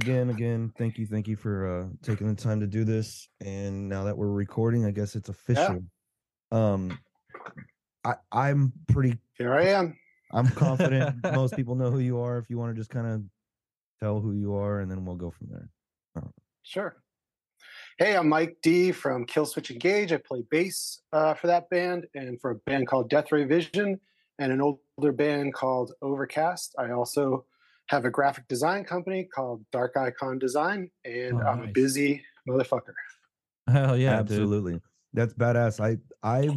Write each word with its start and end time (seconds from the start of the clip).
again, 0.00 0.30
again, 0.30 0.72
thank 0.78 0.96
you, 0.96 1.06
thank 1.06 1.28
you 1.28 1.36
for 1.36 1.66
uh, 1.66 1.86
taking 2.02 2.26
the 2.26 2.34
time 2.34 2.58
to 2.60 2.66
do 2.66 2.84
this. 2.84 3.28
And 3.44 3.88
now 3.88 4.04
that 4.04 4.16
we're 4.16 4.28
recording, 4.28 4.86
I 4.86 4.90
guess 4.90 5.14
it's 5.14 5.28
official. 5.28 5.84
Um, 6.50 6.98
I 8.04 8.14
I'm 8.32 8.72
pretty 8.88 9.18
Here 9.36 9.54
I 9.54 9.66
am. 9.66 9.96
I'm 10.32 10.48
confident 10.48 11.16
most 11.34 11.54
people 11.54 11.74
know 11.74 11.90
who 11.90 11.98
you 11.98 12.18
are. 12.18 12.38
If 12.38 12.48
you 12.48 12.58
want 12.58 12.74
to 12.74 12.80
just 12.80 12.90
kind 12.90 13.06
of 13.06 13.22
tell 14.00 14.20
who 14.20 14.32
you 14.32 14.54
are, 14.54 14.80
and 14.80 14.90
then 14.90 15.04
we'll 15.04 15.16
go 15.16 15.30
from 15.30 15.48
there. 15.50 15.68
Sure. 16.62 16.96
Hey, 17.98 18.16
I'm 18.16 18.28
Mike 18.28 18.56
D 18.62 18.92
from 18.92 19.26
Killswitch 19.26 19.70
Engage. 19.70 20.12
I 20.12 20.16
play 20.16 20.42
bass 20.50 21.02
uh, 21.12 21.34
for 21.34 21.48
that 21.48 21.68
band 21.68 22.06
and 22.14 22.40
for 22.40 22.52
a 22.52 22.54
band 22.54 22.86
called 22.86 23.10
Death 23.10 23.32
Ray 23.32 23.44
Vision 23.44 24.00
and 24.38 24.52
an 24.52 24.62
older 24.62 25.12
band 25.12 25.52
called 25.52 25.92
Overcast. 26.00 26.74
I 26.78 26.92
also 26.92 27.44
have 27.90 28.04
a 28.04 28.10
graphic 28.10 28.46
design 28.46 28.84
company 28.84 29.24
called 29.24 29.64
Dark 29.72 29.96
Icon 29.96 30.38
Design, 30.38 30.88
and 31.04 31.42
Oh, 31.42 31.44
I'm 31.44 31.64
a 31.64 31.66
busy 31.66 32.22
motherfucker. 32.48 32.94
Hell 33.66 33.96
yeah, 33.96 34.22
dude. 34.22 34.30
absolutely. 34.30 34.80
That's 35.12 35.34
badass. 35.34 35.80
I 35.80 35.98
I've 36.22 36.54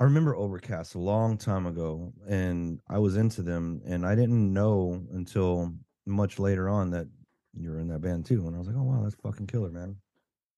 I 0.00 0.04
remember 0.04 0.34
Overcast 0.34 0.96
a 0.96 0.98
long 0.98 1.38
time 1.38 1.66
ago, 1.66 2.12
and 2.28 2.80
I 2.90 2.98
was 2.98 3.16
into 3.16 3.42
them, 3.42 3.80
and 3.86 4.04
I 4.04 4.16
didn't 4.16 4.52
know 4.52 5.00
until 5.12 5.72
much 6.04 6.40
later 6.40 6.68
on 6.68 6.90
that 6.90 7.06
you're 7.54 7.78
in 7.78 7.86
that 7.88 8.00
band 8.00 8.26
too. 8.26 8.48
And 8.48 8.56
I 8.56 8.58
was 8.58 8.66
like, 8.66 8.76
oh 8.76 8.82
wow, 8.82 9.02
that's 9.04 9.14
fucking 9.22 9.46
killer, 9.46 9.70
man. 9.70 9.94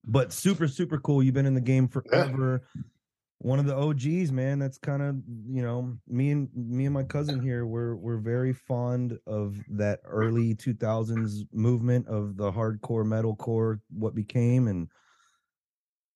But 0.05 0.33
super, 0.33 0.67
super 0.67 0.97
cool. 0.97 1.21
You've 1.21 1.35
been 1.35 1.45
in 1.45 1.53
the 1.53 1.61
game 1.61 1.87
forever. 1.87 2.63
One 3.39 3.59
of 3.59 3.65
the 3.65 3.75
OGs, 3.75 4.31
man. 4.31 4.59
That's 4.59 4.77
kind 4.77 5.01
of 5.01 5.15
you 5.47 5.61
know 5.61 5.97
me 6.07 6.31
and 6.31 6.49
me 6.55 6.85
and 6.85 6.93
my 6.93 7.03
cousin 7.03 7.41
here. 7.41 7.65
We're 7.65 7.95
we're 7.95 8.17
very 8.17 8.53
fond 8.53 9.19
of 9.27 9.57
that 9.69 9.99
early 10.05 10.55
2000s 10.55 11.45
movement 11.51 12.07
of 12.07 12.37
the 12.37 12.51
hardcore 12.51 13.05
metalcore, 13.05 13.79
what 13.89 14.15
became, 14.15 14.67
and 14.67 14.87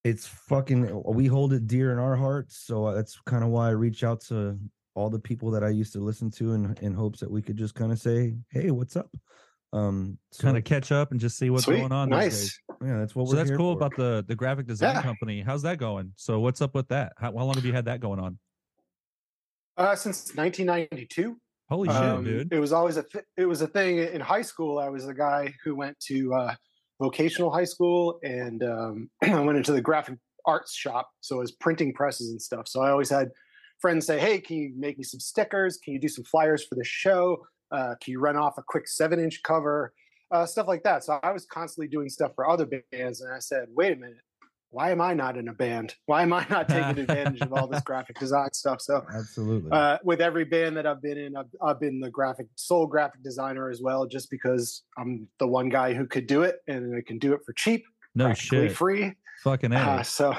it's 0.04 0.28
fucking. 0.28 1.04
We 1.06 1.28
hold 1.28 1.54
it 1.54 1.68
dear 1.68 1.92
in 1.92 2.00
our 2.00 2.16
hearts. 2.16 2.58
So 2.58 2.94
that's 2.94 3.20
kind 3.26 3.44
of 3.44 3.50
why 3.50 3.68
I 3.68 3.72
reach 3.72 4.04
out 4.04 4.22
to 4.28 4.58
all 4.96 5.10
the 5.10 5.20
people 5.20 5.52
that 5.52 5.64
I 5.64 5.70
used 5.70 5.94
to 5.94 6.00
listen 6.00 6.32
to 6.32 6.54
in 6.54 6.78
in 6.82 6.94
hopes 6.94 7.20
that 7.20 7.30
we 7.30 7.42
could 7.42 7.58
just 7.58 7.76
kind 7.76 7.92
of 7.92 8.00
say, 8.00 8.38
hey, 8.50 8.72
what's 8.72 8.96
up? 8.96 9.10
Um, 9.74 10.18
so 10.32 10.44
Kind 10.44 10.58
of 10.58 10.64
catch 10.64 10.92
up 10.92 11.12
and 11.12 11.20
just 11.20 11.38
see 11.38 11.50
what's 11.50 11.66
Sweet. 11.66 11.80
going 11.80 11.92
on. 11.92 12.10
Nice. 12.10 12.60
yeah, 12.84 12.98
that's 12.98 13.16
what 13.16 13.28
So 13.28 13.32
we're. 13.34 13.36
that's 13.38 13.50
here 13.50 13.58
cool 13.58 13.74
for. 13.74 13.78
about 13.86 13.96
the 13.98 14.26
the 14.28 14.36
graphic 14.36 14.66
design 14.68 14.96
Yeah. 14.96 15.02
company. 15.04 15.42
How's 15.42 15.62
that 15.64 15.78
going? 15.78 16.14
So 16.16 16.40
what's 16.40 16.62
up 16.62 16.74
with 16.74 16.88
that? 16.90 17.14
How, 17.18 17.32
how 17.38 17.44
long 17.46 17.54
have 17.56 17.66
you 17.66 17.74
had 17.74 17.86
that 17.86 18.00
going 18.00 18.20
on? 18.20 18.40
Uh, 19.78 19.96
since 19.96 20.36
1992. 20.36 21.38
Holy 21.70 21.88
shit, 21.88 21.96
Um, 21.98 22.24
dude! 22.24 22.52
It 22.52 22.60
was 22.60 22.74
always 22.74 22.98
a 22.98 23.04
th- 23.04 23.24
it 23.38 23.46
was 23.46 23.62
a 23.62 23.68
thing 23.68 24.00
in 24.00 24.20
high 24.22 24.42
school. 24.42 24.80
I 24.80 24.90
was 24.90 25.06
the 25.06 25.14
guy 25.14 25.54
who 25.64 25.76
went 25.76 26.00
to 26.08 26.34
uh, 26.34 26.56
vocational 27.00 27.52
high 27.52 27.64
school 27.66 28.20
and 28.24 28.64
um, 28.64 29.10
I 29.22 29.40
went 29.42 29.58
into 29.60 29.72
the 29.72 29.82
graphic 29.82 30.18
arts 30.46 30.74
shop. 30.76 31.10
So 31.22 31.36
it 31.36 31.40
was 31.42 31.52
printing 31.52 31.94
presses 31.94 32.32
and 32.32 32.42
stuff. 32.42 32.68
So 32.68 32.82
I 32.82 32.90
always 32.90 33.10
had 33.12 33.30
friends 33.80 34.08
say, 34.08 34.20
"Hey, 34.20 34.40
can 34.40 34.58
you 34.58 34.74
make 34.76 34.98
me 34.98 35.04
some 35.04 35.20
stickers? 35.20 35.78
Can 35.78 35.94
you 35.94 36.00
do 36.00 36.08
some 36.08 36.24
flyers 36.24 36.66
for 36.66 36.74
the 36.74 36.84
show? 36.84 37.46
Uh, 37.72 37.96
can 38.02 38.12
you 38.12 38.20
run 38.20 38.36
off 38.38 38.58
a 38.58 38.64
quick 38.66 38.88
seven 38.88 39.20
inch 39.20 39.42
cover? 39.44 39.94
Uh, 40.32 40.46
stuff 40.46 40.68
like 40.68 40.84
that." 40.84 41.04
So 41.04 41.20
I 41.24 41.32
was 41.32 41.46
constantly 41.46 41.88
doing 41.88 42.10
stuff 42.10 42.32
for 42.36 42.50
other 42.50 42.68
bands, 42.92 43.22
and 43.22 43.34
I 43.34 43.40
said, 43.40 43.68
"Wait 43.74 43.94
a 43.94 43.96
minute." 43.96 44.18
Why 44.72 44.92
am 44.92 45.02
I 45.02 45.16
not 45.16 45.36
in 45.36 45.48
a 45.48 45.54
band? 45.54 45.96
Why 46.06 46.22
am 46.22 46.32
I 46.32 46.46
not 46.48 46.70
taking 46.70 47.00
advantage 47.10 47.42
of 47.42 47.52
all 47.54 47.66
this 47.66 47.82
graphic 47.82 48.20
design 48.20 48.54
stuff? 48.54 48.82
So 48.82 49.04
absolutely. 49.12 49.72
uh, 49.72 49.98
with 50.04 50.22
every 50.22 50.46
band 50.46 50.78
that 50.78 50.86
I've 50.86 51.02
been 51.02 51.18
in, 51.18 51.36
I've, 51.36 51.48
I've 51.60 51.80
been 51.80 52.00
the 52.00 52.12
graphic 52.12 52.46
sole 52.54 52.86
graphic 52.86 53.24
designer 53.24 53.72
as 53.72 53.82
well, 53.82 54.06
just 54.06 54.30
because 54.30 54.84
I'm 54.96 55.28
the 55.40 55.48
one 55.48 55.70
guy 55.70 55.96
who 55.96 56.06
could 56.06 56.28
do 56.28 56.44
it 56.44 56.58
and 56.68 56.96
I 56.96 57.02
can 57.02 57.18
do 57.18 57.34
it 57.34 57.40
for 57.48 57.54
cheap, 57.54 57.84
No 58.14 58.32
shit, 58.36 58.72
free. 58.74 59.16
fucking 59.44 59.74
a, 59.74 59.76
Uh, 59.76 60.04
so, 60.04 60.36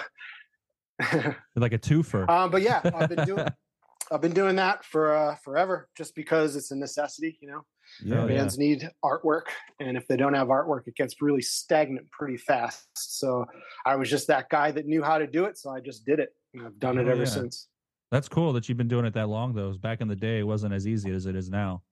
like 1.57 1.73
a 1.73 1.79
twofer. 1.79 2.29
um, 2.31 2.53
but 2.53 2.63
yeah, 2.63 2.83
I've 2.85 3.09
been 3.09 3.27
doing 3.27 3.49
I've 4.11 4.21
been 4.21 4.35
doing 4.35 4.57
that 4.57 4.85
for 4.85 5.15
uh, 5.15 5.37
forever, 5.37 5.89
just 5.97 6.15
because 6.15 6.57
it's 6.57 6.71
a 6.71 6.77
necessity. 6.77 7.39
You 7.41 7.49
know, 7.51 7.67
yeah, 8.05 8.23
Oh, 8.23 8.27
yeah. 8.27 8.37
bands 8.39 8.59
need 8.59 8.91
artwork, 9.05 9.45
and 9.79 9.97
if 9.97 10.07
they 10.09 10.17
don't 10.17 10.35
have 10.35 10.49
artwork, 10.49 10.87
it 10.87 10.97
gets 10.97 11.15
really 11.21 11.43
stagnant 11.43 12.11
pretty 12.11 12.37
fast. 12.37 12.89
So 12.97 13.45
I 13.87 13.97
was 13.97 14.11
just 14.11 14.27
that 14.29 14.49
guy 14.51 14.71
that 14.73 14.87
knew 14.87 15.03
how 15.03 15.19
to 15.19 15.27
do 15.27 15.45
it, 15.45 15.59
so 15.59 15.71
I 15.71 15.81
just 15.81 16.05
did 16.05 16.19
it. 16.19 16.31
And 16.55 16.67
I've 16.67 16.79
done 16.81 16.99
it 16.99 17.07
Oh, 17.07 17.11
ever 17.13 17.21
yeah. 17.21 17.27
since. 17.27 17.69
That's 18.11 18.29
cool 18.29 18.53
that 18.55 18.69
you've 18.69 18.79
been 18.79 18.89
doing 18.89 19.05
it 19.05 19.15
that 19.15 19.29
long, 19.29 19.55
though. 19.55 19.73
Back 19.75 20.01
in 20.01 20.09
the 20.09 20.17
day, 20.17 20.41
it 20.41 20.43
wasn't 20.43 20.75
as 20.75 20.87
easy 20.89 21.13
as 21.13 21.27
it 21.27 21.37
is 21.37 21.49
now. 21.49 21.83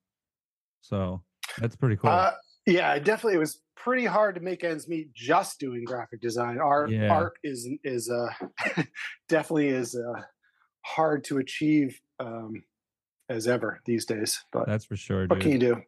So 0.80 1.22
that's 1.58 1.76
pretty 1.76 1.96
cool. 1.96 2.10
Uh, 2.10 2.32
yeah, 2.66 2.92
it 2.94 3.04
definitely 3.04 3.34
it 3.36 3.38
was 3.38 3.62
pretty 3.76 4.04
hard 4.04 4.34
to 4.34 4.40
make 4.40 4.64
ends 4.64 4.88
meet 4.88 5.12
just 5.14 5.60
doing 5.60 5.84
graphic 5.84 6.20
design. 6.20 6.58
Art 6.58 6.90
Yeah. 6.90 7.12
art 7.12 7.34
is 7.44 7.68
is 7.84 8.10
uh 8.10 8.82
definitely 9.28 9.68
is 9.68 9.94
uh 9.94 10.22
hard 10.96 11.24
to 11.24 11.38
achieve 11.38 12.00
um 12.18 12.62
as 13.28 13.46
ever 13.46 13.80
these 13.84 14.04
days. 14.06 14.42
But 14.52 14.66
that's 14.66 14.84
for 14.84 14.96
sure, 14.96 15.26
what 15.26 15.40
can 15.40 15.52
you 15.52 15.58
do? 15.58 15.82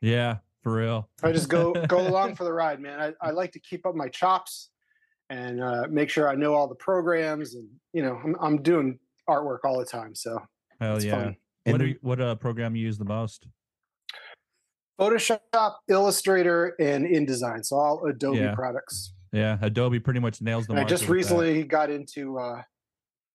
Yeah, 0.00 0.38
for 0.62 0.72
real. 0.72 1.08
I 1.22 1.32
just 1.32 1.48
go 1.48 1.74
go 1.88 2.06
along 2.08 2.34
for 2.36 2.44
the 2.44 2.52
ride, 2.52 2.80
man. 2.80 2.98
I, 3.20 3.28
I 3.28 3.30
like 3.30 3.52
to 3.52 3.60
keep 3.60 3.84
up 3.86 3.94
my 3.94 4.08
chops 4.08 4.70
and 5.30 5.62
uh 5.62 5.86
make 5.90 6.08
sure 6.10 6.28
I 6.28 6.34
know 6.34 6.54
all 6.54 6.66
the 6.68 6.74
programs 6.74 7.54
and 7.54 7.68
you 7.92 8.02
know, 8.02 8.18
I'm 8.24 8.36
I'm 8.40 8.62
doing 8.62 8.98
artwork 9.28 9.58
all 9.64 9.78
the 9.78 9.84
time, 9.84 10.14
so 10.14 10.38
Hell 10.80 10.96
it's 10.96 11.04
yeah. 11.04 11.10
fun. 11.12 11.36
What 11.66 11.82
are 11.82 11.86
you, 11.86 11.96
what 12.00 12.20
uh 12.20 12.34
program 12.36 12.74
you 12.74 12.82
use 12.82 12.96
the 12.98 13.04
most? 13.04 13.46
Photoshop, 14.98 15.74
Illustrator, 15.88 16.74
and 16.80 17.06
InDesign. 17.06 17.64
So 17.64 17.76
all 17.76 18.04
Adobe 18.06 18.38
Yeah. 18.38 18.54
products. 18.54 19.12
Yeah, 19.32 19.58
Adobe 19.60 20.00
pretty 20.00 20.20
much 20.20 20.40
nails 20.40 20.66
the 20.66 20.72
And 20.72 20.80
I 20.80 20.84
just 20.84 21.02
with 21.02 21.08
that. 21.08 21.14
recently 21.14 21.64
got 21.64 21.90
into 21.90 22.38
uh 22.38 22.62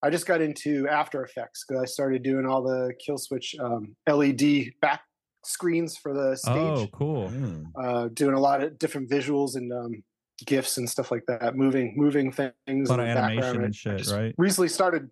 I 0.03 0.09
just 0.09 0.25
got 0.27 0.41
into 0.41 0.87
After 0.89 1.23
Effects 1.23 1.63
because 1.65 1.81
I 1.81 1.85
started 1.85 2.21
doing 2.23 2.45
all 2.45 2.61
the 2.61 2.93
Killswitch 3.07 3.57
um, 3.59 3.95
LED 4.07 4.73
back 4.81 5.01
screens 5.45 5.95
for 5.97 6.13
the 6.13 6.35
stage. 6.35 6.53
Oh, 6.55 6.87
cool. 6.91 7.29
Mm. 7.29 7.65
Uh, 7.81 8.07
doing 8.09 8.35
a 8.35 8.39
lot 8.39 8.61
of 8.61 8.77
different 8.77 9.09
visuals 9.09 9.55
and 9.55 9.71
um, 9.71 10.03
gifs 10.45 10.77
and 10.77 10.89
stuff 10.89 11.09
like 11.09 11.25
that. 11.27 11.55
Moving 11.55 11.93
moving 11.95 12.31
things. 12.33 12.51
A 12.67 12.91
lot 12.91 12.99
in 12.99 13.07
of 13.07 13.15
the 13.15 13.21
animation 13.21 13.43
I- 13.45 13.49
and 13.55 13.65
I 13.65 13.71
shit, 13.71 13.97
just 13.99 14.13
right? 14.13 14.35
Recently 14.37 14.67
started. 14.67 15.09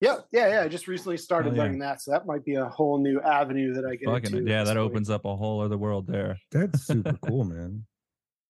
Yeah, 0.00 0.16
yeah, 0.30 0.48
yeah. 0.48 0.60
I 0.62 0.68
just 0.68 0.86
recently 0.86 1.16
started 1.16 1.52
Oh, 1.52 1.56
yeah. 1.56 1.62
learning 1.62 1.78
that, 1.80 2.00
so 2.00 2.12
that 2.12 2.24
might 2.24 2.44
be 2.44 2.54
a 2.54 2.66
whole 2.68 2.98
new 3.02 3.20
avenue 3.20 3.74
that 3.74 3.84
I 3.84 3.96
get 3.96 4.06
Fucking 4.08 4.36
into. 4.36 4.48
yeah, 4.50 4.62
that 4.62 4.76
point. 4.76 4.90
opens 4.92 5.10
up 5.10 5.24
a 5.24 5.34
whole 5.36 5.60
other 5.60 5.76
world 5.76 6.06
there. 6.06 6.38
That's 6.52 6.84
super 6.84 7.18
cool, 7.26 7.42
man. 7.44 7.84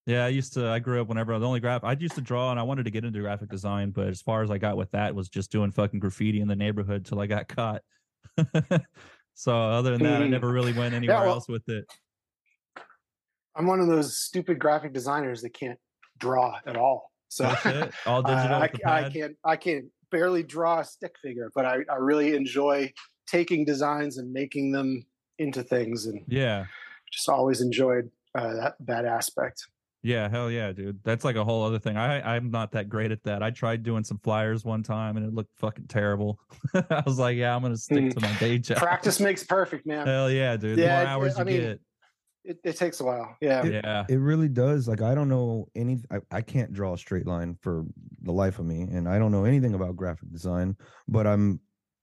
Yeah, 0.09 0.25
I 0.25 0.29
used 0.29 0.55
to. 0.55 0.67
I 0.67 0.79
grew 0.79 1.03
up 1.03 1.09
whenever 1.09 1.35
I 1.35 1.37
was 1.37 1.45
only 1.45 1.61
graph 1.61 1.85
I 1.85 1.93
used 1.93 2.15
to 2.15 2.23
draw, 2.23 2.51
and 2.51 2.59
I 2.59 2.63
wanted 2.63 2.85
to 2.85 2.91
get 2.91 3.05
into 3.05 3.21
graphic 3.21 3.51
design, 3.51 3.91
but 3.91 4.07
as 4.09 4.23
far 4.23 4.43
as 4.43 4.51
I 4.51 4.57
got 4.57 4.79
with 4.79 4.91
that 4.93 5.15
was 5.15 5.29
just 5.29 5.53
doing 5.53 5.71
fucking 5.71 6.01
graffiti 6.01 6.41
in 6.41 6.49
the 6.49 6.57
neighborhood 6.57 7.05
till 7.05 7.21
I 7.21 7.27
got 7.27 7.47
caught. 7.47 7.83
so 9.35 9.55
other 9.55 9.93
than 9.93 10.05
that, 10.05 10.23
I 10.23 10.25
Mm. 10.25 10.31
never 10.31 10.49
really 10.51 10.73
went 10.73 10.95
anywhere 10.95 11.19
well- 11.21 11.35
else 11.35 11.47
with 11.47 11.69
it. 11.69 11.85
I'm 13.55 13.67
one 13.67 13.81
of 13.81 13.87
those 13.87 14.17
stupid 14.17 14.59
graphic 14.59 14.95
designers 14.95 15.43
that 15.43 15.51
can't 15.53 15.79
draw 16.19 16.59
at 16.65 16.77
all. 16.79 17.13
So? 17.29 17.45
All 18.07 18.23
digital 18.23 18.57
I, 18.57 18.69
the 18.69 18.89
I 18.91 19.11
can't 19.11 19.37
I 19.45 19.57
can't 19.57 19.85
barely 20.11 20.43
draw 20.43 20.79
a 20.81 20.85
stick 20.85 21.17
figure, 21.23 21.51
but 21.55 21.67
I, 21.67 21.81
I 21.91 21.97
really 21.97 22.35
enjoy 22.35 22.91
taking 23.27 23.67
designs 23.67 24.17
and 24.17 24.33
making 24.33 24.73
them 24.73 25.05
into 25.39 25.63
things, 25.63 26.07
and 26.07 26.25
Yeah, 26.29 26.65
just 27.13 27.29
always 27.29 27.61
enjoyed 27.61 28.11
uh, 28.39 28.55
that 28.55 28.75
that 28.87 29.05
aspect. 29.05 29.67
Yeah, 30.03 30.29
hell 30.29 30.51
yeah, 30.51 30.73
dude. 30.73 31.01
That's 31.05 31.25
like 31.25 31.37
a 31.37 31.45
whole 31.45 31.65
other 31.65 31.79
thing. 31.79 31.97
I 31.97 32.37
I'm 32.37 32.51
not 32.51 32.73
that 32.73 32.89
great 32.89 33.11
at 33.13 33.23
that. 33.25 33.43
I 33.43 33.51
tried 33.51 33.83
doing 33.83 34.05
some 34.05 34.19
flyers 34.19 34.65
one 34.65 34.83
time, 34.83 35.17
and 35.17 35.27
it 35.27 35.35
looked 35.35 35.50
fucking 35.59 35.87
terrible. 35.89 36.39
I 36.75 37.03
was 37.05 37.19
like, 37.19 37.37
yeah, 37.37 37.55
I'm 37.55 37.62
gonna 37.62 37.77
stick 37.77 38.05
Mm. 38.05 38.15
to 38.15 38.21
my 38.21 38.33
day 38.39 38.59
job. 38.59 38.79
Practice 38.79 39.21
makes 39.21 39.43
perfect, 39.45 39.87
man. 39.87 40.06
Hell 40.06 40.31
yeah, 40.31 40.56
dude. 40.56 40.79
The 40.79 40.83
Yeah, 40.83 40.97
more 40.97 41.03
it- 41.03 41.06
hours 41.09 41.37
I 41.37 41.39
you 41.41 41.45
mean, 41.47 41.61
get, 41.61 41.81
It, 42.45 42.59
it 42.65 42.77
takes 42.77 43.00
a 43.00 43.05
while. 43.05 43.37
Yeah. 43.41 43.65
yeah. 43.65 44.06
It 44.09 44.17
really 44.17 44.49
does. 44.49 44.89
Like 44.89 45.03
I 45.03 45.15
don't 45.15 45.29
know 45.29 45.69
any. 45.75 45.99
I, 46.11 46.21
I 46.31 46.41
can't 46.43 46.73
draw 46.73 46.94
a 46.94 46.99
straight 46.99 47.27
line 47.27 47.56
for 47.61 47.85
the 48.23 48.33
life 48.33 48.59
of 48.59 48.65
me, 48.67 48.83
and 48.83 49.09
I 49.09 49.19
don't 49.19 49.33
know 49.33 49.44
anything 49.44 49.75
about 49.75 49.97
graphic 49.97 50.31
design. 50.33 50.77
But 51.09 51.27
I'm. 51.27 51.61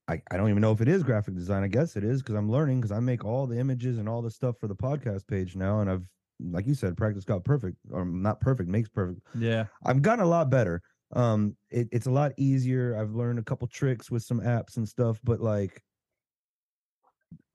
I, 0.08 0.22
I 0.30 0.38
don't 0.38 0.52
even 0.52 0.62
know 0.62 0.72
if 0.72 0.82
it 0.82 0.88
is 0.88 1.02
graphic 1.02 1.34
design. 1.34 1.64
I 1.64 1.68
guess 1.68 1.96
it 1.96 2.04
is 2.04 2.22
because 2.22 2.36
I'm 2.36 2.48
learning 2.52 2.80
because 2.80 2.92
I 2.92 3.00
make 3.00 3.26
all 3.26 3.48
the 3.48 3.58
images 3.58 3.98
and 3.98 4.08
all 4.08 4.22
the 4.22 4.30
stuff 4.30 4.56
for 4.60 4.68
the 4.68 4.76
podcast 4.76 5.26
page 5.28 5.56
now, 5.56 5.80
and 5.80 5.90
I've 5.90 6.06
like 6.40 6.68
you 6.68 6.74
said, 6.74 6.98
practice 6.98 7.24
got 7.24 7.44
perfect 7.44 7.78
or 7.92 8.06
not 8.06 8.42
perfect 8.42 8.70
makes 8.70 8.90
perfect. 8.90 9.22
Yeah. 9.38 9.66
I've 9.86 10.02
gotten 10.02 10.24
a 10.24 10.28
lot 10.28 10.50
better. 10.50 10.82
Um, 11.14 11.56
it, 11.70 11.88
it's 11.92 12.08
a 12.08 12.12
lot 12.12 12.34
easier. 12.38 12.98
I've 13.00 13.12
learned 13.12 13.40
a 13.40 13.44
couple 13.44 13.68
tricks 13.68 14.12
with 14.12 14.24
some 14.24 14.42
apps 14.42 14.78
and 14.78 14.88
stuff, 14.88 15.20
but 15.24 15.40
like, 15.40 15.82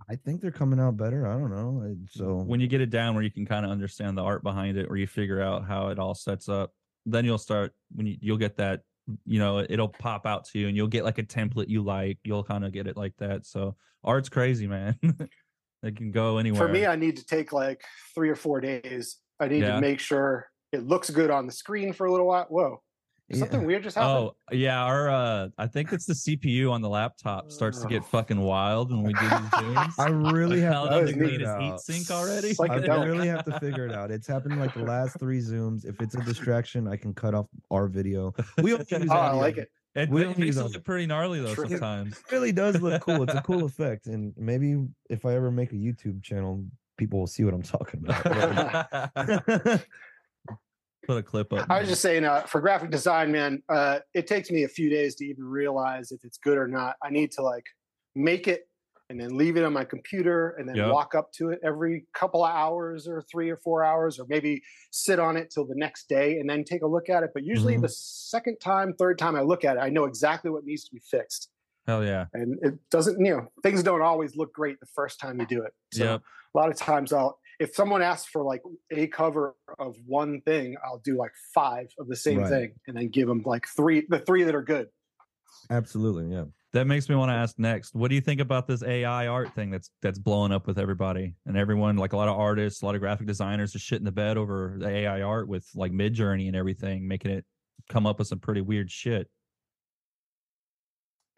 I 0.08 0.16
think 0.16 0.40
they're 0.40 0.50
coming 0.50 0.80
out 0.80 0.96
better. 0.96 1.26
I 1.26 1.34
don't 1.34 1.50
know. 1.50 1.96
So 2.10 2.34
when 2.34 2.58
you 2.58 2.66
get 2.66 2.80
it 2.80 2.90
down 2.90 3.14
where 3.14 3.22
you 3.22 3.30
can 3.30 3.46
kind 3.46 3.64
of 3.64 3.70
understand 3.70 4.18
the 4.18 4.22
art 4.22 4.42
behind 4.42 4.76
it, 4.76 4.88
or 4.90 4.96
you 4.96 5.06
figure 5.06 5.40
out 5.40 5.64
how 5.66 5.88
it 5.88 6.00
all 6.00 6.14
sets 6.14 6.48
up, 6.48 6.72
then 7.06 7.24
you'll 7.24 7.38
start 7.38 7.72
when 7.94 8.06
you, 8.06 8.16
you'll 8.20 8.36
get 8.36 8.56
that. 8.56 8.80
You 9.24 9.38
know, 9.38 9.64
it'll 9.68 9.88
pop 9.88 10.26
out 10.26 10.46
to 10.46 10.58
you, 10.58 10.66
and 10.66 10.76
you'll 10.76 10.88
get 10.88 11.04
like 11.04 11.18
a 11.18 11.22
template 11.22 11.68
you 11.68 11.82
like. 11.82 12.18
You'll 12.24 12.42
kind 12.42 12.64
of 12.64 12.72
get 12.72 12.88
it 12.88 12.96
like 12.96 13.14
that. 13.18 13.46
So 13.46 13.76
art's 14.02 14.28
crazy, 14.28 14.66
man. 14.66 14.98
It 15.82 15.96
can 15.96 16.10
go 16.10 16.38
anywhere. 16.38 16.66
For 16.66 16.72
me, 16.72 16.86
I 16.86 16.96
need 16.96 17.16
to 17.16 17.24
take 17.26 17.52
like 17.52 17.82
three 18.14 18.28
or 18.28 18.36
four 18.36 18.60
days. 18.60 19.16
I 19.38 19.48
need 19.48 19.62
Yeah. 19.62 19.76
to 19.76 19.80
make 19.80 20.00
sure 20.00 20.48
it 20.72 20.86
looks 20.86 21.10
good 21.10 21.30
on 21.30 21.46
the 21.46 21.52
screen 21.52 21.92
for 21.92 22.06
a 22.06 22.10
little 22.12 22.26
while. 22.26 22.46
Whoa, 22.50 22.82
something 23.32 23.64
weird 23.64 23.82
just 23.82 23.96
happened. 23.96 24.30
Oh 24.50 24.54
yeah, 24.54 24.82
our 24.84 25.08
uh 25.08 25.48
I 25.56 25.66
think 25.66 25.92
it's 25.92 26.04
the 26.04 26.12
CPU 26.14 26.70
on 26.70 26.82
the 26.82 26.88
laptop 26.90 27.50
starts 27.50 27.80
to 27.80 27.88
get 27.88 28.04
fucking 28.04 28.38
wild 28.40 28.90
when 28.90 29.02
we 29.02 29.14
do 29.14 29.20
these 29.20 29.28
zooms. 29.30 29.92
I 29.98 30.08
really 30.10 30.60
have 30.60 30.72
Now 30.72 30.82
to 30.84 30.88
that 30.90 30.94
that 30.96 31.02
was 31.02 31.12
the 31.12 31.18
figure 31.18 31.26
clean 31.28 31.40
it 31.40 31.44
is 31.44 31.56
heat 31.62 31.72
out. 31.72 31.80
sink 31.80 32.10
already. 32.10 32.48
It's 32.48 32.58
like 32.60 32.70
I 32.72 32.76
a 32.76 32.86
dome. 32.86 33.06
really 33.08 33.28
have 33.28 33.44
to 33.46 33.58
figure 33.58 33.86
it 33.86 33.92
out. 33.94 34.10
It's 34.10 34.26
happened 34.26 34.60
like 34.60 34.74
the 34.74 34.84
last 34.84 35.18
three 35.18 35.40
zooms. 35.40 35.86
If 35.86 36.00
it's 36.02 36.14
a 36.14 36.20
distraction, 36.22 36.86
I 36.86 36.96
can 36.96 37.14
cut 37.14 37.34
off 37.34 37.46
our 37.70 37.88
video. 37.88 38.34
We 38.62 38.74
only 38.74 38.84
use 38.90 39.02
Oh, 39.10 39.14
I 39.14 39.32
like 39.32 39.56
it. 39.56 39.70
It, 39.94 40.08
We 40.08 40.24
it 40.24 40.38
makes 40.38 40.56
it 40.56 40.62
look 40.62 40.84
pretty 40.84 41.06
gnarly 41.06 41.40
though 41.40 41.54
True. 41.54 41.68
sometimes. 41.68 42.12
It 42.18 42.24
really 42.32 42.52
does 42.52 42.80
look 42.80 43.02
cool. 43.06 43.22
It's 43.24 43.34
a 43.34 43.42
cool 43.42 43.64
effect, 43.64 44.06
and 44.06 44.32
maybe 44.36 44.86
if 45.08 45.24
I 45.26 45.34
ever 45.34 45.50
make 45.50 45.72
a 45.72 45.76
YouTube 45.76 46.22
channel, 46.22 46.64
people 46.96 47.18
will 47.18 47.26
see 47.26 47.44
what 47.44 47.54
I'm 47.54 47.62
talking 47.62 48.04
about. 48.08 49.82
Put 51.06 51.16
a 51.16 51.22
clip 51.22 51.52
up. 51.52 51.66
I 51.68 51.80
was 51.80 51.88
just 51.88 52.02
saying, 52.02 52.24
uh, 52.24 52.42
for 52.42 52.60
graphic 52.60 52.90
design, 52.90 53.32
man, 53.32 53.62
uh, 53.68 54.00
it 54.14 54.26
takes 54.26 54.50
me 54.50 54.64
a 54.64 54.68
few 54.68 54.90
days 54.90 55.16
to 55.16 55.24
even 55.24 55.44
realize 55.44 56.12
if 56.12 56.24
it's 56.24 56.38
good 56.38 56.58
or 56.58 56.68
not. 56.68 56.96
I 57.02 57.10
need 57.10 57.32
to 57.32 57.42
like 57.42 57.64
make 58.14 58.46
it 58.46 58.68
and 59.10 59.20
then 59.20 59.36
leave 59.36 59.56
it 59.56 59.64
on 59.64 59.72
my 59.72 59.84
computer 59.84 60.50
and 60.50 60.68
then 60.68 60.76
Yep. 60.76 60.92
walk 60.92 61.14
up 61.16 61.32
to 61.32 61.50
it 61.50 61.58
every 61.64 62.06
couple 62.14 62.44
of 62.44 62.50
hours 62.54 63.08
or 63.08 63.20
three 63.22 63.50
or 63.50 63.56
four 63.56 63.84
hours, 63.84 64.20
or 64.20 64.24
maybe 64.28 64.62
sit 64.92 65.18
on 65.18 65.36
it 65.36 65.50
till 65.50 65.66
the 65.66 65.74
next 65.74 66.08
day 66.08 66.38
and 66.38 66.48
then 66.48 66.62
take 66.62 66.82
a 66.82 66.86
look 66.86 67.08
at 67.10 67.24
it. 67.24 67.30
But 67.34 67.42
usually 67.44 67.76
Mhm. 67.76 67.82
the 67.82 67.88
second 67.88 68.58
time, 68.60 68.94
third 68.94 69.18
time 69.18 69.34
I 69.34 69.42
look 69.42 69.64
at 69.64 69.76
it, 69.76 69.80
I 69.80 69.90
know 69.90 70.04
exactly 70.04 70.48
what 70.50 70.64
needs 70.64 70.84
to 70.84 70.94
be 70.94 71.00
fixed. 71.00 71.50
Hell 71.86 72.04
yeah. 72.04 72.26
And 72.32 72.56
it 72.62 72.78
doesn't, 72.90 73.18
you 73.24 73.32
know, 73.36 73.48
things 73.64 73.82
don't 73.82 74.00
always 74.02 74.36
look 74.36 74.52
great 74.54 74.78
the 74.78 74.86
first 74.86 75.18
time 75.18 75.40
you 75.40 75.46
do 75.46 75.62
it. 75.64 75.74
So 75.92 76.04
Yep. 76.04 76.22
a 76.54 76.58
lot 76.58 76.70
of 76.70 76.76
times 76.76 77.12
I'll 77.12 77.38
if 77.58 77.74
someone 77.74 78.00
asks 78.00 78.26
for 78.26 78.42
like 78.42 78.62
a 78.90 79.06
cover 79.08 79.54
of 79.78 79.94
one 80.06 80.40
thing, 80.42 80.76
I'll 80.82 81.00
do 81.00 81.14
like 81.18 81.32
five 81.52 81.88
of 81.98 82.08
the 82.08 82.16
same 82.16 82.38
Right. 82.38 82.48
thing 82.48 82.80
and 82.86 82.96
then 82.96 83.08
give 83.08 83.28
them 83.28 83.42
like 83.44 83.66
three 83.76 84.06
the 84.08 84.18
three 84.20 84.44
that 84.44 84.54
are 84.54 84.62
good. 84.62 84.88
Absolutely, 85.68 86.32
yeah. 86.32 86.46
That 86.72 86.86
makes 86.86 87.08
me 87.08 87.16
want 87.16 87.30
to 87.30 87.34
ask 87.34 87.58
next. 87.58 87.94
What 87.96 88.08
do 88.08 88.14
you 88.14 88.20
think 88.20 88.40
about 88.40 88.68
this 88.68 88.82
AI 88.84 89.26
art 89.26 89.52
thing 89.54 89.70
that's 89.70 89.90
that's 90.02 90.18
blowing 90.20 90.52
up 90.52 90.68
with 90.68 90.78
everybody 90.78 91.34
and 91.44 91.56
everyone? 91.56 91.96
Like 91.96 92.12
a 92.12 92.16
lot 92.16 92.28
of 92.28 92.38
artists, 92.38 92.82
a 92.82 92.86
lot 92.86 92.94
of 92.94 93.00
graphic 93.00 93.26
designers 93.26 93.74
are 93.74 93.80
shitting 93.80 94.04
the 94.04 94.12
bed 94.12 94.36
over 94.36 94.76
the 94.78 94.88
AI 94.88 95.22
art 95.22 95.48
with 95.48 95.68
like 95.74 95.90
Midjourney 95.90 96.46
and 96.46 96.54
everything, 96.54 97.08
making 97.08 97.32
it 97.32 97.44
come 97.88 98.06
up 98.06 98.20
with 98.20 98.28
some 98.28 98.38
pretty 98.38 98.60
weird 98.60 98.88
shit. 98.90 99.28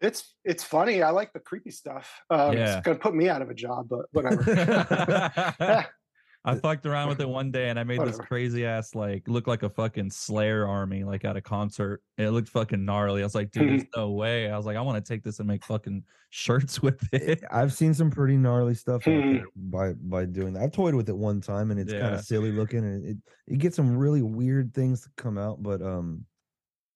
It's 0.01 0.35
it's 0.43 0.63
funny. 0.63 1.01
I 1.01 1.09
like 1.09 1.33
the 1.33 1.39
creepy 1.39 1.71
stuff. 1.71 2.21
Um, 2.29 2.53
Yeah. 2.53 2.77
It's 2.77 2.85
gonna 2.85 2.99
put 2.99 3.15
me 3.15 3.27
out 3.27 3.41
of 3.41 3.49
a 3.49 3.55
job, 3.55 3.89
but 3.89 4.05
whatever. 4.11 4.43
I 6.45 6.55
fucked 6.55 6.85
around 6.85 7.07
with 7.07 7.21
it 7.21 7.29
one 7.29 7.51
day 7.51 7.69
and 7.69 7.79
I 7.79 7.83
made 7.83 8.01
this 8.01 8.17
crazy 8.17 8.65
ass 8.65 8.95
like 8.95 9.27
look 9.27 9.47
like 9.47 9.63
a 9.63 9.69
fucking 9.69 10.09
Slayer 10.09 10.67
army 10.67 11.05
like 11.05 11.23
at 11.23 11.37
a 11.37 11.41
concert. 11.41 12.01
It 12.17 12.29
looked 12.31 12.49
fucking 12.49 12.83
gnarly. 12.83 13.21
I 13.21 13.25
was 13.25 13.33
like, 13.33 13.51
dude, 13.51 13.69
there's 13.69 13.89
no 13.95 14.11
way. 14.11 14.49
I 14.49 14.57
was 14.57 14.65
like, 14.65 14.75
I 14.75 14.81
want 14.81 15.03
to 15.03 15.13
take 15.13 15.23
this 15.23 15.39
and 15.39 15.47
make 15.47 15.63
fucking 15.63 16.03
shirts 16.31 16.81
with 16.81 17.07
it. 17.13 17.43
I've 17.49 17.71
seen 17.71 17.93
some 17.93 18.11
pretty 18.11 18.35
gnarly 18.35 18.73
stuff 18.73 19.03
by 19.55 19.93
by 19.93 20.25
doing 20.25 20.53
that. 20.53 20.63
I've 20.63 20.71
toyed 20.73 20.95
with 20.95 21.07
it 21.07 21.15
one 21.15 21.39
time, 21.39 21.71
and 21.71 21.79
it's 21.79 21.93
kind 21.93 22.15
of 22.15 22.21
silly 22.21 22.51
looking, 22.51 22.79
and 22.79 23.05
it 23.05 23.17
it 23.47 23.59
gets 23.59 23.77
some 23.77 23.95
really 23.95 24.21
weird 24.21 24.73
things 24.73 25.01
to 25.01 25.09
come 25.15 25.37
out. 25.37 25.63
But 25.63 25.81
um, 25.81 26.25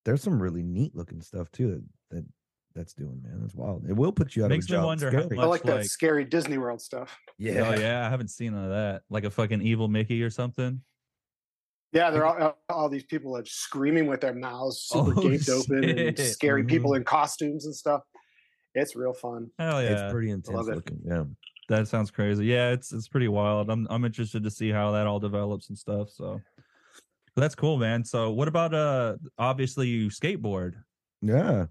there's 0.03 0.23
some 0.23 0.41
really 0.41 0.63
neat 0.63 0.95
looking 0.95 1.21
stuff 1.21 1.51
too 1.51 1.69
that 1.69 1.83
that 2.09 2.25
that's 2.77 2.93
doing, 2.93 3.19
man. 3.23 3.39
That's 3.41 3.55
wild. 3.55 3.85
It 3.89 3.93
will 3.93 4.11
put 4.13 4.35
you 4.35 4.45
out 4.45 4.49
Makes 4.49 4.65
of 4.65 4.71
a 4.71 4.73
me 4.73 4.77
job. 4.77 4.85
wonder 4.85 5.11
how 5.11 5.23
much- 5.27 5.37
I 5.39 5.45
like 5.45 5.63
that 5.63 5.75
like- 5.77 5.85
scary 5.85 6.23
Disney 6.23 6.57
World 6.57 6.81
stuff. 6.81 7.17
Yeah, 7.37 7.69
Oh 7.75 7.79
yeah, 7.79 8.05
I 8.05 8.09
haven't 8.09 8.29
seen 8.29 8.53
none 8.53 8.63
of 8.65 8.69
that. 8.71 9.01
Like 9.09 9.23
a 9.25 9.29
fucking 9.29 9.61
evil 9.61 9.87
Mickey 9.87 10.23
or 10.23 10.29
something. 10.29 10.81
Yeah, 11.93 12.11
they're 12.11 12.25
all, 12.25 12.57
all 12.69 12.89
these 12.89 13.05
people 13.05 13.35
are 13.37 13.45
screaming 13.45 14.07
with 14.07 14.21
their 14.21 14.33
mouths 14.33 14.81
super 14.91 15.13
Oh, 15.17 15.21
gaped 15.21 15.49
open 15.49 15.83
and 15.83 15.97
shit. 15.97 16.15
Mm-hmm. 16.17 16.25
scary 16.25 16.63
people 16.63 16.93
in 16.93 17.03
costumes 17.03 17.65
and 17.65 17.75
stuff. 17.75 18.01
It's 18.75 18.95
real 18.95 19.13
fun. 19.13 19.49
Hell 19.57 19.81
yeah. 19.81 19.89
it's 20.05 20.11
pretty 20.13 20.29
intense 20.29 20.67
it. 20.67 20.75
looking. 20.75 20.99
Yeah. 21.05 21.23
That 21.69 21.87
sounds 21.87 22.11
crazy. 22.11 22.45
Yeah, 22.45 22.71
it's 22.71 22.93
it's 22.93 23.07
pretty 23.07 23.27
wild. 23.27 23.69
I'm 23.69 23.87
I'm 23.89 24.05
interested 24.05 24.43
to 24.43 24.51
see 24.51 24.69
how 24.69 24.91
that 24.91 25.07
all 25.07 25.19
develops 25.19 25.69
and 25.69 25.77
stuff. 25.77 26.09
So 26.11 26.39
But 27.35 27.41
that's 27.41 27.55
cool, 27.55 27.77
man. 27.77 28.03
So 28.03 28.31
what 28.31 28.47
about 28.47 28.73
uh 28.73 29.15
obviously 29.37 29.87
you 29.87 30.09
skateboard? 30.09 30.73
Yeah. 31.21 31.65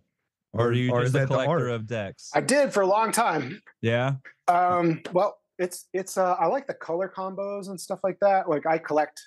Or, 0.52 0.68
are 0.68 0.72
you 0.72 0.90
or 0.90 1.00
just 1.02 1.08
is 1.10 1.14
a 1.14 1.18
that 1.18 1.28
the 1.28 1.34
collector 1.34 1.68
of 1.68 1.86
decks? 1.86 2.30
I 2.34 2.40
did 2.40 2.72
for 2.72 2.82
a 2.82 2.86
long 2.86 3.12
time. 3.12 3.60
yeah. 3.82 4.14
Um, 4.48 5.02
well, 5.12 5.38
it's 5.58 5.88
it's 5.92 6.16
uh, 6.18 6.34
I 6.34 6.46
like 6.46 6.66
the 6.66 6.74
color 6.74 7.12
combos 7.14 7.68
and 7.68 7.80
stuff 7.80 8.00
like 8.04 8.18
that. 8.20 8.48
Like 8.48 8.66
I 8.66 8.78
collect 8.78 9.20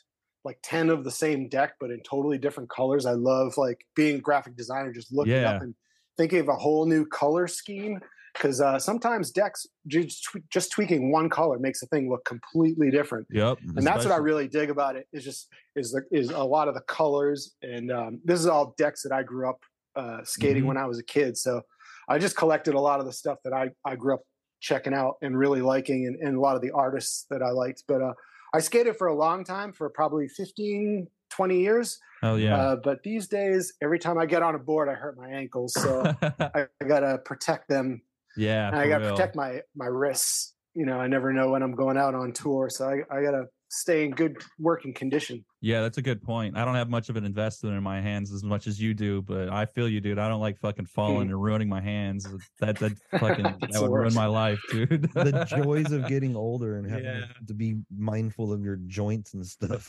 like 0.46 0.58
10 0.64 0.90
of 0.90 1.04
the 1.04 1.12
same 1.12 1.50
deck, 1.50 1.74
but 1.80 1.92
in 1.92 2.02
totally 2.02 2.38
different 2.38 2.70
colors. 2.70 3.06
I 3.06 3.12
love 3.12 3.58
like 3.58 3.84
being 3.96 4.16
a 4.16 4.20
graphic 4.20 4.56
designer, 4.56 4.92
just 4.94 5.12
looking 5.12 5.34
Yeah. 5.34 5.56
up 5.56 5.62
and 5.62 5.76
thinking 6.18 6.40
of 6.40 6.48
a 6.48 6.56
whole 6.56 6.86
new 6.86 7.06
color 7.06 7.48
scheme. 7.48 8.00
Because 8.36 8.62
uh, 8.62 8.78
sometimes 8.80 9.32
decks 9.32 9.66
just, 9.88 10.30
just 10.52 10.72
tweaking 10.72 11.12
one 11.12 11.30
color 11.30 11.58
makes 11.60 11.80
the 11.82 11.88
thing 11.88 12.10
look 12.10 12.24
completely 12.26 12.90
different. 12.92 13.28
Yep. 13.32 13.58
and 13.76 13.86
that's 13.86 14.06
what 14.06 14.14
I 14.14 14.18
really 14.18 14.48
dig 14.48 14.70
about 14.70 14.96
it. 14.96 15.08
Is 15.12 15.24
just 15.26 15.50
is 15.76 15.92
the 15.92 16.04
is 16.12 16.30
a 16.30 16.44
lot 16.44 16.68
of 16.68 16.76
the 16.76 16.82
colors, 16.82 17.56
and 17.64 17.92
um, 17.92 18.22
this 18.24 18.40
is 18.40 18.46
all 18.46 18.76
decks 18.78 19.02
that 19.02 19.12
I 19.12 19.24
grew 19.24 19.50
up 19.50 19.60
uh, 19.96 20.24
skating 20.24 20.64
Mhm. 20.64 20.68
when 20.68 20.78
I 20.78 20.86
was 20.86 21.00
a 21.00 21.04
kid. 21.04 21.38
So 21.38 21.62
I 22.08 22.18
just 22.18 22.36
collected 22.36 22.74
a 22.76 22.80
lot 22.80 23.00
of 23.00 23.06
the 23.06 23.14
stuff 23.14 23.40
that 23.44 23.54
I 23.54 23.72
I 23.86 23.96
grew 23.96 24.16
up 24.16 24.22
checking 24.62 24.94
out 24.94 25.16
and 25.22 25.38
really 25.38 25.62
liking, 25.62 26.06
and, 26.08 26.16
and 26.18 26.36
a 26.38 26.40
lot 26.40 26.56
of 26.56 26.62
the 26.62 26.72
artists 26.72 27.26
that 27.30 27.42
I 27.42 27.52
liked. 27.52 27.84
But 27.88 28.02
uh, 28.02 28.14
I 28.54 28.60
skated 28.60 28.98
for 28.98 29.08
a 29.08 29.16
long 29.16 29.44
time, 29.44 29.72
for 29.72 29.90
probably 29.90 30.28
15, 30.28 31.08
20 31.30 31.60
years. 31.60 32.00
Hell 32.22 32.38
yeah. 32.40 32.58
Uh, 32.58 32.76
but 32.76 33.02
these 33.04 33.28
days, 33.28 33.74
every 33.82 34.00
time 34.00 34.18
I 34.18 34.26
get 34.26 34.42
on 34.42 34.56
a 34.56 34.60
board, 34.60 34.90
I 34.90 34.94
hurt 34.96 35.18
my 35.18 35.30
ankles, 35.30 35.74
so 35.74 36.04
I, 36.22 36.68
I 36.82 36.86
gotta 36.86 37.20
protect 37.20 37.70
them 37.70 38.02
yeah. 38.36 38.68
and 38.68 38.76
I 38.76 38.88
gotta 38.90 39.12
protect 39.12 39.36
my 39.36 39.62
my 39.76 39.86
wrists. 39.86 40.56
You 40.74 40.86
know, 40.86 41.00
I 41.00 41.08
never 41.08 41.32
know 41.32 41.52
when 41.52 41.64
I'm 41.64 41.76
going 41.76 41.98
out 41.98 42.14
on 42.16 42.34
tour, 42.34 42.70
so 42.70 42.90
I, 42.90 42.96
I 43.16 43.22
gotta 43.24 43.46
stay 43.72 44.04
in 44.04 44.12
good 44.12 44.36
working 44.58 44.94
condition. 44.94 45.46
Yeah, 45.62 45.82
that's 45.82 45.98
a 45.98 46.02
good 46.02 46.22
point. 46.24 46.58
I 46.58 46.66
don't 46.66 46.76
have 46.76 46.90
much 46.90 47.10
of 47.10 47.16
an 47.18 47.24
investment 47.26 47.76
in 47.78 47.84
my 47.84 48.02
hands 48.02 48.34
as 48.34 48.44
much 48.44 48.66
as 48.66 48.82
you 48.82 48.94
do, 48.94 49.22
but 49.22 49.50
I 49.50 49.66
feel 49.66 49.88
you, 49.88 50.02
dude. 50.02 50.18
I 50.18 50.28
don't 50.28 50.40
like 50.42 50.58
fucking 50.58 50.88
falling 50.88 51.30
and 51.30 51.42
ruining 51.42 51.70
my 51.70 51.80
hands. 51.82 52.28
That 52.60 52.78
that 52.80 52.94
fucking 53.20 53.44
that 53.62 53.72
the 53.72 53.82
would 53.82 53.92
ruin 53.92 54.14
my 54.14 54.26
life, 54.26 54.60
dude. 54.72 55.04
the 55.14 55.46
joys 55.64 55.92
of 55.92 56.08
getting 56.08 56.36
older 56.36 56.78
and 56.78 56.90
having 56.90 57.06
Yeah. 57.06 57.26
to 57.48 57.54
be 57.54 57.78
mindful 57.96 58.52
of 58.52 58.64
your 58.64 58.78
joints 58.88 59.34
and 59.36 59.46
stuff. 59.46 59.84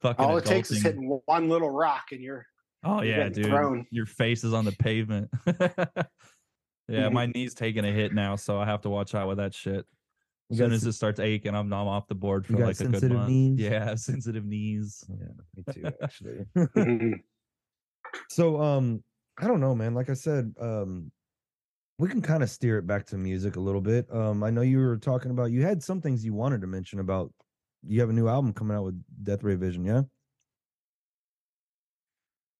fucking 0.00 0.24
All 0.24 0.36
it 0.38 0.44
takes 0.44 0.70
is 0.70 0.82
hitting 0.82 1.20
one 1.26 1.48
little 1.48 1.70
rock, 1.70 2.06
and 2.12 2.20
you're 2.22 2.46
Oh 2.82 3.02
You're 3.02 3.18
yeah, 3.18 3.28
dude. 3.28 3.44
thrown. 3.46 3.86
Your 3.90 4.06
face 4.06 4.42
is 4.42 4.54
on 4.54 4.64
the 4.64 4.72
pavement. 4.72 5.28
yeah, 5.46 5.84
Mhm. 6.88 7.12
my 7.12 7.26
knee's 7.26 7.52
taking 7.54 7.84
a 7.84 7.92
hit 7.92 8.14
now, 8.14 8.36
so 8.36 8.58
I 8.58 8.64
have 8.64 8.80
to 8.82 8.88
watch 8.90 9.14
out 9.14 9.28
with 9.28 9.36
that 9.36 9.52
shit. 9.52 9.84
You 10.50 10.54
As 10.54 10.58
soon 10.58 10.72
as 10.72 10.84
it 10.84 10.92
starts 10.94 11.20
aching, 11.20 11.54
I'm 11.54 11.72
I'm 11.72 11.86
off 11.86 12.08
the 12.08 12.14
board 12.16 12.44
for 12.44 12.54
like 12.54 12.62
a 12.62 12.66
good 12.66 12.76
sensitive 12.76 13.16
month. 13.18 13.28
knees? 13.28 13.60
Yeah, 13.60 13.94
sensitive 13.94 14.44
knees. 14.44 15.04
yeah, 15.08 15.26
me 15.56 15.62
too, 15.72 15.92
actually. 16.02 16.44
Mhm. 16.56 17.22
So 18.30 18.60
um 18.60 19.04
I 19.38 19.46
don't 19.46 19.60
know, 19.60 19.74
man. 19.76 19.94
Like 19.94 20.10
I 20.10 20.14
said, 20.14 20.52
um 20.60 21.12
we 22.00 22.08
can 22.08 22.20
kind 22.20 22.42
of 22.42 22.50
steer 22.50 22.78
it 22.78 22.86
back 22.86 23.06
to 23.06 23.16
music 23.16 23.54
a 23.54 23.60
little 23.60 23.80
bit. 23.80 24.12
Um 24.12 24.42
I 24.42 24.50
know 24.50 24.62
you 24.62 24.78
were 24.78 24.96
talking 24.96 25.30
about 25.30 25.52
you 25.52 25.62
had 25.62 25.84
some 25.84 26.00
things 26.00 26.24
you 26.24 26.34
wanted 26.34 26.62
to 26.62 26.66
mention 26.66 26.98
about 26.98 27.32
you 27.86 28.00
have 28.00 28.10
a 28.10 28.12
new 28.12 28.26
album 28.26 28.52
coming 28.52 28.76
out 28.76 28.84
with 28.84 29.00
Death 29.22 29.44
Ray 29.44 29.54
Vision, 29.54 29.84
yeah? 29.84 30.02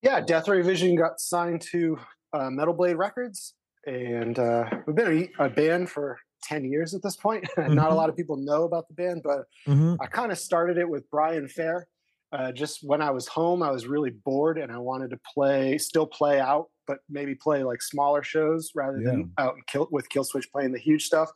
yeah. 0.02 0.20
Death 0.20 0.46
Ray 0.48 0.62
Vision 0.62 0.94
got 0.94 1.18
signed 1.20 1.60
to 1.72 1.98
uh, 2.32 2.48
Metal 2.50 2.72
Blade 2.72 2.96
Records, 2.96 3.54
and 3.86 4.38
uh, 4.38 4.64
we've 4.86 4.96
been 4.96 5.28
a, 5.40 5.44
a 5.46 5.50
band 5.50 5.90
for 5.90 6.18
ten 6.42 6.64
years 6.64 6.94
at 6.94 7.02
this 7.02 7.16
point. 7.16 7.46
Not 7.56 7.90
a 7.90 7.92
Mhm. 7.92 7.96
lot 7.96 8.08
of 8.08 8.16
people 8.16 8.36
know 8.36 8.64
about 8.64 8.88
the 8.88 8.94
band, 8.94 9.22
but 9.24 9.44
Mm-hmm. 9.66 9.94
I 10.00 10.06
kind 10.06 10.32
of 10.32 10.38
started 10.38 10.78
it 10.78 10.88
with 10.88 11.08
Brian 11.10 11.48
Fair. 11.48 11.88
Uh, 12.32 12.52
just 12.52 12.78
when 12.84 13.02
I 13.02 13.10
was 13.10 13.26
home, 13.26 13.60
I 13.62 13.70
was 13.72 13.86
really 13.88 14.10
bored 14.10 14.56
and 14.58 14.70
I 14.70 14.78
wanted 14.78 15.10
to 15.10 15.18
play, 15.34 15.78
still 15.78 16.06
play 16.06 16.38
out, 16.38 16.66
but 16.86 16.98
maybe 17.08 17.34
play 17.34 17.64
like 17.64 17.82
smaller 17.82 18.22
shows 18.22 18.70
rather 18.74 19.00
than 19.02 19.32
out 19.36 19.56
in 19.56 19.62
kill, 19.66 19.88
with 19.90 20.08
Killswitch 20.08 20.50
playing 20.52 20.70
the 20.72 20.78
huge 20.78 21.04
stuff. 21.06 21.30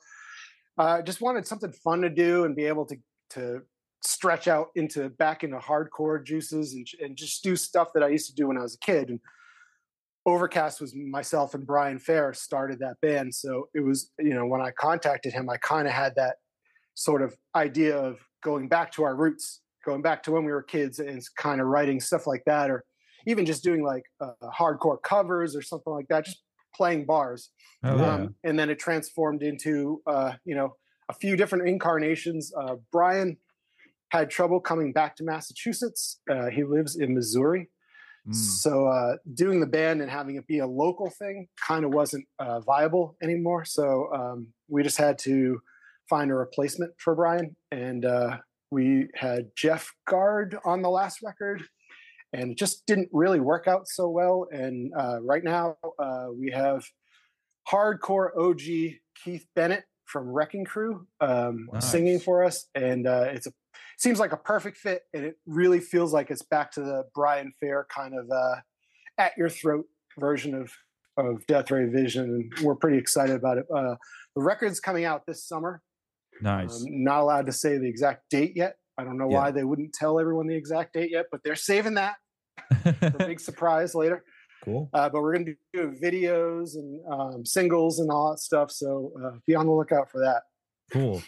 I 0.79 0.99
uh, 0.99 1.03
just 1.03 1.21
wanted 1.21 1.47
something 1.49 1.73
fun 1.73 2.01
to 2.03 2.11
do 2.11 2.45
and 2.45 2.55
be 2.55 2.65
able 2.65 2.87
to 2.87 2.97
to 3.31 3.63
stretch 4.05 4.47
out 4.47 4.69
into 4.77 5.09
back 5.09 5.43
into 5.43 5.59
hardcore 5.59 6.23
juices 6.25 6.75
and, 6.75 6.87
and 7.01 7.17
just 7.17 7.43
do 7.43 7.57
stuff 7.57 7.89
that 7.95 8.03
I 8.05 8.09
used 8.09 8.29
to 8.29 8.35
do 8.35 8.49
when 8.49 8.59
I 8.59 8.63
was 8.63 8.75
a 8.75 8.79
kid. 8.79 9.09
And 9.09 9.19
Overcast 10.27 10.81
was 10.81 10.95
myself 10.95 11.55
and 11.55 11.67
Brian 11.67 11.99
Fair 11.99 12.33
started 12.33 12.79
that 12.79 13.01
band. 13.03 13.35
So 13.35 13.69
it 13.75 13.81
was, 13.81 14.11
you 14.19 14.35
know, 14.35 14.47
when 14.47 14.61
I 14.61 14.71
contacted 14.71 15.33
him, 15.33 15.51
I 15.51 15.59
kind 15.59 15.87
of 15.87 15.93
had 15.93 16.15
that 16.17 16.37
sort 16.95 17.23
of 17.23 17.37
idea 17.55 17.97
of 17.99 18.19
going 18.43 18.69
back 18.69 18.93
to 18.93 19.05
our 19.05 19.17
roots, 19.17 19.61
going 19.85 20.01
back 20.01 20.23
to 20.25 20.33
when 20.33 20.45
we 20.45 20.53
were 20.53 20.63
kids 20.63 20.99
and 20.99 21.23
kind 21.37 21.61
of 21.61 21.67
writing 21.67 22.01
stuff 22.01 22.27
like 22.27 22.43
that, 22.47 22.71
or 22.71 22.85
even 23.27 23.45
just 23.45 23.63
doing 23.63 23.83
like 23.83 24.05
uh, 24.21 24.33
hardcore 24.59 25.03
covers 25.03 25.55
or 25.55 25.63
something 25.63 25.93
like 25.93 26.09
that. 26.09 26.25
Just 26.25 26.43
playing 26.75 27.05
bars. 27.05 27.51
Oh, 27.83 27.97
yeah. 27.97 28.15
um, 28.15 28.35
and 28.45 28.59
then 28.59 28.71
it 28.71 28.79
transformed 28.79 29.43
into 29.43 30.03
uh, 30.07 30.33
you 30.45 30.55
know 30.55 30.77
a 31.09 31.15
few 31.15 31.37
different 31.37 31.69
incarnations. 31.69 32.53
Uh, 32.59 32.77
Brian 32.93 33.37
had 34.11 34.31
trouble 34.31 34.61
coming 34.61 34.93
back 34.93 35.17
to 35.17 35.25
Massachusetts. 35.25 36.21
Uh, 36.31 36.47
he 36.47 36.65
lives 36.65 36.97
in 36.97 37.15
Missouri, 37.15 37.69
Mm. 38.29 38.35
so 38.35 38.87
uh, 38.87 39.17
doing 39.35 39.61
the 39.61 39.67
band 39.67 40.01
and 40.01 40.11
having 40.11 40.37
it 40.37 40.47
be 40.47 40.61
a 40.61 40.67
local 40.67 41.11
thing 41.11 41.47
kind 41.67 41.85
of 41.85 41.93
wasn't 41.93 42.27
uh, 42.39 42.61
viable 42.61 43.17
anymore. 43.23 43.67
So 43.67 44.09
um, 44.15 44.47
we 44.69 44.83
just 44.83 44.97
had 44.97 45.19
to 45.21 45.61
find 46.09 46.31
a 46.31 46.35
replacement 46.35 46.93
for 46.99 47.15
Brian, 47.15 47.55
and 47.71 48.05
uh, 48.05 48.39
we 48.71 49.09
had 49.15 49.51
Jeff 49.57 49.93
Guard 50.07 50.57
on 50.65 50.83
the 50.83 50.91
last 50.91 51.21
record. 51.23 51.63
And 52.33 52.51
it 52.51 52.59
just 52.59 52.85
didn't 52.87 53.09
really 53.13 53.39
work 53.39 53.69
out 53.69 53.87
so 53.87 54.09
well. 54.09 54.49
And 54.51 54.91
uh, 54.99 55.21
right 55.23 55.45
now, 55.45 55.77
uh, 56.01 56.27
we 56.37 56.51
have 56.51 56.85
hardcore 57.69 58.31
OG 58.37 58.97
Keith 59.23 59.47
Bennett 59.55 59.85
from 60.07 60.29
Wrecking 60.29 60.65
Crew 60.65 61.07
um, 61.21 61.69
singing 61.79 62.19
for 62.19 62.45
us, 62.45 62.67
and 62.75 63.07
uh, 63.07 63.27
it's 63.29 63.47
a 63.47 63.53
seems 63.99 64.19
like 64.21 64.33
a 64.33 64.37
perfect 64.37 64.77
fit, 64.77 65.03
and 65.13 65.25
it 65.25 65.37
really 65.47 65.81
feels 65.81 66.13
like 66.13 66.31
it's 66.31 66.43
back 66.43 66.71
to 66.73 66.81
the 66.81 67.05
Brian 67.15 67.53
Fair 67.61 67.87
kind 67.95 68.15
of 68.19 68.31
uh, 68.31 68.57
at 69.19 69.33
your 69.37 69.49
throat 69.49 69.87
version 70.19 70.55
of 70.55 70.73
of 71.17 71.47
Death 71.47 71.71
Ray 71.71 71.87
Vision, 71.87 72.25
and 72.25 72.53
we're 72.67 72.75
pretty 72.75 72.99
excited 72.99 73.37
about 73.37 73.59
it. 73.59 73.67
Uh, 73.75 73.95
the 74.35 74.43
record's 74.43 74.81
coming 74.81 75.05
out 75.05 75.25
this 75.27 75.45
summer. 75.47 75.81
nice. 76.43 76.81
Um, 76.83 77.05
not 77.05 77.21
allowed 77.21 77.47
to 77.47 77.53
say 77.53 77.79
the 77.79 77.87
exact 77.89 78.29
date 78.31 78.53
yet. 78.57 78.77
I 78.99 79.05
don't 79.05 79.17
know 79.19 79.29
Yeah. 79.31 79.39
why 79.39 79.51
they 79.53 79.63
wouldn't 79.65 79.93
tell 79.93 80.19
everyone 80.19 80.49
the 80.49 80.57
exact 80.57 80.93
date 80.95 81.11
yet, 81.13 81.27
but 81.31 81.43
they're 81.45 81.55
saving 81.55 81.95
that 81.95 82.17
for 82.83 82.97
a 83.03 83.11
big 83.27 83.39
surprise 83.39 83.95
later. 83.95 84.25
Cool. 84.65 84.89
Uh, 84.93 85.09
but 85.09 85.21
we're 85.23 85.35
going 85.35 85.47
to 85.47 85.55
do 85.73 85.93
videos 86.03 86.75
and 86.75 87.01
um, 87.13 87.45
singles 87.47 88.01
and 88.01 88.11
all 88.11 88.31
that 88.31 88.39
stuff. 88.39 88.71
So 88.73 89.13
uh, 89.25 89.37
be 89.47 89.55
on 89.55 89.67
the 89.67 89.73
lookout 89.73 90.11
for 90.11 90.19
that. 90.21 90.43
cool. 90.93 91.23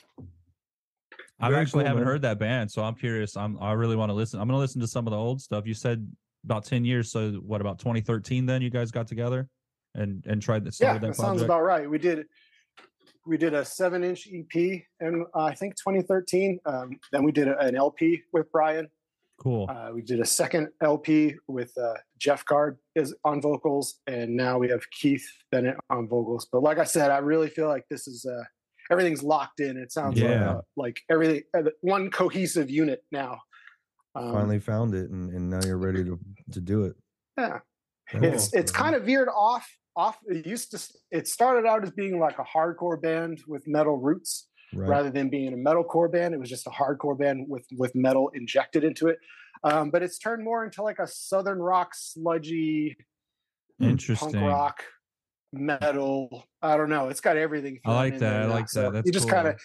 I 1.38 1.52
actually 1.52 1.84
haven't 1.84 2.04
heard 2.04 2.22
that 2.22 2.38
band, 2.38 2.70
so 2.70 2.82
I'm 2.82 2.94
curious. 2.94 3.36
I'm 3.36 3.58
I 3.60 3.72
really 3.72 3.96
want 3.96 4.10
to 4.10 4.14
listen. 4.14 4.40
I'm 4.40 4.48
gonna 4.48 4.58
listen 4.58 4.80
to 4.80 4.86
some 4.86 5.06
of 5.06 5.10
the 5.10 5.18
old 5.18 5.40
stuff. 5.40 5.66
You 5.66 5.74
said 5.74 6.10
about 6.44 6.64
ten 6.64 6.84
years, 6.84 7.10
so 7.10 7.32
what 7.32 7.60
about 7.60 7.78
2013? 7.78 8.46
Then 8.46 8.62
you 8.62 8.70
guys 8.70 8.90
got 8.90 9.06
together 9.06 9.48
and 9.94 10.24
and 10.26 10.40
tried 10.40 10.64
this. 10.64 10.80
yeah, 10.80 10.98
that 10.98 11.16
sounds 11.16 11.42
about 11.42 11.62
right. 11.62 11.88
We 11.88 11.98
did 11.98 12.26
we 13.26 13.36
did 13.36 13.54
a 13.54 13.64
seven 13.64 14.04
inch 14.04 14.28
EP 14.32 14.82
in 15.00 15.26
uh, 15.34 15.44
I 15.44 15.54
think 15.54 15.74
2013. 15.76 16.60
Um, 16.64 16.98
then 17.12 17.24
we 17.24 17.32
did 17.32 17.48
a, 17.48 17.58
an 17.58 17.76
LP 17.76 18.22
with 18.32 18.50
Brian. 18.52 18.88
cool. 19.38 19.66
Uh, 19.68 19.90
we 19.92 20.02
did 20.02 20.20
a 20.20 20.24
second 20.24 20.68
LP 20.82 21.34
with 21.48 21.76
uh, 21.76 21.94
Jeff 22.18 22.44
Guard 22.46 22.78
is 22.94 23.14
on 23.24 23.40
vocals, 23.40 24.00
and 24.06 24.34
now 24.34 24.58
we 24.58 24.68
have 24.68 24.88
Keith 24.90 25.26
Bennett 25.50 25.76
on 25.90 26.08
vocals. 26.08 26.46
But 26.50 26.62
like 26.62 26.78
I 26.78 26.84
said, 26.84 27.10
I 27.10 27.18
really 27.18 27.48
feel 27.48 27.68
like 27.68 27.84
this 27.90 28.06
is 28.06 28.24
uh, 28.24 28.44
everything's 28.90 29.22
locked 29.22 29.60
in. 29.60 29.76
It 29.76 29.92
sounds 29.92 30.18
Yeah. 30.18 30.28
like, 30.28 30.56
uh, 30.56 30.60
like 30.76 31.00
everything 31.10 31.42
uh, 31.56 31.62
one 31.80 32.10
cohesive 32.10 32.70
unit 32.70 33.02
now. 33.10 33.40
Um, 34.14 34.32
Finally 34.32 34.60
found 34.60 34.94
it, 34.94 35.10
and, 35.10 35.30
and 35.30 35.50
now 35.50 35.60
you're 35.64 35.78
ready 35.78 36.02
to 36.04 36.18
to 36.52 36.60
do 36.60 36.84
it. 36.84 36.96
yeah. 37.38 37.60
Cool. 38.10 38.24
it's 38.24 38.54
it's 38.54 38.70
kind 38.70 38.94
of 38.94 39.02
veered 39.02 39.28
off 39.28 39.68
off 39.96 40.16
it 40.26 40.46
used 40.46 40.70
to 40.70 40.96
it 41.10 41.26
started 41.26 41.66
out 41.66 41.82
as 41.82 41.90
being 41.90 42.20
like 42.20 42.38
a 42.38 42.44
hardcore 42.44 43.00
band 43.02 43.40
with 43.48 43.66
metal 43.66 43.96
roots 43.96 44.48
right. 44.72 44.88
rather 44.88 45.10
than 45.10 45.28
being 45.28 45.52
a 45.52 45.56
metalcore 45.56 46.10
band 46.12 46.32
it 46.32 46.38
was 46.38 46.48
just 46.48 46.68
a 46.68 46.70
hardcore 46.70 47.18
band 47.18 47.46
with 47.48 47.66
with 47.76 47.92
metal 47.96 48.30
injected 48.34 48.84
into 48.84 49.08
it 49.08 49.18
um, 49.64 49.90
but 49.90 50.04
it's 50.04 50.18
turned 50.18 50.44
more 50.44 50.64
into 50.64 50.82
like 50.82 51.00
a 51.00 51.06
southern 51.08 51.58
rock 51.58 51.94
sludgy 51.94 52.96
interesting 53.80 54.32
punk 54.32 54.44
rock 54.44 54.84
metal 55.52 56.44
i 56.62 56.76
don't 56.76 56.88
know 56.90 57.08
it's 57.08 57.20
got 57.20 57.36
everything 57.36 57.78
I 57.84 57.94
like 57.94 58.14
that. 58.14 58.20
there 58.20 58.42
I 58.42 58.46
like 58.46 58.68
So 58.68 58.82
that. 58.82 58.92
That's 58.92 59.06
you 59.06 59.12
just 59.12 59.26
cool. 59.28 59.34
kind 59.36 59.48
of 59.48 59.60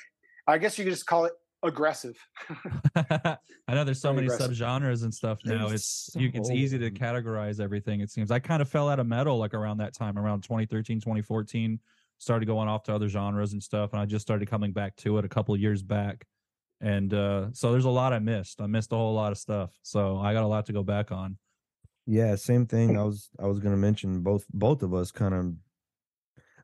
i 0.48 0.58
guess 0.58 0.78
you 0.78 0.84
could 0.86 0.94
just 0.94 1.06
call 1.06 1.26
it 1.26 1.34
aggressive 1.64 2.16
I 2.96 3.38
know 3.76 3.84
there's 3.84 4.02
so 4.02 4.10
Very 4.14 4.26
many 4.28 4.34
aggressive. 4.36 4.58
subgenres 4.58 5.04
and 5.04 5.14
stuff 5.14 5.40
now. 5.46 5.68
There's 5.70 5.82
It's 5.82 6.16
you, 6.16 6.30
it's 6.34 6.50
easy 6.50 6.78
to 6.80 6.92
categorize 6.92 7.60
everything. 7.62 8.02
It 8.02 8.10
seems 8.10 8.30
I 8.32 8.40
kind 8.40 8.62
of 8.62 8.68
fell 8.68 8.90
out 8.90 9.00
of 9.00 9.08
metal 9.08 9.38
like 9.38 9.54
around 9.54 9.78
that 9.78 9.94
time, 9.94 10.18
around 10.18 10.42
2013, 10.42 11.00
2014. 11.00 11.80
Started 12.18 12.48
going 12.48 12.68
off 12.68 12.84
to 12.84 12.94
other 12.96 13.08
genres 13.08 13.54
and 13.54 13.64
stuff, 13.64 13.94
and 13.94 14.02
I 14.02 14.06
just 14.06 14.24
started 14.24 14.50
coming 14.50 14.74
back 14.74 14.96
to 14.98 15.20
it 15.20 15.26
a 15.26 15.30
couple 15.30 15.54
of 15.56 15.62
years 15.62 15.84
back. 15.84 16.26
And 16.82 17.14
uh, 17.14 17.48
so 17.54 17.72
there's 17.72 17.86
a 17.86 17.90
lot 17.90 18.12
I 18.12 18.20
missed. 18.20 18.60
I 18.60 18.66
missed 18.68 18.92
a 18.92 18.96
whole 18.96 19.14
lot 19.14 19.32
of 19.32 19.38
stuff. 19.38 19.72
So 19.84 20.18
I 20.18 20.34
got 20.34 20.44
a 20.44 20.48
lot 20.48 20.66
to 20.66 20.74
go 20.74 20.84
back 20.84 21.12
on. 21.12 21.38
Yeah, 22.08 22.36
same 22.36 22.66
thing. 22.66 22.98
I 22.98 23.04
was 23.04 23.30
I 23.40 23.46
was 23.46 23.60
gonna 23.60 23.78
mention 23.78 24.22
both 24.22 24.46
both 24.52 24.82
of 24.84 24.94
us 24.94 25.12
kind 25.12 25.34
of. 25.34 25.54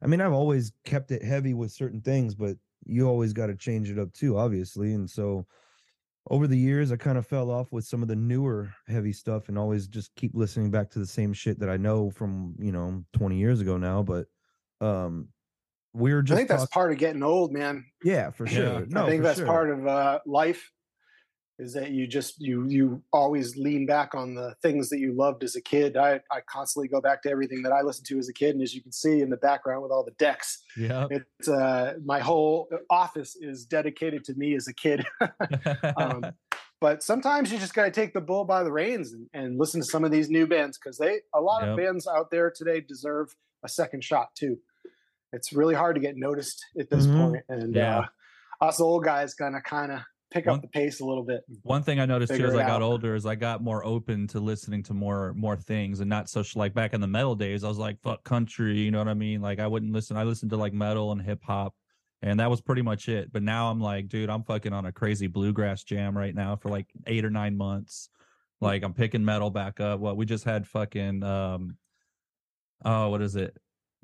I 0.01 0.07
mean, 0.07 0.21
I've 0.21 0.33
always 0.33 0.71
kept 0.85 1.11
it 1.11 1.23
heavy 1.23 1.53
with 1.53 1.71
certain 1.71 2.01
things, 2.01 2.35
but 2.35 2.57
you 2.85 3.07
always 3.07 3.33
got 3.33 3.47
to 3.47 3.55
change 3.55 3.89
it 3.89 3.99
up 3.99 4.13
too, 4.13 4.37
obviously. 4.37 4.93
And 4.93 5.09
so, 5.09 5.45
over 6.29 6.45
the 6.45 6.57
years, 6.57 6.91
I 6.91 6.97
kind 6.97 7.17
of 7.17 7.25
fell 7.25 7.49
off 7.49 7.71
with 7.71 7.85
some 7.85 8.01
of 8.01 8.09
the 8.09 8.15
newer 8.15 8.69
heavy 8.87 9.13
stuff, 9.13 9.47
and 9.47 9.57
always 9.57 9.87
just 9.87 10.13
keep 10.15 10.31
listening 10.35 10.71
back 10.71 10.89
to 10.91 10.99
the 10.99 11.05
same 11.05 11.31
shit 11.31 11.59
that 11.59 11.69
I 11.69 11.77
know 11.77 12.09
from 12.09 12.55
you 12.59 12.71
know 12.71 13.03
twenty 13.13 13.37
years 13.37 13.61
ago 13.61 13.77
now. 13.77 14.03
But 14.03 14.27
um, 14.81 15.29
we 15.93 16.13
were 16.13 16.21
just 16.21 16.35
i 16.35 16.37
think 16.37 16.49
that's 16.49 16.65
part 16.67 16.91
of 16.91 16.97
getting 16.97 17.23
old 17.23 17.51
man 17.51 17.85
yeah, 18.03 18.29
for 18.29 18.45
Yeah. 18.47 18.51
sure. 18.51 18.85
No, 18.87 19.05
I 19.05 19.09
think 19.09 19.23
that's 19.23 19.39
sure. 19.39 19.47
part 19.47 19.69
of 19.69 19.87
uh, 19.87 20.19
life 20.25 20.71
is 21.59 21.73
that 21.73 21.89
you 21.91 22.05
just 22.07 22.39
you 22.39 22.67
you 22.67 23.01
always 23.11 23.57
lean 23.57 23.85
back 23.85 24.13
on 24.13 24.35
the 24.35 24.55
things 24.61 24.89
that 24.89 24.99
you 24.99 25.13
loved 25.13 25.43
as 25.43 25.55
a 25.55 25.61
kid. 25.61 25.97
I 25.97 26.21
I 26.31 26.41
constantly 26.47 26.87
go 26.87 27.01
back 27.01 27.23
to 27.23 27.29
everything 27.31 27.63
that 27.63 27.71
I 27.71 27.81
listened 27.81 28.05
to 28.07 28.19
as 28.19 28.29
a 28.29 28.33
kid, 28.33 28.51
and 28.55 28.61
as 28.61 28.75
you 28.75 28.81
can 28.81 28.91
see 28.91 29.21
in 29.21 29.29
the 29.29 29.37
background 29.37 29.81
with 29.81 29.91
all 29.91 30.03
the 30.03 30.11
decks, 30.19 30.63
Yeah. 30.77 31.07
it's 31.09 31.47
uh, 31.47 31.95
my 32.05 32.19
whole 32.19 32.69
office 32.89 33.35
is 33.39 33.65
dedicated 33.65 34.23
to 34.25 34.33
me 34.35 34.55
as 34.55 34.67
a 34.67 34.73
kid. 34.73 35.05
um, 35.97 36.25
but 36.79 37.01
sometimes 37.01 37.51
you 37.51 37.57
just 37.57 37.73
got 37.73 37.85
to 37.85 37.91
take 37.91 38.13
the 38.13 38.21
bull 38.21 38.45
by 38.45 38.61
the 38.63 38.71
reins 38.71 39.11
and, 39.13 39.27
and 39.33 39.57
listen 39.57 39.81
to 39.81 39.87
some 39.87 40.03
of 40.03 40.11
these 40.11 40.29
new 40.29 40.45
bands 40.45 40.77
because 40.77 40.97
they 40.99 41.21
a 41.33 41.41
lot 41.41 41.67
of 41.67 41.75
bands 41.75 42.07
out 42.07 42.29
there 42.29 42.51
today 42.51 42.81
deserve 42.81 43.35
a 43.63 43.69
second 43.69 44.03
shot 44.03 44.35
too. 44.35 44.59
It's 45.33 45.51
really 45.51 45.73
hard 45.75 45.95
to 45.95 46.01
get 46.01 46.15
noticed 46.17 46.63
at 46.79 46.89
this 46.91 47.07
Mhm. 47.07 47.17
point, 47.17 47.43
and 47.49 47.75
Yeah. 47.75 47.99
uh, 47.99 48.65
us 48.65 48.79
old 48.79 49.03
guys 49.03 49.33
gonna 49.33 49.61
kind 49.61 49.91
of 49.91 50.01
pick 50.31 50.45
One- 50.45 50.55
up 50.55 50.61
the 50.61 50.67
pace 50.67 50.99
a 50.99 51.05
little 51.05 51.23
bit. 51.23 51.43
One 51.63 51.83
thing 51.83 51.99
I 51.99 52.05
noticed 52.05 52.35
too 52.35 52.45
as 52.45 52.53
I 52.53 52.63
got 52.63 52.77
out. 52.77 52.81
older 52.81 53.15
is 53.15 53.25
I 53.25 53.35
got 53.35 53.63
more 53.63 53.85
open 53.85 54.27
to 54.27 54.39
listening 54.39 54.83
to 54.83 54.93
more 54.93 55.33
more 55.33 55.55
things 55.55 55.99
and 55.99 56.09
not 56.09 56.29
such 56.29 56.55
like 56.55 56.73
back 56.73 56.93
in 56.93 57.01
the 57.01 57.07
metal 57.07 57.35
days. 57.35 57.63
I 57.63 57.67
was 57.69 57.77
like 57.77 58.01
fuck 58.01 58.23
country, 58.23 58.77
you 58.77 58.91
know 58.91 58.99
what 58.99 59.07
I 59.07 59.13
mean? 59.13 59.41
Like 59.41 59.59
I 59.59 59.67
wouldn't 59.67 59.93
listen. 59.93 60.17
I 60.17 60.23
listened 60.23 60.51
to 60.51 60.57
like 60.57 60.73
metal 60.73 61.11
and 61.11 61.21
hip 61.21 61.43
hop, 61.43 61.73
and 62.21 62.39
that 62.39 62.49
was 62.49 62.61
pretty 62.61 62.81
much 62.81 63.07
it. 63.09 63.31
But 63.31 63.43
now 63.43 63.69
I'm 63.69 63.79
like, 63.79 64.09
dude, 64.09 64.29
I'm 64.29 64.43
fucking 64.43 64.73
on 64.73 64.85
a 64.85 64.91
crazy 64.91 65.27
bluegrass 65.27 65.83
jam 65.83 66.17
right 66.17 66.35
now 66.35 66.55
for 66.55 66.69
like 66.69 66.87
eight 67.05 67.23
or 67.25 67.29
nine 67.29 67.55
months. 67.55 68.09
Like 68.59 68.83
I'm 68.83 68.93
picking 68.93 69.23
metal 69.23 69.49
back 69.49 69.79
up. 69.79 69.99
What 69.99 70.17
we 70.17 70.25
just 70.25 70.43
had 70.43 70.67
fucking 70.67 71.23
um, 71.23 71.77
oh 72.85 73.09
what 73.09 73.21
is 73.21 73.35
it 73.35 73.55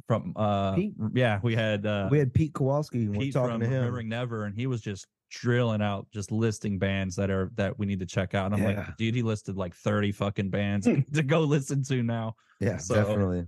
from 0.07 0.33
uh 0.35 0.73
Pete? 0.73 0.93
yeah 1.13 1.39
we 1.43 1.55
had 1.55 1.85
uh 1.85 2.07
we 2.11 2.19
had 2.19 2.33
Pete 2.33 2.53
Kowalski. 2.53 3.03
And 3.03 3.15
we're 3.17 3.31
talking 3.31 3.51
from 3.51 3.61
to 3.61 3.65
him. 3.67 3.73
Remembering 3.73 4.09
Never, 4.09 4.45
and 4.45 4.55
he 4.55 4.67
was 4.67 4.81
just 4.81 5.07
drilling 5.33 5.81
out, 5.81 6.07
just 6.13 6.31
listing 6.31 6.77
bands 6.79 7.15
that 7.15 7.29
are 7.29 7.51
that 7.55 7.77
we 7.79 7.85
need 7.85 7.99
to 7.99 8.05
check 8.05 8.33
out. 8.35 8.51
And 8.51 8.55
I'm 8.55 8.61
Yeah. 8.69 8.77
like, 8.85 8.97
dude, 8.97 9.15
he 9.15 9.21
listed 9.21 9.57
like 9.57 9.73
30 9.75 10.11
fucking 10.11 10.49
bands 10.49 10.85
Hmm. 10.87 11.01
to 11.13 11.23
go 11.23 11.41
listen 11.41 11.83
to 11.85 12.03
now. 12.03 12.35
Yeah, 12.59 12.77
So- 12.77 12.95
definitely. 12.95 13.47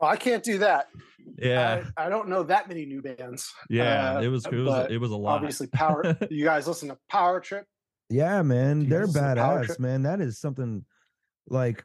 Well, 0.00 0.10
I 0.10 0.16
can't 0.16 0.42
do 0.42 0.58
that. 0.58 0.88
Yeah, 1.38 1.84
I, 1.96 2.06
I 2.06 2.08
don't 2.08 2.28
know 2.28 2.42
that 2.42 2.68
many 2.68 2.84
new 2.84 3.00
bands. 3.00 3.50
yeah, 3.70 4.16
uh, 4.16 4.20
it 4.22 4.28
was 4.28 4.44
it 4.44 4.52
was 4.56 4.90
it 4.90 4.98
was 4.98 5.12
a 5.12 5.16
lot. 5.16 5.36
Obviously, 5.36 5.68
Power. 5.68 6.16
you 6.30 6.44
guys 6.44 6.66
listen 6.66 6.88
to 6.88 6.98
Power 7.08 7.40
Trip. 7.40 7.64
Yeah, 8.10 8.42
man, 8.42 8.88
they're 8.88 9.06
Jesus, 9.06 9.14
the 9.14 9.20
badass, 9.20 9.78
man. 9.78 10.02
That 10.02 10.20
is 10.20 10.38
something 10.40 10.84
like 11.48 11.84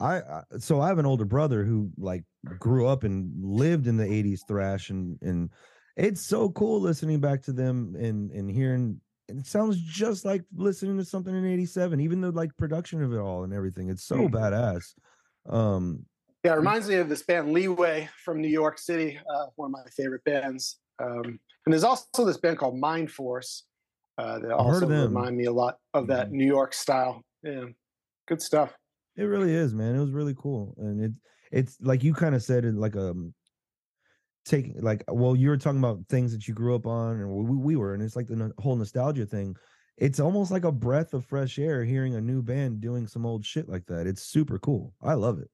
I, 0.00 0.18
I 0.20 0.42
so 0.58 0.80
I 0.80 0.88
have 0.88 0.98
an 0.98 1.04
older 1.06 1.24
brother 1.26 1.64
who 1.64 1.90
like 1.98 2.22
grew 2.58 2.86
up 2.86 3.02
and 3.04 3.32
lived 3.42 3.86
in 3.88 3.96
the 3.96 4.04
80s 4.04 4.40
thrash 4.46 4.88
and 4.90 5.18
and 5.20 5.50
it's 5.96 6.20
so 6.20 6.50
cool 6.50 6.80
listening 6.80 7.20
back 7.20 7.42
to 7.42 7.52
them 7.52 7.96
and 7.98 8.30
and 8.30 8.50
hearing 8.50 9.00
it 9.28 9.46
sounds 9.46 9.76
just 9.78 10.24
like 10.24 10.42
listening 10.54 10.96
to 10.96 11.04
something 11.04 11.34
in 11.34 11.44
87 11.44 12.00
even 12.00 12.20
the 12.20 12.30
like 12.30 12.56
production 12.56 13.02
of 13.02 13.12
it 13.12 13.18
all 13.18 13.44
and 13.44 13.52
everything 13.52 13.88
it's 13.88 14.04
so 14.04 14.16
Mhm. 14.16 14.30
badass 14.30 14.94
um 15.48 16.06
Yeah, 16.44 16.52
it 16.52 16.58
reminds 16.58 16.88
me 16.88 16.96
of 16.96 17.08
this 17.08 17.22
band 17.22 17.52
Leeway 17.52 18.08
from 18.24 18.40
New 18.40 18.48
York 18.48 18.78
City, 18.78 19.18
uh, 19.28 19.46
one 19.56 19.66
of 19.66 19.72
my 19.72 19.90
favorite 19.90 20.22
bands. 20.22 20.78
Um, 21.00 21.24
and 21.64 21.72
there's 21.72 21.82
also 21.82 22.24
this 22.24 22.36
band 22.36 22.58
called 22.58 22.80
Mindforce 22.80 23.62
uh, 24.16 24.38
that 24.38 24.52
also 24.52 24.86
remind 24.86 25.36
me 25.36 25.46
a 25.46 25.52
lot 25.52 25.78
of 25.92 26.06
that 26.06 26.30
New 26.30 26.46
York 26.46 26.72
style. 26.72 27.22
Yeah, 27.42 27.64
good 28.28 28.40
stuff. 28.40 28.76
It 29.16 29.24
really 29.24 29.52
is, 29.52 29.74
man. 29.74 29.96
It 29.96 30.00
was 30.00 30.12
really 30.12 30.34
cool, 30.38 30.74
and 30.78 31.02
it 31.02 31.12
it's 31.50 31.78
like 31.80 32.04
you 32.04 32.14
kind 32.14 32.34
of 32.34 32.42
said 32.42 32.64
it 32.64 32.74
like 32.74 32.96
um 32.96 33.34
taking 34.46 34.80
like 34.80 35.02
well 35.08 35.34
you 35.36 35.48
were 35.48 35.56
talking 35.56 35.80
about 35.80 35.98
things 36.08 36.32
that 36.32 36.46
you 36.46 36.54
grew 36.54 36.74
up 36.74 36.86
on 36.86 37.16
and 37.16 37.28
we, 37.28 37.56
we 37.56 37.76
were 37.76 37.92
and 37.94 38.02
it's 38.02 38.14
like 38.16 38.28
the 38.28 38.36
no- 38.36 38.52
whole 38.58 38.76
nostalgia 38.76 39.26
thing 39.26 39.54
it's 39.98 40.20
almost 40.20 40.50
like 40.52 40.64
a 40.64 40.70
breath 40.72 41.12
of 41.14 41.24
fresh 41.24 41.58
air 41.58 41.84
hearing 41.84 42.14
a 42.14 42.20
new 42.20 42.42
band 42.42 42.80
doing 42.80 43.06
some 43.08 43.26
old 43.26 43.44
shit 43.44 43.68
like 43.68 43.84
that 43.86 44.06
it's 44.06 44.22
super 44.22 44.58
cool 44.58 44.94
i 45.02 45.14
love 45.14 45.38
it 45.40 45.50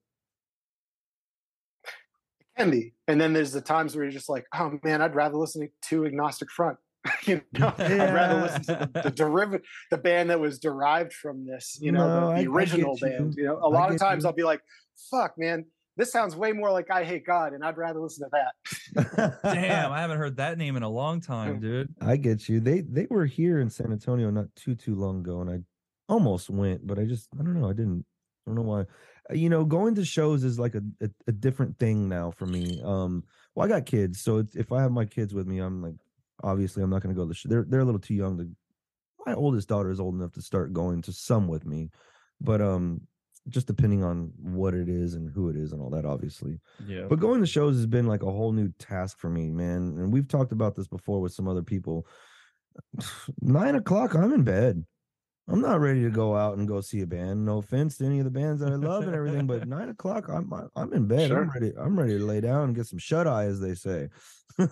it 2.40 2.46
can 2.58 2.70
be. 2.70 2.92
And 3.08 3.20
then 3.20 3.32
there's 3.32 3.52
the 3.52 3.60
times 3.62 3.94
where 3.96 4.04
you're 4.04 4.12
just 4.12 4.28
like, 4.28 4.44
oh 4.54 4.78
man, 4.84 5.00
I'd 5.00 5.14
rather 5.14 5.36
listen 5.36 5.68
to 5.88 6.04
Agnostic 6.06 6.50
Front. 6.50 6.76
you 7.24 7.40
know, 7.58 7.72
I'd 7.78 8.12
rather 8.14 8.42
listen 8.42 8.62
to 8.64 8.90
the, 8.92 9.02
the 9.04 9.10
derivative, 9.22 9.66
the 9.90 9.96
band 9.98 10.30
that 10.30 10.38
was 10.38 10.58
derived 10.58 11.12
from 11.14 11.46
this. 11.46 11.78
You 11.80 11.92
know, 11.92 12.06
No, 12.06 12.20
the, 12.20 12.26
I- 12.26 12.32
I 12.32 12.36
the 12.38 12.42
get 12.44 12.50
original 12.54 12.98
you. 13.00 13.08
band. 13.08 13.34
You 13.36 13.44
know, 13.44 13.58
a 13.62 13.68
lot 13.68 13.90
of 13.90 13.98
times 13.98 14.24
you. 14.24 14.28
I'll 14.28 14.34
be 14.34 14.42
like, 14.44 14.60
fuck, 15.10 15.38
man, 15.38 15.64
this 15.96 16.10
sounds 16.10 16.34
way 16.34 16.52
more 16.52 16.70
like 16.70 16.90
I 16.90 17.04
Hate 17.04 17.26
God, 17.26 17.52
and 17.52 17.64
I'd 17.64 17.76
rather 17.76 18.00
listen 18.00 18.28
to 18.28 18.30
that. 18.32 19.38
Damn, 19.42 19.92
I 19.92 20.00
haven't 20.00 20.18
heard 20.18 20.36
that 20.36 20.56
name 20.58 20.76
in 20.76 20.82
a 20.82 20.88
long 20.88 21.20
time, 21.20 21.60
dude. 21.60 21.94
I 22.00 22.16
get 22.16 22.48
you. 22.48 22.60
They 22.60 22.80
they 22.80 23.06
were 23.10 23.26
here 23.26 23.60
in 23.60 23.68
San 23.68 23.92
Antonio 23.92 24.30
not 24.30 24.46
too 24.56 24.74
too 24.74 24.94
long 24.94 25.20
ago, 25.20 25.40
and 25.40 25.50
I 25.50 25.58
almost 26.12 26.48
went, 26.50 26.86
but 26.86 26.98
I 26.98 27.04
just 27.04 27.28
I 27.38 27.42
don't 27.42 27.60
know. 27.60 27.68
I 27.68 27.74
didn't. 27.74 28.04
I 28.46 28.50
don't 28.50 28.56
know 28.56 28.62
why. 28.62 28.80
Uh, 29.30 29.34
You 29.34 29.50
know, 29.50 29.64
going 29.64 29.94
to 29.96 30.04
shows 30.04 30.44
is 30.44 30.58
like 30.58 30.74
a 30.74 30.82
a, 31.02 31.10
a 31.28 31.32
different 31.32 31.78
thing 31.78 32.08
now 32.08 32.30
for 32.30 32.46
me. 32.46 32.80
Um, 32.82 33.24
well, 33.54 33.66
I 33.66 33.68
got 33.68 33.86
kids, 33.86 34.22
so 34.22 34.38
it's, 34.38 34.56
if 34.56 34.72
I 34.72 34.80
have 34.80 34.92
my 34.92 35.04
kids 35.04 35.34
with 35.34 35.46
me, 35.46 35.58
I'm 35.58 35.82
like, 35.82 35.96
obviously, 36.42 36.82
I'm 36.82 36.90
not 36.90 37.02
going 37.02 37.14
to 37.14 37.18
go 37.18 37.24
to 37.24 37.28
the 37.28 37.34
show. 37.34 37.48
They're 37.48 37.66
they're 37.68 37.80
a 37.80 37.84
little 37.84 38.00
too 38.00 38.14
young 38.14 38.38
to. 38.38 38.48
My 39.26 39.34
oldest 39.34 39.68
daughter 39.68 39.90
is 39.90 40.00
old 40.00 40.16
enough 40.16 40.32
to 40.32 40.42
start 40.42 40.72
going 40.72 41.02
to 41.02 41.12
some 41.12 41.46
with 41.46 41.64
me, 41.64 41.90
but 42.40 42.60
um, 42.60 43.02
just 43.48 43.66
depending 43.66 44.04
on 44.04 44.32
what 44.40 44.74
it 44.74 44.88
is 44.88 45.14
and 45.14 45.30
who 45.30 45.48
it 45.48 45.56
is 45.56 45.72
and 45.72 45.82
all 45.82 45.90
that, 45.90 46.04
obviously. 46.04 46.60
Yeah. 46.86 47.06
But 47.08 47.20
going 47.20 47.40
to 47.40 47.46
shows 47.46 47.76
has 47.76 47.86
been 47.86 48.06
like 48.06 48.22
a 48.22 48.30
whole 48.30 48.52
new 48.52 48.72
task 48.78 49.18
for 49.18 49.28
me, 49.28 49.50
man. 49.50 49.96
And 49.98 50.12
we've 50.12 50.28
talked 50.28 50.52
about 50.52 50.74
this 50.76 50.86
before 50.86 51.20
with 51.20 51.32
some 51.32 51.48
other 51.48 51.62
people. 51.62 52.06
Nine 53.40 53.74
o'clock, 53.74 54.14
I'm 54.14 54.32
in 54.32 54.44
bed. 54.44 54.84
I'm 55.48 55.60
not 55.60 55.80
ready 55.80 56.02
to 56.02 56.10
go 56.10 56.36
out 56.36 56.56
and 56.56 56.68
go 56.68 56.80
see 56.80 57.00
a 57.00 57.06
band. 57.06 57.44
No 57.44 57.58
offense 57.58 57.98
to 57.98 58.06
any 58.06 58.20
of 58.20 58.24
the 58.24 58.30
bands 58.30 58.60
that 58.60 58.70
I 58.70 58.76
love 58.76 59.04
and 59.04 59.14
everything, 59.14 59.46
but 59.48 59.66
nine 59.68 59.88
o'clock, 59.88 60.28
I'm 60.28 60.52
I- 60.52 60.68
I'm 60.76 60.92
in 60.92 61.08
bed. 61.08 61.28
Sure. 61.28 61.42
I'm 61.42 61.50
ready. 61.50 61.72
I'm 61.76 61.98
ready 61.98 62.16
to 62.16 62.24
lay 62.24 62.40
down 62.40 62.64
and 62.64 62.76
get 62.76 62.86
some 62.86 62.98
shut 63.00 63.26
eye, 63.26 63.44
as 63.44 63.60
they 63.60 63.74
say. 63.74 64.08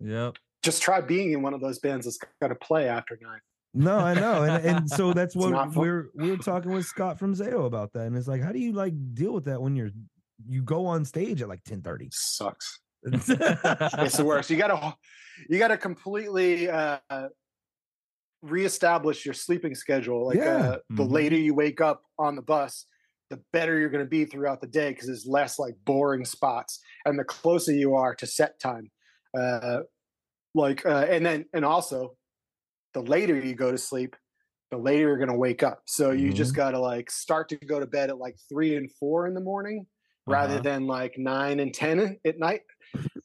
Yep. 0.00 0.36
Just 0.62 0.82
try 0.82 1.00
being 1.00 1.32
in 1.32 1.42
one 1.42 1.54
of 1.54 1.60
those 1.60 1.78
bands 1.78 2.06
that's 2.06 2.18
got 2.40 2.48
to 2.48 2.54
play 2.54 2.88
after 2.88 3.18
nine. 3.20 3.40
No, 3.72 3.98
I 3.98 4.14
know, 4.14 4.42
and 4.42 4.64
and 4.66 4.90
so 4.98 5.12
that's 5.12 5.36
what 5.36 5.74
we're 5.76 6.10
we 6.14 6.30
were 6.30 6.36
talking 6.38 6.72
with 6.72 6.86
Scott 6.86 7.18
from 7.18 7.34
Zayo 7.34 7.66
about 7.66 7.92
that, 7.92 8.06
and 8.06 8.16
it's 8.16 8.26
like, 8.28 8.42
how 8.42 8.52
do 8.52 8.58
you 8.58 8.72
like 8.72 8.94
deal 9.14 9.32
with 9.32 9.44
that 9.44 9.60
when 9.62 9.76
you're 9.76 9.90
you 10.48 10.62
go 10.62 10.86
on 10.86 11.04
stage 11.04 11.40
at 11.42 11.48
like 11.48 11.62
ten 11.64 11.82
thirty? 11.82 12.08
Sucks. 12.12 12.80
It's 13.06 13.26
the 14.16 14.24
worst. 14.26 14.50
You 14.50 14.56
gotta 14.56 14.94
you 15.48 15.58
gotta 15.58 15.76
completely 15.78 16.68
uh 16.68 16.98
reestablish 18.42 19.24
your 19.24 19.34
sleeping 19.34 19.74
schedule. 19.74 20.26
Like 20.26 20.38
Yeah. 20.38 20.56
uh, 20.56 20.78
the 20.90 21.04
Mhm. 21.04 21.10
later 21.10 21.36
you 21.36 21.54
wake 21.54 21.80
up 21.80 22.02
on 22.18 22.36
the 22.36 22.42
bus, 22.42 22.86
the 23.28 23.42
better 23.52 23.78
you're 23.78 23.90
gonna 23.90 24.04
be 24.06 24.24
throughout 24.24 24.60
the 24.60 24.66
day 24.66 24.90
because 24.90 25.06
there's 25.06 25.26
less 25.26 25.58
like 25.58 25.74
boring 25.84 26.24
spots. 26.24 26.80
And 27.04 27.18
the 27.18 27.24
closer 27.24 27.72
you 27.72 27.94
are 27.94 28.14
to 28.16 28.26
set 28.26 28.58
time. 28.58 28.90
Uh 29.38 29.80
like 30.54 30.84
uh 30.84 31.06
and 31.08 31.24
then 31.24 31.44
and 31.54 31.64
also 31.64 32.16
the 32.94 33.00
later 33.02 33.38
you 33.38 33.54
go 33.54 33.70
to 33.70 33.78
sleep, 33.78 34.16
the 34.70 34.76
later 34.76 35.08
you're 35.08 35.18
gonna 35.18 35.36
wake 35.36 35.62
up. 35.62 35.82
So 35.86 36.10
you 36.10 36.32
just 36.32 36.54
gotta 36.54 36.78
like 36.78 37.10
start 37.10 37.48
to 37.50 37.56
go 37.56 37.80
to 37.80 37.86
bed 37.86 38.10
at 38.10 38.18
like 38.18 38.36
three 38.48 38.76
and 38.76 38.90
four 38.92 39.26
in 39.26 39.34
the 39.34 39.40
morning 39.40 39.86
rather 40.26 40.54
Uh-huh. 40.54 40.62
than 40.62 40.86
like 40.86 41.16
nine 41.18 41.60
and 41.60 41.72
10 41.74 42.18
at 42.24 42.38
night 42.38 42.60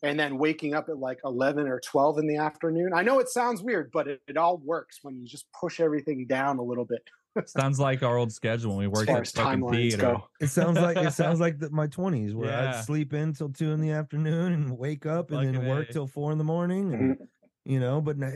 and 0.01 0.19
then 0.19 0.37
waking 0.37 0.73
up 0.73 0.89
at 0.89 0.97
like 0.97 1.19
11 1.25 1.67
or 1.67 1.79
12 1.81 2.19
in 2.19 2.27
the 2.27 2.37
afternoon. 2.37 2.91
I 2.93 3.03
know 3.03 3.19
it 3.19 3.29
sounds 3.29 3.61
weird, 3.61 3.89
but 3.91 4.07
it, 4.07 4.21
it 4.27 4.37
all 4.37 4.57
works 4.57 4.99
when 5.01 5.15
you 5.15 5.27
just 5.27 5.45
push 5.59 5.79
everything 5.79 6.25
down 6.27 6.57
a 6.57 6.63
little 6.63 6.85
bit 6.85 7.01
Sounds 7.47 7.81
like 7.81 8.01
our 8.01 8.17
old 8.17 8.31
schedule 8.31 8.77
when 8.77 8.79
we 8.79 8.85
as 8.91 8.91
worked 8.99 9.09
at 9.09 9.21
as 9.23 9.31
fucking 9.31 9.59
timelines 9.61 9.71
theater. 9.75 9.97
go. 9.97 10.27
It 10.39 10.47
sounds 10.47 10.79
like 10.79 10.95
it 10.95 11.11
sounds 11.11 11.39
like 11.45 11.59
the, 11.59 11.69
my 11.69 11.85
twenties 11.87 12.33
where 12.33 12.47
Yeah. 12.49 12.77
I'd 12.77 12.85
sleep 12.85 13.13
in 13.13 13.33
till 13.33 13.49
two 13.49 13.71
in 13.73 13.81
the 13.81 13.91
afternoon 13.91 14.53
and 14.53 14.77
wake 14.77 15.05
up 15.05 15.31
and 15.31 15.53
then 15.53 15.67
work 15.67 15.89
A. 15.89 15.91
till 15.93 16.07
four 16.07 16.31
in 16.31 16.37
the 16.37 16.45
morning, 16.45 16.93
and 16.93 17.17
you 17.65 17.81
know. 17.81 17.99
But 17.99 18.17
na- 18.17 18.29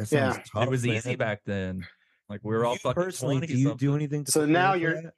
that 0.00 0.06
sounds 0.08 0.36
Yeah. 0.36 0.42
tough, 0.52 0.64
it 0.64 0.70
was 0.70 0.86
easy 0.86 1.14
back 1.16 1.40
then. 1.44 1.86
Like 2.28 2.40
we 2.42 2.54
were 2.54 2.64
all 2.64 2.74
You 2.74 2.78
fucking 2.78 3.02
personally, 3.02 3.46
do 3.46 3.54
you 3.56 3.74
do 3.74 3.94
anything? 3.94 4.24
To 4.24 4.30
So 4.32 4.46
now 4.46 4.74
you're- 4.74 5.02
that? 5.02 5.14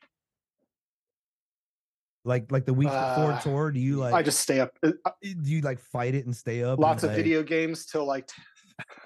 like 2.25 2.51
like 2.53 2.65
the 2.67 2.75
week 2.75 2.89
before 2.89 3.33
Uh, 3.33 3.41
tour. 3.41 3.71
Do 3.71 3.81
you 3.81 3.97
like? 3.97 4.15
I 4.15 4.23
just 4.23 4.41
stay 4.41 4.61
up. 4.61 4.77
uh, 4.83 4.91
do 5.23 5.51
you 5.51 5.61
like 5.61 5.81
fight 5.81 6.15
it 6.15 6.25
and 6.27 6.35
stay 6.37 6.63
up? 6.63 6.79
Lots 6.79 7.03
of 7.03 7.11
like- 7.11 7.17
video 7.17 7.43
games 7.43 7.87
till 7.87 8.07
like 8.07 8.29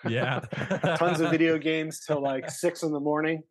Yeah. 0.09 0.41
tons 0.99 1.21
of 1.21 1.31
video 1.31 1.59
games 1.71 2.01
till 2.01 2.21
like 2.21 2.51
six 2.51 2.83
in 2.83 2.93
the 2.93 3.01
morning. 3.01 3.43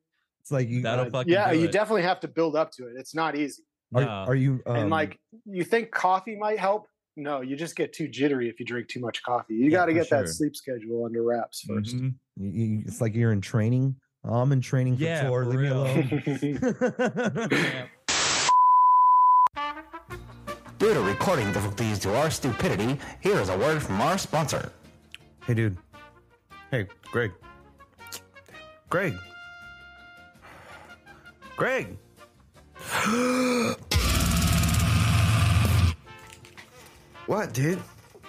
It's 0.41 0.51
like 0.51 0.69
you. 0.69 0.81
That'll 0.83 1.05
Uh, 1.07 1.09
fucking 1.09 1.33
yeah, 1.33 1.51
you 1.51 1.65
it. 1.65 1.71
definitely 1.71 2.03
have 2.03 2.19
to 2.21 2.27
build 2.27 2.55
up 2.55 2.71
to 2.73 2.88
it. 2.88 2.93
It's 2.97 3.15
not 3.15 3.35
easy. 3.35 3.63
Are, 3.93 4.01
No. 4.01 4.07
are 4.07 4.35
you? 4.35 4.61
Um, 4.67 4.75
and 4.75 4.89
like 4.89 5.19
you 5.45 5.63
think 5.63 5.91
coffee 5.91 6.35
might 6.38 6.59
help? 6.59 6.88
No, 7.17 7.41
you 7.41 7.56
just 7.56 7.75
get 7.75 7.93
too 7.93 8.08
jittery 8.10 8.49
if 8.49 8.60
you 8.60 8.65
drink 8.65 8.88
too 8.89 8.99
much 8.99 9.23
coffee. 9.23 9.54
You 9.56 9.65
Yeah, 9.65 9.69
got 9.78 9.86
to 9.86 9.91
for 9.93 9.99
get 9.99 10.10
that 10.10 10.28
sleep 10.30 10.56
schedule 10.56 11.06
under 11.06 11.23
wraps 11.23 11.62
1st 11.65 11.95
Mhm. 11.95 12.13
you- 12.38 12.49
you- 12.51 12.84
it's 12.86 12.99
like 12.99 13.15
you're 13.15 13.32
in 13.32 13.39
training. 13.41 13.95
Oh, 14.25 14.36
I'm 14.41 14.51
in 14.51 14.60
training 14.62 14.97
for 14.97 15.04
Yeah, 15.04 15.28
tour. 15.30 15.43
for 15.43 15.49
Leave 15.51 15.60
me 15.60 15.65
real. 15.67 15.84
alone. 15.84 17.49
Yeah. 17.51 17.88
Due 20.78 20.93
to 20.93 20.99
recording 21.01 21.47
difficulties 21.54 21.99
to 21.99 22.13
our 22.17 22.30
stupidity, 22.30 22.99
here 23.21 23.39
is 23.39 23.47
a 23.49 23.58
word 23.58 23.82
from 23.82 24.01
our 24.01 24.17
sponsor. 24.17 24.71
Hey, 25.47 25.54
dude. 25.54 25.78
Hey, 26.71 26.88
Greg. 27.12 27.32
Greg. 28.89 29.13
Greg. 31.56 31.97
What, 37.27 37.53
dude? 37.53 37.79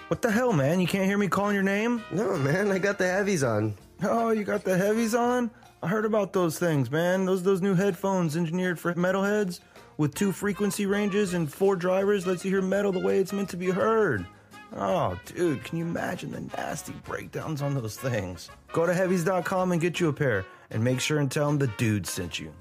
What 0.08 0.22
the 0.22 0.30
hell, 0.30 0.52
man? 0.52 0.80
You 0.80 0.86
can't 0.86 1.04
hear 1.04 1.18
me 1.18 1.28
calling 1.28 1.54
your 1.54 1.62
name? 1.62 2.02
No, 2.10 2.36
man, 2.38 2.70
I 2.70 2.78
got 2.78 2.96
the 2.96 3.06
heavies 3.06 3.42
on. 3.42 3.74
Oh, 4.02 4.30
you 4.30 4.44
got 4.44 4.64
the 4.64 4.76
heavies 4.76 5.14
on? 5.14 5.50
I 5.82 5.88
heard 5.88 6.04
about 6.04 6.32
those 6.32 6.58
things, 6.58 6.90
man. 6.90 7.26
Those 7.26 7.42
those 7.42 7.60
new 7.60 7.74
headphones 7.74 8.36
engineered 8.36 8.78
for 8.78 8.94
metalheads 8.94 9.60
with 9.98 10.14
two 10.14 10.32
frequency 10.32 10.86
ranges 10.86 11.34
and 11.34 11.52
four 11.52 11.76
drivers 11.76 12.26
lets 12.26 12.44
you 12.44 12.50
hear 12.50 12.62
metal 12.62 12.92
the 12.92 12.98
way 13.00 13.18
it's 13.18 13.32
meant 13.32 13.50
to 13.50 13.56
be 13.56 13.70
heard. 13.70 14.26
Oh, 14.74 15.18
dude, 15.26 15.62
can 15.64 15.78
you 15.78 15.84
imagine 15.84 16.32
the 16.32 16.40
nasty 16.56 16.92
breakdowns 17.04 17.62
on 17.62 17.74
those 17.74 17.96
things? 17.96 18.50
Go 18.72 18.86
to 18.86 18.94
heavies.com 18.94 19.72
and 19.72 19.80
get 19.80 20.00
you 20.00 20.08
a 20.08 20.12
pair 20.12 20.44
and 20.70 20.82
make 20.82 21.00
sure 21.00 21.18
and 21.18 21.30
tell 21.30 21.46
them 21.46 21.58
the 21.58 21.68
dude 21.78 22.06
sent 22.06 22.38
you. 22.38 22.52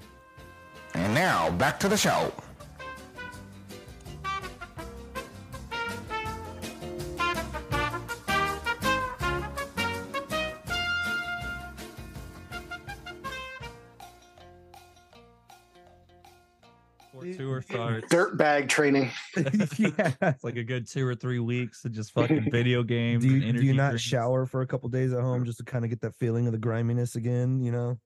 And 0.94 1.14
now, 1.14 1.50
back 1.52 1.80
to 1.80 1.88
the 1.88 1.96
show. 1.96 2.32
Dirt 18.08 18.36
bag 18.36 18.68
training. 18.68 19.10
yeah. 19.36 20.12
It's 20.22 20.44
like 20.44 20.56
a 20.56 20.64
good 20.64 20.86
two 20.88 21.06
or 21.06 21.14
three 21.14 21.38
weeks 21.38 21.84
of 21.84 21.92
just 21.92 22.12
fucking 22.12 22.48
video 22.52 22.82
games. 22.82 23.24
Do 23.24 23.30
you, 23.30 23.48
and 23.48 23.58
do 23.58 23.64
you 23.64 23.74
not 23.74 23.90
drinks. 23.90 24.02
shower 24.04 24.46
for 24.46 24.62
a 24.62 24.66
couple 24.66 24.88
days 24.88 25.12
at 25.12 25.20
home 25.20 25.44
just 25.44 25.58
to 25.58 25.64
kind 25.64 25.84
of 25.84 25.90
get 25.90 26.00
that 26.02 26.14
feeling 26.16 26.46
of 26.46 26.52
the 26.52 26.58
griminess 26.58 27.16
again, 27.16 27.60
you 27.60 27.72
know? 27.72 27.98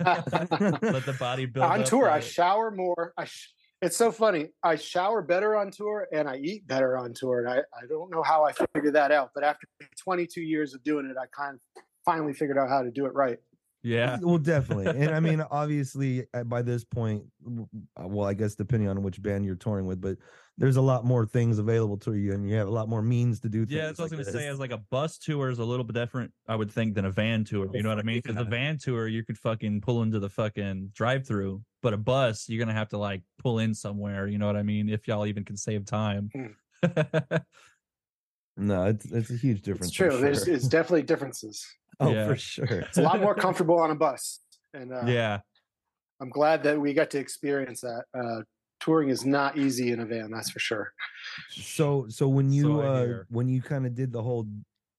Let 0.00 0.24
the 0.24 1.16
body 1.18 1.46
build 1.46 1.66
on 1.66 1.80
up 1.80 1.86
tour, 1.86 2.06
to 2.06 2.12
I 2.12 2.18
it. 2.18 2.24
shower 2.24 2.70
more. 2.70 3.12
I 3.16 3.24
sh- 3.26 3.52
it's 3.82 3.96
so 3.96 4.12
funny. 4.12 4.48
I 4.62 4.76
shower 4.76 5.22
better 5.22 5.56
on 5.56 5.70
tour 5.70 6.06
and 6.12 6.28
I 6.28 6.36
eat 6.36 6.66
better 6.66 6.98
on 6.98 7.14
tour. 7.14 7.40
And 7.40 7.48
I, 7.48 7.58
I 7.58 7.86
don't 7.88 8.10
know 8.10 8.22
how 8.22 8.44
I 8.44 8.52
figured 8.74 8.94
that 8.94 9.10
out, 9.10 9.30
but 9.34 9.42
after 9.44 9.66
22 10.02 10.40
years 10.42 10.74
of 10.74 10.82
doing 10.82 11.06
it, 11.06 11.16
I 11.20 11.26
kind 11.34 11.54
of 11.54 11.82
finally 12.04 12.34
figured 12.34 12.58
out 12.58 12.68
how 12.68 12.82
to 12.82 12.90
do 12.90 13.06
it 13.06 13.14
right. 13.14 13.38
Yeah. 13.82 14.18
Well, 14.20 14.38
definitely. 14.38 14.86
And 14.86 15.14
I 15.14 15.20
mean, 15.20 15.42
obviously, 15.50 16.26
uh, 16.34 16.44
by 16.44 16.62
this 16.62 16.84
point, 16.84 17.22
uh, 17.46 18.06
well, 18.06 18.26
I 18.26 18.34
guess 18.34 18.54
depending 18.54 18.88
on 18.88 19.02
which 19.02 19.20
band 19.22 19.44
you're 19.44 19.54
touring 19.54 19.86
with, 19.86 20.00
but 20.00 20.16
there's 20.58 20.76
a 20.76 20.82
lot 20.82 21.04
more 21.04 21.24
things 21.24 21.58
available 21.58 21.96
to 21.96 22.14
you 22.14 22.34
and 22.34 22.48
you 22.48 22.54
have 22.56 22.68
a 22.68 22.70
lot 22.70 22.88
more 22.88 23.00
means 23.00 23.40
to 23.40 23.48
do 23.48 23.64
things. 23.64 23.72
Yeah, 23.72 23.86
that's 23.86 23.98
what 23.98 24.12
I 24.12 24.16
was 24.16 24.26
gonna 24.26 24.38
say. 24.38 24.44
this. 24.44 24.52
As 24.52 24.58
like 24.58 24.72
a 24.72 24.82
bus 24.90 25.16
tour 25.16 25.48
is 25.48 25.58
a 25.58 25.64
little 25.64 25.84
bit 25.84 25.94
different, 25.94 26.32
I 26.46 26.56
would 26.56 26.70
think, 26.70 26.94
than 26.94 27.06
a 27.06 27.10
van 27.10 27.44
tour. 27.44 27.68
You 27.72 27.82
know 27.82 27.88
what 27.88 27.98
I 27.98 28.02
mean? 28.02 28.20
Because 28.22 28.36
a 28.36 28.44
van 28.44 28.76
tour, 28.76 29.08
you 29.08 29.24
could 29.24 29.38
fucking 29.38 29.80
pull 29.80 30.02
into 30.02 30.18
the 30.18 30.28
fucking 30.28 30.90
drive-through, 30.94 31.62
but 31.80 31.94
a 31.94 31.96
bus, 31.96 32.48
you're 32.48 32.58
gonna 32.58 32.76
have 32.76 32.90
to 32.90 32.98
like 32.98 33.22
pull 33.38 33.58
in 33.58 33.74
somewhere. 33.74 34.26
You 34.26 34.38
know 34.38 34.46
what 34.46 34.56
I 34.56 34.62
mean? 34.62 34.90
If 34.90 35.08
y'all 35.08 35.26
even 35.26 35.44
can 35.44 35.56
save 35.56 35.86
time. 35.86 36.30
No, 38.56 38.84
it's, 38.84 39.06
it's 39.06 39.30
a 39.30 39.36
huge 39.36 39.62
difference. 39.62 39.88
It's 39.88 39.96
for 39.96 40.10
true. 40.10 40.20
There's 40.20 40.46
it's 40.46 40.68
definitely 40.68 41.02
differences. 41.02 41.66
oh, 42.08 42.12
Yeah. 42.12 42.28
for 42.28 42.36
sure. 42.36 42.66
It's 42.66 42.98
a 42.98 43.02
lot 43.02 43.20
more 43.20 43.34
comfortable 43.34 43.78
on 43.78 43.90
a 43.90 43.94
bus. 43.94 44.40
And 44.74 44.92
uh, 44.92 45.02
yeah, 45.06 45.40
I'm 46.20 46.30
glad 46.30 46.62
that 46.64 46.80
we 46.80 46.94
got 46.94 47.10
to 47.10 47.18
experience 47.18 47.80
that. 47.80 48.04
Uh, 48.14 48.42
touring 48.80 49.08
is 49.10 49.24
not 49.24 49.56
easy 49.58 49.92
in 49.92 50.00
a 50.00 50.06
van, 50.06 50.30
that's 50.30 50.50
for 50.50 50.58
sure. 50.58 50.92
So, 51.50 52.06
so 52.08 52.28
when 52.28 52.50
you, 52.50 52.62
So 52.62 52.80
uh, 52.80 53.22
when 53.28 53.48
you 53.48 53.60
kind 53.62 53.86
of 53.86 53.94
did 53.94 54.12
the 54.12 54.22
whole, 54.22 54.46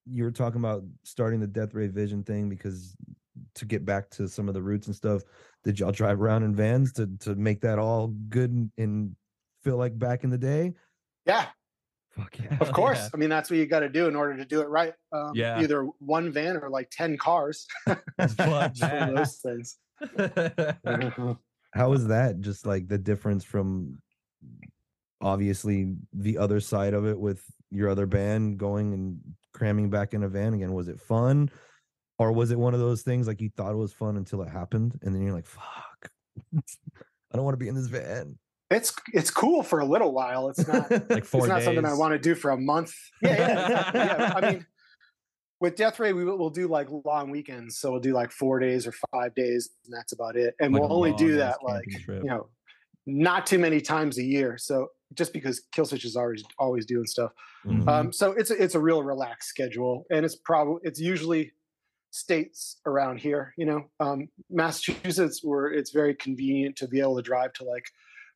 you 0.06 0.24
were 0.24 0.32
talking 0.32 0.60
about 0.60 0.84
starting 1.04 1.40
the 1.40 1.48
Death 1.48 1.74
Ray 1.74 1.88
Vision 1.88 2.24
thing 2.24 2.50
because 2.50 2.96
to 3.56 3.66
get 3.66 3.86
back 3.86 4.10
to 4.12 4.28
some 4.28 4.48
of 4.48 4.54
the 4.54 4.62
roots 4.62 4.88
and 4.88 4.96
stuff, 4.96 5.22
did 5.64 5.80
y'all 5.80 5.92
drive 5.92 6.22
around 6.22 6.44
in 6.44 6.56
vans 6.56 6.92
to 6.94 7.10
to 7.20 7.36
make 7.36 7.62
that 7.62 7.80
all 7.80 8.08
good 8.30 8.52
and, 8.52 8.72
and 8.78 9.16
feel 9.64 9.78
like 9.78 9.98
back 9.98 10.24
in 10.24 10.30
the 10.30 10.38
day? 10.38 10.74
Yeah. 11.26 11.48
Fuck 12.18 12.40
yeah. 12.40 12.58
Of 12.60 12.74
course. 12.74 13.00
Yeah. 13.00 13.10
I 13.14 13.18
mean, 13.18 13.30
that's 13.30 13.50
what 13.50 13.58
you 13.58 13.66
got 13.66 13.80
to 13.82 13.90
do 13.90 14.08
in 14.08 14.16
order 14.16 14.36
to 14.38 14.46
do 14.46 14.62
it 14.62 14.68
right. 14.68 14.94
Um, 15.14 15.32
Yeah. 15.34 15.62
Either 15.62 15.88
one 16.00 16.32
van 16.32 16.58
or 16.58 16.70
like 16.70 16.90
10 16.92 17.18
cars. 17.18 17.66
Fuck 17.88 18.00
one 18.38 19.10
of 19.10 19.16
those 19.16 19.36
things. 19.38 19.78
How 21.74 21.94
is 21.94 22.08
that 22.08 22.42
just 22.42 22.66
like 22.66 22.88
the 22.88 22.98
difference 22.98 23.46
from 23.46 24.02
obviously 25.22 25.96
the 26.12 26.38
other 26.38 26.60
side 26.60 26.94
of 26.94 27.06
it 27.06 27.18
with 27.18 27.42
your 27.70 27.90
other 27.90 28.06
band 28.06 28.58
going 28.58 28.94
and 28.94 29.20
cramming 29.54 29.90
back 29.90 30.14
in 30.14 30.24
a 30.24 30.28
van 30.28 30.54
again? 30.54 30.74
Was 30.74 30.90
it 30.90 31.00
fun? 31.00 31.50
Or 32.20 32.32
was 32.34 32.52
it 32.52 32.60
one 32.60 32.74
of 32.74 32.80
those 32.80 33.04
things 33.04 33.26
like 33.26 33.42
you 33.42 33.50
thought 33.56 33.72
it 33.72 33.78
was 33.78 33.94
fun 33.94 34.18
until 34.18 34.42
it 34.42 34.50
happened 34.50 35.00
and 35.02 35.16
then 35.16 35.24
you're 35.24 35.34
like, 35.34 35.48
fuck, 35.48 36.10
I 36.54 37.36
don't 37.36 37.46
want 37.46 37.54
to 37.54 37.64
be 37.64 37.70
in 37.70 37.76
this 37.76 37.88
van. 37.88 38.38
It's 38.72 38.94
it's 39.14 39.30
cool 39.30 39.62
for 39.64 39.80
a 39.80 39.86
little 39.86 40.14
while. 40.14 40.50
It's 40.50 40.66
not 40.68 40.90
like 41.10 41.26
four 41.26 41.42
it's 41.42 41.48
not 41.50 41.58
days. 41.58 41.66
something 41.66 41.86
I 41.86 41.94
want 41.94 42.14
to 42.14 42.20
do 42.20 42.34
for 42.36 42.52
a 42.52 42.58
month. 42.58 42.94
Yeah, 43.22 43.38
yeah, 43.38 43.92
yeah. 43.94 44.34
I 44.36 44.52
mean, 44.52 44.66
with 45.60 45.76
Death 45.76 46.00
Ray, 46.00 46.14
we 46.14 46.24
will 46.26 46.38
we'll 46.38 46.50
do 46.50 46.68
like 46.68 46.88
long 47.06 47.30
weekends. 47.30 47.78
So 47.78 47.92
we'll 47.92 48.00
do 48.00 48.14
like 48.14 48.32
four 48.32 48.60
days 48.60 48.88
or 48.88 48.94
five 49.14 49.36
days, 49.36 49.70
and 49.86 49.94
that's 49.94 50.14
about 50.14 50.36
it. 50.36 50.56
And 50.60 50.74
Like 50.74 50.82
we'll 50.82 50.94
only 50.94 51.14
do 51.14 51.36
that 51.38 51.58
like 51.64 51.86
trip. 52.04 52.24
you 52.24 52.30
know, 52.30 52.48
not 53.06 53.46
too 53.46 53.60
many 53.60 53.82
times 53.82 54.18
a 54.18 54.24
year. 54.24 54.58
So 54.58 54.88
just 55.14 55.34
because 55.34 55.62
Killswitch 55.76 56.06
is 56.06 56.16
always 56.16 56.44
always 56.58 56.86
doing 56.86 57.06
stuff. 57.06 57.32
Mhm. 57.66 57.88
Um, 57.88 58.14
so 58.14 58.32
it's 58.32 58.50
a, 58.50 58.64
it's 58.64 58.76
a 58.76 58.80
real 58.80 59.04
relaxed 59.04 59.50
schedule, 59.50 60.06
and 60.10 60.26
it's 60.26 60.36
probably 60.38 60.80
it's 60.84 61.00
usually 61.00 61.52
states 62.12 62.78
around 62.86 63.18
here. 63.20 63.54
You 63.58 63.66
know, 63.66 63.84
um, 64.00 64.30
Massachusetts, 64.50 65.42
where 65.44 65.68
it's 65.68 65.92
very 65.92 66.16
convenient 66.16 66.76
to 66.78 66.88
be 66.88 67.00
able 67.02 67.18
to 67.18 67.22
drive 67.22 67.54
to 67.54 67.66
like 67.66 67.86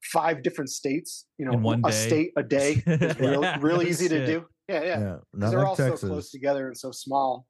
five 0.03 0.43
different 0.43 0.69
states. 0.69 1.25
You 1.37 1.45
know, 1.45 1.53
In 1.53 1.61
one 1.63 1.81
a 1.85 1.89
day. 1.91 2.07
state 2.07 2.31
a 2.37 2.43
day. 2.43 2.83
It's 2.87 3.19
real, 3.19 3.41
Yeah, 3.41 3.57
real 3.61 3.81
easy 3.89 4.07
to 4.09 4.17
shit. 4.17 4.27
do. 4.27 4.45
Yeah, 4.67 4.81
yeah. 4.83 4.87
yeah. 4.99 5.09
'Cause 5.15 5.21
Not 5.33 5.49
they're 5.51 5.59
like 5.59 5.67
all 5.67 5.75
so 5.75 5.97
close 5.97 6.31
together 6.31 6.67
and 6.67 6.77
so 6.77 6.91
small. 6.91 7.45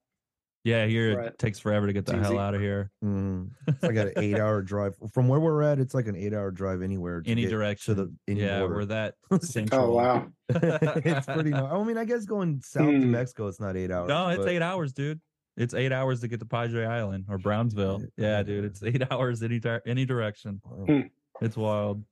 Yeah, 0.63 0.87
here 0.87 1.19
it 1.21 1.37
takes 1.37 1.59
forever 1.59 1.85
to 1.85 1.93
get 1.93 2.07
the 2.07 2.13
It's 2.13 2.23
hell 2.23 2.31
easy. 2.33 2.39
out 2.39 2.55
of 2.55 2.61
here. 2.61 2.89
Mhm. 3.03 3.51
It's 3.67 3.83
like 3.83 3.95
an 3.97 4.13
eight 4.17 4.39
hour 4.39 4.63
drive 4.63 4.95
from 5.13 5.27
where 5.27 5.39
we're 5.39 5.61
at. 5.61 5.77
It's 5.79 5.93
like 5.93 6.07
an 6.07 6.15
eight 6.15 6.33
hour 6.33 6.49
drive 6.49 6.81
anywhere. 6.81 7.21
to 7.21 7.29
Any 7.29 7.43
get 7.43 7.51
direction. 7.51 7.95
to 7.95 8.03
the 8.05 8.15
any 8.27 8.41
yeah, 8.41 8.59
border. 8.61 8.75
we're 8.75 8.85
that 8.85 9.13
Oh 9.29 9.37
central. 9.37 9.95
wow! 9.95 10.27
it's 10.49 11.25
pretty. 11.27 11.53
I 11.53 11.83
mean, 11.83 11.97
I 11.99 12.05
guess 12.05 12.25
going 12.25 12.61
south 12.63 12.87
to 12.87 12.97
Hmm. 12.99 13.11
Mexico, 13.11 13.47
it's 13.47 13.59
not 13.59 13.77
eight 13.77 13.91
hours. 13.91 14.07
No, 14.09 14.29
it's 14.29 14.39
but- 14.39 14.49
eight 14.49 14.61
hours, 14.63 14.91
dude. 14.91 15.21
It's 15.55 15.73
eight 15.73 15.91
hours 15.93 16.19
to 16.21 16.27
get 16.27 16.39
to 16.39 16.45
Padre 16.45 16.83
Island 16.85 17.25
or 17.29 17.37
Brownsville. 17.37 18.01
Yeah, 18.17 18.41
dude, 18.43 18.65
it's 18.65 18.81
eight 18.83 19.03
hours 19.11 19.41
any 19.43 19.59
di- 19.59 19.79
any 19.85 20.03
direction. 20.05 20.61
Wow, 20.65 20.85
Hmm. 20.87 21.01
It's 21.41 21.55
wild. 21.55 22.03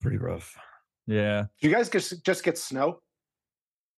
Pretty 0.00 0.16
rough. 0.18 0.56
Yeah. 1.06 1.46
Do 1.60 1.68
you 1.68 1.74
guys 1.74 1.88
just 1.88 2.24
just 2.24 2.44
get 2.44 2.58
snow? 2.58 3.00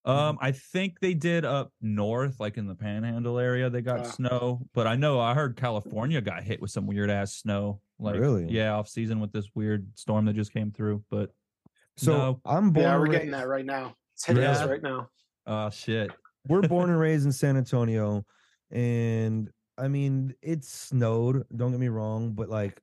Um, 0.07 0.39
I 0.41 0.53
think 0.53 0.99
they 1.01 1.13
did 1.13 1.45
up 1.45 1.73
north, 1.83 2.41
like 2.41 2.57
in 2.57 2.67
the 2.67 2.75
Panhandle 2.75 3.39
area, 3.39 3.69
they 3.69 3.83
got 3.83 4.01
Uh. 4.01 4.05
snow. 4.05 4.67
But 4.73 4.87
I 4.87 4.97
know 4.97 5.21
I 5.21 5.35
heard 5.35 5.57
California 5.57 6.21
got 6.23 6.43
hit 6.43 6.61
with 6.63 6.71
some 6.71 6.87
weird 6.87 7.11
ass 7.11 7.35
snow. 7.35 7.83
Like, 7.99 8.19
Really? 8.19 8.49
Yeah, 8.51 8.73
off 8.77 8.89
season 8.89 9.21
with 9.21 9.31
this 9.31 9.47
weird 9.55 9.87
storm 9.99 10.25
that 10.25 10.33
just 10.33 10.53
came 10.55 10.71
through. 10.73 11.05
But 11.11 11.31
So 11.99 12.13
No. 12.17 12.41
I'm 12.47 12.71
born. 12.71 12.85
Yeah, 12.85 12.99
we're 12.99 13.09
getting 13.09 13.33
that 13.33 13.47
right 13.47 13.67
now. 13.67 13.95
It's 14.15 14.25
hitting 14.25 14.43
us 14.45 14.67
right 14.67 14.83
now. 14.83 15.11
oh 15.47 15.69
shit, 15.69 16.11
We're 16.49 16.63
born 16.63 16.89
and 16.89 16.99
raised 17.01 17.27
in 17.27 17.33
San 17.33 17.59
Antonio, 17.59 18.25
and 18.71 19.51
I 19.77 19.89
mean 19.89 20.35
it 20.41 20.65
snowed. 20.65 21.45
Don't 21.55 21.73
get 21.73 21.81
me 21.81 21.89
wrong, 21.89 22.33
but 22.33 22.49
like, 22.49 22.81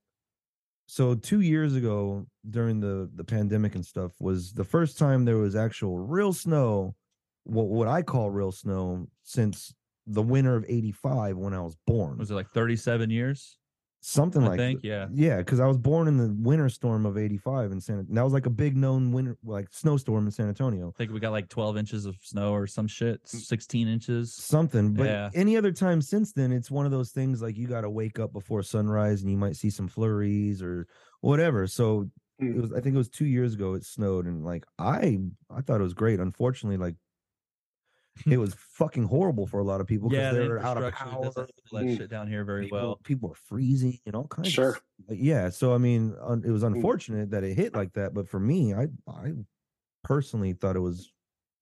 so 0.88 1.16
two 1.16 1.42
years 1.42 1.76
ago 1.76 2.26
during 2.50 2.80
the 2.80 3.10
the 3.16 3.24
pandemic 3.24 3.76
and 3.76 3.86
stuff 3.86 4.14
was 4.20 4.54
the 4.54 4.64
first 4.64 4.98
time 4.98 5.26
there 5.26 5.38
was 5.38 5.56
actual 5.56 6.00
real 6.00 6.34
snow. 6.34 6.96
What 7.44 7.68
what 7.68 7.88
I 7.88 8.02
call 8.02 8.32
real 8.32 8.52
snow 8.52 9.08
since 9.24 9.74
the 10.06 10.22
winter 10.22 10.56
of 10.56 10.66
'85 10.68 11.38
when 11.38 11.54
I 11.54 11.62
was 11.62 11.76
born. 11.86 12.18
was 12.18 12.32
it 12.32 12.36
like 12.36 12.50
thirty-seven 12.50 13.10
years? 13.10 13.60
Something 14.00 14.44
I 14.44 14.48
like 14.50 14.58
think, 14.60 14.82
th- 14.84 14.90
yeah. 14.92 15.08
yeah 15.12 15.38
because 15.38 15.60
i 15.60 15.66
was 15.66 15.78
born 15.78 16.08
in 16.08 16.18
the 16.18 16.34
winter 16.40 16.70
storm 16.70 17.06
of 17.06 17.18
85 17.18 17.72
in 17.72 17.82
san 17.82 18.06
that 18.12 18.24
was 18.24 18.32
like 18.32 18.46
a 18.46 18.50
big 18.52 18.78
known 18.78 19.12
winter 19.12 19.36
like 19.44 19.68
snowstorm 19.72 20.26
in 20.26 20.32
san 20.32 20.48
antonio 20.48 20.90
I 20.90 20.98
think 20.98 21.12
we 21.12 21.20
got 21.20 21.32
like 21.32 21.50
twelve 21.50 21.78
inches 21.78 22.06
of 22.06 22.16
snow 22.22 22.54
or 22.54 22.68
some 22.68 22.88
shit, 22.88 23.20
sixteen 23.28 23.88
inches. 23.88 24.34
something 24.36 24.94
but 24.94 25.08
Yeah. 25.08 25.30
any 25.34 25.58
other 25.58 25.72
time 25.72 26.02
since 26.02 26.32
then 26.32 26.52
it's 26.52 26.70
one 26.72 26.86
of 26.86 26.92
those 26.92 27.12
things 27.12 27.42
like 27.42 27.58
you 27.58 27.68
got 27.68 27.82
to 27.82 27.90
wake 27.90 28.20
up 28.20 28.32
before 28.34 28.62
sunrise 28.64 29.22
and 29.22 29.32
you 29.32 29.38
might 29.38 29.56
see 29.56 29.70
some 29.70 29.88
flurries 29.88 30.62
or 30.62 30.88
whatever 31.22 31.68
so 31.68 32.08
Mm. 32.40 32.56
it 32.56 32.62
was 32.62 32.72
i 32.72 32.80
think 32.80 32.94
it 32.94 33.00
was 33.00 33.10
two 33.10 33.26
years 33.26 33.56
ago 33.56 33.74
it 33.74 33.84
snowed 33.84 34.28
and 34.28 34.46
like 34.46 34.64
i 34.78 35.18
i 35.50 35.62
thought 35.62 35.80
it 35.80 35.84
was 35.84 35.96
great 35.96 36.20
unfortunately 36.20 36.78
like 36.78 36.94
it 38.26 38.38
was 38.46 38.56
fucking 38.56 39.04
horrible 39.04 39.46
for 39.46 39.60
a 39.60 39.64
lot 39.64 39.82
of 39.82 39.88
people 39.88 40.10
because 40.10 40.22
Yeah, 40.24 40.32
they 40.34 40.44
the 40.44 40.50
were 40.50 40.60
out 40.60 40.82
of 40.82 40.94
power 40.94 41.24
doesn't 41.24 41.48
that 41.72 41.84
Mm. 41.84 41.98
shit 41.98 42.10
down 42.10 42.28
here 42.28 42.44
very 42.44 42.64
people, 42.66 42.78
well. 42.80 43.00
people 43.04 43.30
were 43.30 43.36
freezing 43.36 44.00
and 44.06 44.16
all 44.16 44.28
kinds 44.28 44.52
Sure. 44.52 44.70
of 44.70 44.76
s- 44.76 44.82
uh, 45.12 45.14
yeah 45.14 45.50
so 45.50 45.74
i 45.74 45.78
mean 45.78 46.16
un- 46.22 46.44
it 46.46 46.52
was 46.52 46.64
mm. 46.64 46.68
unfortunate 46.76 47.30
that 47.32 47.44
it 47.44 47.56
hit 47.56 47.74
like 47.76 47.94
that 47.94 48.14
but 48.14 48.28
for 48.28 48.40
me 48.40 48.74
i 48.74 48.88
i 49.10 49.32
personally 50.04 50.54
thought 50.54 50.76
it 50.76 50.80
was 50.82 51.12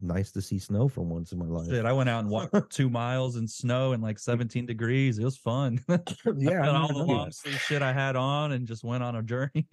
nice 0.01 0.31
to 0.31 0.41
see 0.41 0.59
snow 0.59 0.87
for 0.87 1.01
once 1.01 1.31
in 1.31 1.39
my 1.39 1.45
life 1.45 1.69
Shit, 1.69 1.85
I 1.85 1.93
went 1.93 2.09
out 2.09 2.19
and 2.19 2.29
walked 2.29 2.69
two 2.71 2.89
miles 2.89 3.37
in 3.37 3.47
snow 3.47 3.93
and 3.93 4.03
like 4.03 4.17
mm. 4.17 4.19
17 4.19 4.65
degrees. 4.65 5.17
It 5.17 5.23
was 5.23 5.37
fun. 5.37 5.79
yeah 5.89 5.97
Got 6.65 6.69
I 6.69 6.77
all 6.77 6.87
the 6.89 6.99
I 6.99 7.15
long 7.15 7.31
sleeve 7.31 7.59
shit 7.61 7.81
I 7.81 7.93
had 7.93 8.15
on 8.17 8.51
and 8.51 8.67
just 8.67 8.83
went 8.83 9.03
on 9.03 9.15
a 9.15 9.23
journey. 9.23 9.65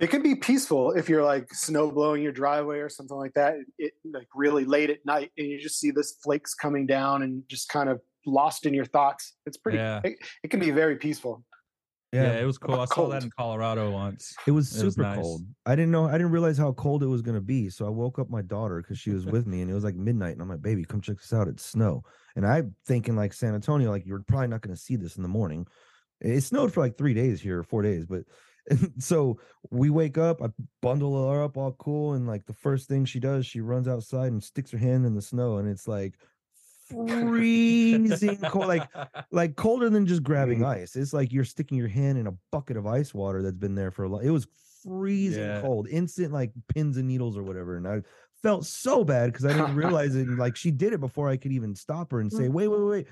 It 0.00 0.08
can 0.10 0.22
be 0.22 0.34
peaceful 0.34 0.92
if 0.92 1.08
you're 1.08 1.24
like 1.24 1.52
snow 1.54 1.90
blowing 1.90 2.22
your 2.22 2.32
driveway 2.32 2.78
or 2.78 2.88
something 2.88 3.16
like 3.16 3.34
that. 3.34 3.54
It 3.78 3.92
like 4.04 4.26
really 4.34 4.64
late 4.64 4.90
at 4.90 5.04
night, 5.06 5.30
and 5.38 5.46
you 5.46 5.60
just 5.60 5.78
see 5.78 5.90
this 5.92 6.16
flakes 6.22 6.54
coming 6.54 6.86
down 6.86 7.22
and 7.22 7.42
just 7.48 7.68
kind 7.68 7.88
of 7.88 8.00
lost 8.26 8.66
in 8.66 8.74
your 8.74 8.86
thoughts. 8.86 9.34
It's 9.46 9.56
pretty. 9.56 9.78
Yeah. 9.78 10.00
It, 10.02 10.16
it 10.42 10.50
can 10.50 10.58
be 10.60 10.72
very 10.72 10.96
peaceful. 10.96 11.44
yeah. 12.12 12.24
yeah, 12.24 12.40
it 12.40 12.44
was 12.44 12.58
cool. 12.58 12.80
I 12.80 12.86
saw 12.86 13.08
that 13.08 13.22
in 13.22 13.30
Colorado 13.38 13.90
once. 13.92 14.34
it 14.46 14.50
was 14.50 14.76
it 14.80 14.84
was 14.84 14.94
super 14.94 15.06
nice. 15.06 15.16
cold 15.16 15.42
i 15.66 15.74
didn't 15.74 15.90
know 15.90 16.06
i 16.06 16.12
didn't 16.12 16.30
realize 16.30 16.56
how 16.58 16.72
cold 16.72 17.02
it 17.02 17.06
was 17.06 17.22
going 17.22 17.34
to 17.34 17.40
be 17.40 17.68
so 17.68 17.86
i 17.86 17.88
woke 17.88 18.18
up 18.18 18.30
my 18.30 18.42
daughter 18.42 18.80
because 18.80 18.98
she 18.98 19.10
was 19.10 19.26
with 19.26 19.46
me 19.46 19.62
and 19.62 19.70
it 19.70 19.74
was 19.74 19.84
like 19.84 19.96
midnight 19.96 20.32
and 20.32 20.42
i'm 20.42 20.48
like 20.48 20.62
baby 20.62 20.84
come 20.84 21.00
check 21.00 21.16
this 21.16 21.32
out 21.32 21.48
it's 21.48 21.64
snow 21.64 22.02
and 22.36 22.46
i'm 22.46 22.74
thinking 22.86 23.16
like 23.16 23.32
san 23.32 23.54
antonio 23.54 23.90
like 23.90 24.06
you're 24.06 24.22
probably 24.28 24.46
not 24.46 24.60
going 24.60 24.74
to 24.74 24.80
see 24.80 24.96
this 24.96 25.16
in 25.16 25.22
the 25.22 25.28
morning 25.28 25.66
it 26.20 26.40
snowed 26.42 26.72
for 26.72 26.80
like 26.80 26.96
three 26.96 27.14
days 27.14 27.40
here 27.40 27.62
four 27.62 27.82
days 27.82 28.06
but 28.06 28.22
so 28.98 29.38
we 29.70 29.90
wake 29.90 30.16
up 30.18 30.40
i 30.42 30.46
bundle 30.80 31.30
her 31.30 31.42
up 31.42 31.56
all 31.56 31.72
cool 31.72 32.14
and 32.14 32.26
like 32.26 32.46
the 32.46 32.52
first 32.54 32.88
thing 32.88 33.04
she 33.04 33.20
does 33.20 33.44
she 33.46 33.60
runs 33.60 33.88
outside 33.88 34.32
and 34.32 34.42
sticks 34.42 34.70
her 34.70 34.78
hand 34.78 35.04
in 35.04 35.14
the 35.14 35.22
snow 35.22 35.58
and 35.58 35.68
it's 35.68 35.86
like 35.88 36.14
freezing 36.88 38.36
cold 38.50 38.66
like 38.68 38.88
like 39.32 39.56
colder 39.56 39.88
than 39.90 40.06
just 40.06 40.22
grabbing 40.22 40.60
Mhm. 40.60 40.66
ice 40.66 40.96
it's 40.96 41.12
like 41.12 41.32
you're 41.32 41.44
sticking 41.44 41.78
your 41.78 41.88
hand 41.88 42.18
in 42.18 42.26
a 42.26 42.34
bucket 42.52 42.76
of 42.76 42.86
ice 42.86 43.12
water 43.14 43.42
that's 43.42 43.56
been 43.56 43.74
there 43.74 43.90
for 43.90 44.04
a 44.04 44.08
long 44.08 44.24
it 44.24 44.30
was 44.30 44.46
freezing 44.82 45.42
Yeah. 45.48 45.60
cold 45.60 45.88
instant 45.88 46.32
like 46.32 46.52
pins 46.68 46.96
and 46.96 47.08
needles 47.08 47.36
or 47.38 47.42
whatever 47.42 47.76
and 47.76 47.88
i 47.88 48.02
felt 48.42 48.66
so 48.66 49.02
bad 49.04 49.32
because 49.32 49.46
i 49.46 49.52
didn't 49.52 49.74
realize 49.74 50.14
it 50.14 50.28
and, 50.28 50.38
like 50.38 50.56
she 50.56 50.70
did 50.70 50.92
it 50.92 51.00
before 51.00 51.28
i 51.28 51.36
could 51.36 51.52
even 51.52 51.74
stop 51.74 52.10
her 52.12 52.20
and 52.20 52.30
say 52.32 52.48
wait 52.48 52.68
wait 52.68 52.80
wait 52.80 53.06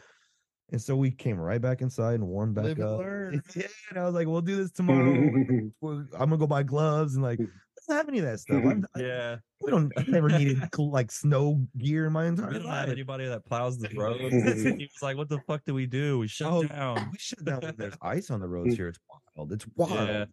and 0.73 0.81
so 0.81 0.97
we 0.97 1.11
came 1.11 1.39
right 1.39 1.61
back 1.61 1.81
inside 1.83 2.15
and 2.15 2.27
warmed 2.27 2.55
back 2.55 2.65
Live 2.65 2.79
and 2.79 2.89
up 2.89 2.99
learn. 2.99 3.43
yeah 3.55 3.67
and 3.91 3.99
i 3.99 4.05
was 4.05 4.15
like 4.15 4.27
we'll 4.27 4.41
do 4.41 4.57
this 4.57 4.73
tomorrow 4.73 5.05
i'm 5.83 6.11
gonna 6.19 6.37
go 6.39 6.47
buy 6.47 6.63
gloves 6.63 7.15
and 7.15 7.23
like 7.23 7.39
I 7.89 7.95
don't 7.95 7.97
have 7.97 8.09
any 8.09 8.19
of 8.21 8.27
that 8.27 8.39
stuff 8.39 8.63
I'm, 8.65 8.87
I- 8.95 9.01
yeah. 9.01 9.37
we 9.61 9.71
don't 9.73 9.93
I 9.97 10.05
never 10.07 10.29
needed 10.29 10.63
like 10.79 11.11
snow 11.11 11.67
gear 11.77 12.07
in 12.07 12.13
my 12.13 12.27
entire 12.27 12.49
We 12.49 12.55
don't 12.55 12.63
have 12.67 12.85
life 12.87 12.89
anybody 12.91 13.27
that 13.27 13.45
plows 13.45 13.77
the 13.79 13.89
roads. 13.97 14.21
he 14.33 14.89
was 14.89 15.03
like, 15.03 15.17
what 15.17 15.29
the 15.29 15.41
fuck 15.49 15.65
do 15.65 15.75
we 15.75 15.87
do? 15.87 16.21
We 16.21 16.29
shut 16.29 16.53
Oh, 16.53 16.63
down. 16.63 17.09
we 17.11 17.19
shut 17.19 17.45
down 17.45 17.61
when 17.61 17.75
there's 17.77 17.97
ice 18.01 18.31
on 18.31 18.39
the 18.41 18.47
roads 18.47 18.77
here. 18.77 18.87
It's 18.89 19.01
wild. 19.37 19.53
It's 19.53 19.67
wild. 19.75 20.09
Yeah. 20.09 20.25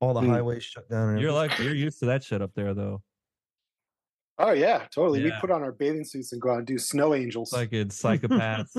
All 0.00 0.12
the 0.12 0.20
Mm. 0.20 0.28
highways 0.30 0.64
shut 0.64 0.86
down. 0.90 1.10
And 1.10 1.20
You're 1.20 1.32
like, 1.32 1.58
you're 1.58 1.74
used 1.74 1.98
to 2.00 2.06
that 2.06 2.24
shit 2.24 2.42
up 2.42 2.50
there 2.54 2.74
though. 2.74 3.00
Oh 4.38 4.52
yeah, 4.52 4.86
totally. 4.94 5.22
We 5.22 5.32
put 5.40 5.50
on 5.50 5.62
our 5.62 5.72
bathing 5.72 6.04
suits 6.04 6.32
and 6.32 6.40
go 6.40 6.50
out 6.50 6.58
and 6.58 6.66
do 6.66 6.78
snow 6.78 7.14
angels. 7.14 7.50
Fucking 7.50 7.88
psychopaths. 7.88 8.72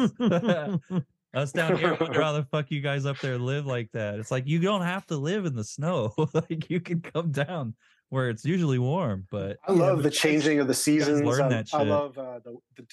Us 1.33 1.51
down 1.51 1.77
here 1.77 1.95
how 1.95 2.33
the 2.33 2.45
fuck 2.51 2.69
you 2.69 2.79
guys 2.79 3.07
up 3.07 3.19
there 3.19 3.39
live 3.39 3.65
like 3.65 3.91
that. 3.93 4.19
It's 4.19 4.29
like 4.29 4.47
you 4.47 4.59
don't 4.59 4.83
have 4.83 5.05
to 5.07 5.17
live 5.17 5.45
in 5.45 5.55
the 5.55 5.63
snow. 5.63 6.13
like 6.33 6.69
you 6.69 6.79
can 6.79 7.01
come 7.01 7.31
down 7.31 7.75
where 8.09 8.29
it's 8.29 8.45
usually 8.45 8.77
warm, 8.77 9.25
but 9.31 9.57
I 9.67 9.71
love 9.71 9.97
but 9.97 10.03
the 10.03 10.11
changing 10.11 10.59
of 10.59 10.67
the 10.67 10.75
seasons. 10.75 11.21
I, 11.39 11.63
I 11.73 11.83
love 11.83 12.17
uh, 12.19 12.39
the, 12.43 12.57
the 12.77 12.85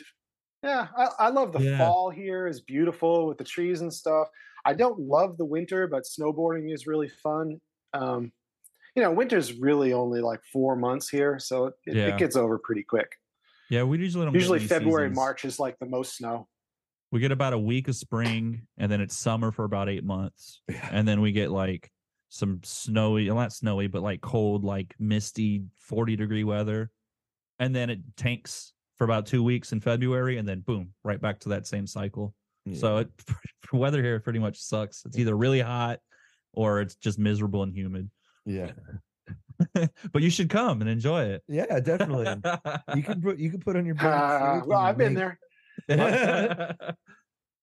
yeah. 0.62 0.88
I, 0.96 1.08
I 1.18 1.28
love 1.28 1.52
the 1.52 1.60
Yeah. 1.60 1.78
fall 1.78 2.08
here 2.08 2.46
is 2.46 2.62
beautiful 2.62 3.26
with 3.26 3.36
the 3.36 3.44
trees 3.44 3.82
and 3.82 3.92
stuff. 3.92 4.28
I 4.64 4.72
don't 4.72 4.98
love 4.98 5.36
the 5.36 5.44
winter, 5.44 5.86
but 5.86 6.04
snowboarding 6.04 6.72
is 6.72 6.86
really 6.86 7.08
fun. 7.08 7.60
Um, 7.92 8.32
you 8.96 9.02
know, 9.02 9.10
winter's 9.10 9.52
really 9.54 9.92
only 9.92 10.20
like 10.20 10.40
four 10.52 10.76
months 10.76 11.08
here, 11.08 11.38
so 11.38 11.66
it, 11.66 11.74
it 11.86 12.18
gets 12.18 12.36
over 12.36 12.58
pretty 12.58 12.82
quick. 12.82 13.10
yeah, 13.68 13.82
we 13.82 13.98
usually 13.98 14.24
don't. 14.24 14.34
Usually 14.34 14.58
many 14.58 14.68
February, 14.68 15.08
seasons. 15.08 15.16
March 15.16 15.44
is 15.44 15.58
like 15.58 15.78
the 15.78 15.86
most 15.86 16.16
snow. 16.16 16.48
We 17.12 17.20
get 17.20 17.32
about 17.32 17.52
a 17.52 17.58
week 17.58 17.88
of 17.88 17.96
spring, 17.96 18.62
and 18.78 18.90
then 18.90 19.00
it's 19.00 19.16
summer 19.16 19.50
for 19.50 19.64
about 19.64 19.88
eight 19.88 20.04
months, 20.04 20.62
and 20.90 21.06
then 21.06 21.20
we 21.20 21.32
get 21.32 21.50
like 21.50 21.90
some 22.28 22.60
snowy, 22.62 23.28
not 23.28 23.52
snowy, 23.52 23.88
but 23.88 24.02
like 24.02 24.20
cold, 24.20 24.64
like 24.64 24.94
misty, 24.98 25.64
forty 25.78 26.16
degree 26.16 26.44
weather, 26.44 26.90
and 27.58 27.74
then 27.74 27.90
it 27.90 28.00
tanks 28.16 28.72
for 28.96 29.04
about 29.04 29.26
two 29.26 29.42
weeks 29.42 29.72
in 29.72 29.80
February, 29.80 30.36
and 30.38 30.46
then 30.46 30.60
boom, 30.60 30.92
right 31.04 31.20
back 31.20 31.40
to 31.40 31.48
that 31.50 31.66
same 31.66 31.86
cycle. 31.86 32.34
So 32.74 32.98
it 32.98 33.08
for 33.62 33.76
weather 33.78 34.02
here 34.02 34.20
pretty 34.20 34.38
much 34.38 34.58
sucks. 34.60 35.04
It's 35.06 35.18
either 35.18 35.36
really 35.36 35.60
hot 35.60 35.98
or 36.52 36.80
it's 36.80 36.94
just 36.96 37.18
miserable 37.18 37.62
and 37.62 37.74
humid. 37.74 38.10
Yeah, 38.50 38.72
but 40.12 40.22
you 40.22 40.30
should 40.30 40.48
come 40.50 40.80
and 40.80 40.88
enjoy 40.90 41.24
it. 41.24 41.42
yeah, 41.48 41.80
definitely. 41.80 42.26
you 42.96 43.02
can 43.02 43.20
put 43.20 43.38
you 43.38 43.50
can 43.50 43.60
put 43.60 43.76
on 43.76 43.84
your 43.86 43.94
band 43.94 44.08
Uh, 44.08 44.60
well, 44.66 44.78
I've 44.80 44.98
been 44.98 45.14
there. 45.14 45.38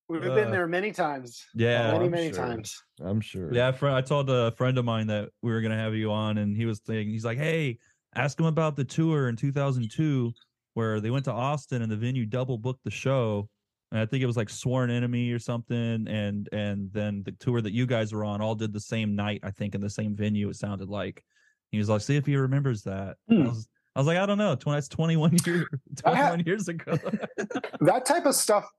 We've 0.09 0.23
Uh, 0.23 0.35
been 0.35 0.51
there 0.51 0.67
many 0.67 0.91
times. 0.93 1.43
yeah, 1.53 1.91
many 1.91 2.05
I'm 2.05 2.11
many 2.11 2.29
sure. 2.33 2.37
times. 2.45 2.81
I'm 3.01 3.19
sure. 3.19 3.53
Yeah, 3.53 3.71
fr- 3.73 3.89
I 3.89 4.01
told 4.01 4.29
a 4.29 4.51
friend 4.53 4.77
of 4.77 4.85
mine 4.85 5.07
that 5.07 5.29
we 5.41 5.51
were 5.51 5.59
gonna 5.61 5.77
have 5.77 5.95
you 5.95 6.11
on, 6.11 6.37
and 6.37 6.55
he 6.55 6.65
was 6.65 6.79
saying 6.85 7.09
he's 7.09 7.25
like, 7.25 7.37
"Hey, 7.37 7.77
ask 8.15 8.39
him 8.39 8.45
about 8.45 8.77
the 8.77 8.85
tour 8.85 9.27
in 9.27 9.35
2002 9.35 10.31
where 10.75 11.01
they 11.01 11.09
went 11.09 11.25
to 11.25 11.31
Austin 11.33 11.81
and 11.81 11.91
the 11.91 11.97
venue 11.97 12.25
double 12.25 12.57
booked 12.57 12.83
the 12.85 12.91
show, 12.91 13.49
and 13.91 13.99
I 14.01 14.05
think 14.05 14.21
it 14.23 14.27
was 14.27 14.37
like 14.37 14.49
Sworn 14.49 14.89
Enemy 14.89 15.31
or 15.31 15.39
something, 15.39 16.07
and 16.07 16.49
and 16.51 16.91
then 16.91 17.23
the 17.23 17.31
tour 17.33 17.61
that 17.61 17.71
you 17.73 17.85
guys 17.85 18.13
were 18.13 18.23
on 18.25 18.41
all 18.41 18.55
did 18.55 18.73
the 18.73 18.79
same 18.79 19.15
night, 19.15 19.39
I 19.43 19.51
think, 19.51 19.75
in 19.75 19.81
the 19.81 19.89
same 19.89 20.15
venue. 20.15 20.49
It 20.49 20.55
sounded 20.55 20.89
like 20.89 21.23
he 21.71 21.77
was 21.77 21.89
like, 21.89 22.01
see 22.01 22.15
if 22.15 22.25
he 22.25 22.35
remembers 22.35 22.83
that. 22.83 23.17
I 23.29 23.33
Hmm. 23.33 23.47
was, 23.47 23.67
I 23.95 23.99
was 23.99 24.07
like, 24.07 24.17
I 24.17 24.25
don't 24.25 24.37
know, 24.37 24.55
20, 24.55 24.75
that's 24.77 24.87
21 24.87 25.37
years, 25.45 25.65
21 25.97 26.39
years 26.45 26.67
ago. 26.67 26.97
that 27.81 28.05
type 28.05 28.25
of 28.25 28.35
stuff 28.35 28.69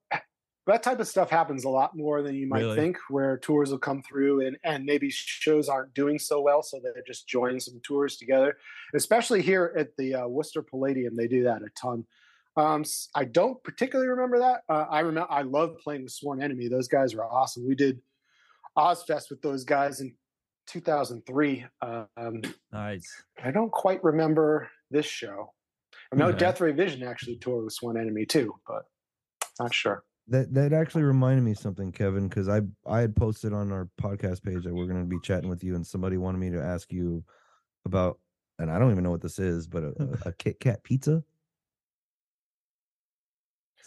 that 0.67 0.83
type 0.83 1.01
of 1.01 1.09
stuff 1.09 1.31
happens 1.31 1.65
a 1.65 1.69
lot 1.69 1.97
more 1.97 2.21
than 2.21 2.35
you 2.35 2.47
might 2.47 2.59
Really? 2.61 2.77
think 2.77 2.99
where 3.09 3.39
tours 3.39 3.71
will 3.71 3.79
come 3.79 4.03
through 4.03 4.47
and 4.47 4.59
and 4.65 4.85
maybe 4.85 5.09
shows 5.11 5.67
aren't 5.69 5.95
doing 5.95 6.19
so 6.19 6.43
well 6.43 6.63
so 6.63 6.79
they 6.79 6.91
just 7.07 7.27
join 7.27 7.59
some 7.59 7.81
tours 7.83 8.19
together 8.19 8.59
especially 8.95 9.41
here 9.41 9.73
at 9.79 9.97
the 9.97 10.15
uh, 10.15 10.27
worcester 10.29 10.61
palladium 10.63 11.17
they 11.17 11.27
do 11.27 11.43
that 11.45 11.63
a 11.63 11.71
ton 11.75 12.05
um, 12.59 12.81
s- 12.83 13.09
i 13.15 13.25
don't 13.25 13.63
particularly 13.65 14.09
remember 14.11 14.39
that 14.39 14.61
uh, 14.69 14.85
i 14.91 15.01
remember 15.01 15.31
i 15.31 15.43
love 15.43 15.77
playing 15.83 16.03
with 16.03 16.13
sworn 16.13 16.43
enemy 16.43 16.69
those 16.69 16.89
guys 16.89 17.15
were 17.15 17.25
awesome 17.25 17.67
we 17.67 17.75
did 17.75 18.01
Ozzfest 18.77 19.31
with 19.31 19.41
those 19.43 19.65
guys 19.65 20.01
in 20.01 20.15
2003 20.69 21.65
um, 21.83 22.43
nice. 22.73 23.09
i 23.43 23.51
don't 23.51 23.73
quite 23.73 24.03
remember 24.05 24.69
this 24.91 25.07
show 25.07 25.53
i 26.13 26.17
know 26.17 26.29
Okay. 26.29 26.39
death 26.39 26.61
ray 26.61 26.73
vision 26.73 27.03
actually 27.03 27.37
toured 27.39 27.65
with 27.65 27.73
sworn 27.73 27.97
enemy 27.97 28.27
too 28.27 28.55
but 28.67 28.83
not 29.59 29.73
sure 29.75 30.05
That 30.29 30.53
that 30.55 30.73
actually 30.73 31.05
reminded 31.05 31.43
me 31.43 31.53
of 31.53 31.59
something, 31.59 31.91
Kevin, 31.91 32.29
because 32.29 32.49
I 32.49 32.61
I 32.87 33.01
had 33.01 33.17
posted 33.17 33.53
on 33.55 33.73
our 33.73 33.89
podcast 34.01 34.43
page 34.43 34.63
that 34.65 34.75
we're 34.75 34.87
going 34.87 35.01
to 35.03 35.09
be 35.09 35.19
chatting 35.23 35.49
with 35.49 35.65
you, 35.65 35.75
and 35.75 35.85
somebody 35.87 36.19
wanted 36.19 36.39
me 36.39 36.51
to 36.51 36.63
ask 36.63 36.93
you 36.93 37.25
about, 37.87 38.21
and 38.59 38.71
I 38.71 38.79
don't 38.79 38.91
even 38.93 39.03
know 39.05 39.11
what 39.11 39.23
this 39.23 39.39
is, 39.39 39.67
but 39.67 39.83
a, 39.85 39.93
a, 39.99 40.29
a 40.29 40.33
Kit 40.35 40.61
Kat 40.61 40.85
pizza. 40.85 41.25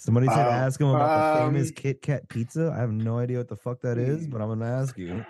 Somebody 0.02 0.26
said 0.30 0.48
Uh, 0.48 0.50
ask 0.50 0.82
him 0.82 0.88
about 0.88 1.36
the 1.36 1.46
famous 1.46 1.68
um, 1.70 1.74
Kit 1.76 2.02
Kat 2.02 2.28
pizza. 2.28 2.74
I 2.76 2.80
have 2.80 2.92
no 2.92 3.20
idea 3.20 3.38
what 3.38 3.48
the 3.50 3.56
fuck 3.56 3.82
that 3.82 4.00
is, 4.00 4.26
but 4.26 4.42
I'm 4.42 4.48
going 4.48 4.60
to 4.62 4.66
ask 4.66 4.98
you. 4.98 5.24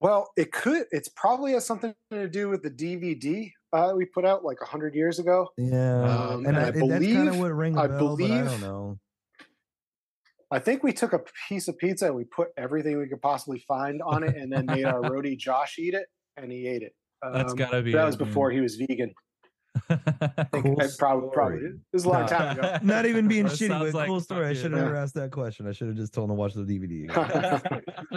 Well, 0.00 0.30
it 0.36 0.52
could. 0.52 0.84
It's 0.92 1.08
probably 1.08 1.54
has 1.54 1.66
something 1.66 1.92
to 2.12 2.28
do 2.28 2.48
with 2.48 2.62
the 2.62 2.70
DVD 2.70 3.50
uh, 3.72 3.92
we 3.96 4.04
put 4.04 4.24
out 4.24 4.44
like 4.44 4.58
hundred 4.60 4.94
years 4.94 5.18
ago. 5.18 5.48
Yeah, 5.56 6.02
Um, 6.04 6.46
and, 6.46 6.46
and 6.46 6.56
I, 6.58 6.60
I 6.60 6.64
that's 6.70 6.78
kind 6.78 6.92
of 6.92 7.00
believe- 7.00 7.38
what 7.40 7.52
rang 7.56 7.76
a 7.76 7.80
I 7.82 7.86
bell, 7.88 8.16
but 8.16 8.24
I 8.24 8.28
don't 8.28 8.44
believe- 8.44 8.60
know. 8.60 8.98
I 10.52 10.60
think 10.60 10.84
we 10.84 10.92
took 10.92 11.12
a 11.12 11.20
piece 11.48 11.66
of 11.66 11.76
pizza 11.76 12.06
and 12.06 12.14
we 12.14 12.22
put 12.22 12.50
everything 12.56 12.98
we 13.00 13.08
could 13.08 13.20
possibly 13.20 13.58
find 13.66 14.00
on 14.00 14.22
it, 14.22 14.36
and 14.36 14.52
then 14.52 14.64
made 14.66 14.84
our 14.84 15.00
roadie 15.10 15.36
Josh 15.36 15.74
eat 15.80 15.94
it, 15.94 16.06
and 16.36 16.52
he 16.52 16.68
ate 16.68 16.82
it. 16.82 16.94
That's 17.32 17.50
Um, 17.50 17.56
gotta 17.58 17.82
be 17.82 17.90
that 17.90 18.02
it, 18.02 18.06
was 18.06 18.16
before 18.16 18.52
he 18.52 18.60
was 18.60 18.76
vegan. 18.76 19.12
Man. 19.88 20.00
I 20.38 20.44
think 20.44 20.64
Cool 20.64 20.80
I 20.80 20.86
probably, 20.98 21.28
probably 21.32 21.58
story. 21.58 21.66
it 21.66 21.74
was 21.92 22.04
a 22.04 22.08
long 22.08 22.26
time 22.26 22.58
ago. 22.58 22.78
Not 22.82 23.06
even 23.06 23.28
being 23.28 23.46
shitty, 23.46 23.68
sounds 23.68 23.92
but 23.92 23.94
like 23.98 24.08
cool 24.08 24.20
story. 24.20 24.46
I 24.46 24.52
should 24.54 24.72
have 24.72 24.80
never 24.82 24.96
asked 24.96 25.14
that 25.14 25.30
question. 25.32 25.66
I 25.66 25.72
should 25.72 25.88
have 25.88 25.96
just 25.96 26.12
told 26.12 26.30
him 26.30 26.36
to 26.36 26.40
watch 26.40 26.54
the 26.54 26.62
DVD. 26.62 27.06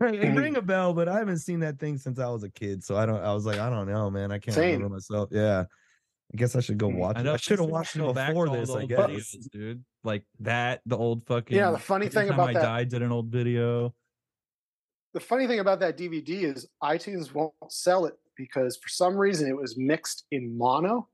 it 0.00 0.36
rang 0.36 0.56
a 0.56 0.62
bell, 0.62 0.92
but 0.94 1.08
I 1.08 1.18
haven't 1.18 1.38
seen 1.38 1.60
that 1.60 1.78
thing 1.78 1.98
since 1.98 2.18
I 2.18 2.28
was 2.28 2.42
a 2.42 2.50
kid. 2.50 2.84
So 2.84 2.96
I 2.96 3.06
don't. 3.06 3.22
I 3.22 3.32
was 3.34 3.46
like, 3.46 3.58
I 3.58 3.70
don't 3.70 3.88
know, 3.88 4.10
man. 4.10 4.32
I 4.32 4.38
can't 4.38 4.54
Same. 4.54 4.74
remember 4.76 4.94
myself. 4.96 5.28
Yeah, 5.32 5.64
I 6.32 6.36
guess 6.36 6.56
I 6.56 6.60
should 6.60 6.78
go 6.78 6.88
Mm. 6.88 6.96
watch 6.96 7.16
I 7.16 7.20
it. 7.20 7.26
I 7.26 7.36
should 7.36 7.58
have 7.58 7.68
watched 7.68 7.96
it 7.96 8.00
go 8.00 8.12
back 8.12 8.28
to 8.28 8.32
before 8.34 8.48
this. 8.56 8.70
I 8.70 8.86
guess. 8.86 8.98
videos, 8.98 9.50
dude. 9.50 9.84
Like 10.04 10.24
that, 10.40 10.80
the 10.86 10.96
old 10.96 11.24
fucking 11.26 11.56
Yeah, 11.56 11.70
the 11.70 11.78
funny 11.78 12.08
thing 12.08 12.28
about 12.30 12.50
I 12.50 12.52
that- 12.54 12.62
died 12.62 12.88
did 12.88 13.02
an 13.02 13.12
old 13.12 13.26
video. 13.28 13.94
the 15.14 15.20
funny 15.20 15.46
thing 15.46 15.60
about 15.60 15.78
that 15.80 15.96
DVD 15.98 16.42
is 16.44 16.66
iTunes 16.82 17.32
won't 17.34 17.52
sell 17.68 18.06
it 18.06 18.14
because 18.36 18.76
for 18.76 18.88
some 18.88 19.16
reason 19.16 19.48
it 19.48 19.56
was 19.56 19.76
mixed 19.76 20.24
in 20.30 20.56
mono. 20.56 21.08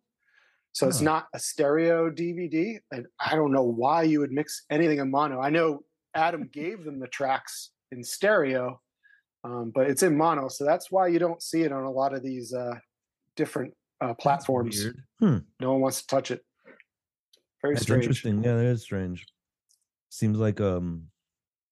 So 0.72 0.86
it's 0.86 1.00
not 1.00 1.26
a 1.34 1.40
stereo 1.40 2.08
DVD. 2.08 2.78
And 2.92 3.06
I 3.18 3.34
don't 3.34 3.50
know 3.50 3.64
why 3.64 4.02
you 4.02 4.20
would 4.20 4.30
mix 4.30 4.64
anything 4.70 4.98
in 4.98 5.10
mono. 5.10 5.40
I 5.40 5.50
know 5.50 5.82
Adam 6.14 6.48
gave 6.52 6.84
them 6.84 7.00
the 7.00 7.08
tracks 7.08 7.70
in 7.90 8.04
stereo, 8.04 8.80
um, 9.42 9.72
but 9.74 9.90
it's 9.90 10.02
in 10.02 10.16
mono. 10.16 10.48
So 10.48 10.64
that's 10.64 10.90
why 10.90 11.08
you 11.08 11.18
don't 11.18 11.42
see 11.42 11.62
it 11.62 11.72
on 11.72 11.84
a 11.84 11.90
lot 11.90 12.14
of 12.14 12.22
these 12.22 12.54
uh, 12.54 12.74
different 13.34 13.74
uh, 14.00 14.14
platforms. 14.14 14.92
weird. 15.20 15.44
No 15.60 15.72
one 15.72 15.80
wants 15.80 16.02
to 16.02 16.06
touch 16.06 16.30
it. 16.30 16.44
Very 17.62 17.74
That's 17.74 17.82
strange. 17.82 18.04
interesting. 18.04 18.44
Yeah, 18.44 18.54
that 18.54 18.66
is 18.66 18.82
strange. 18.82 19.26
Seems 20.10 20.38
like 20.38 20.60
um, 20.60 21.08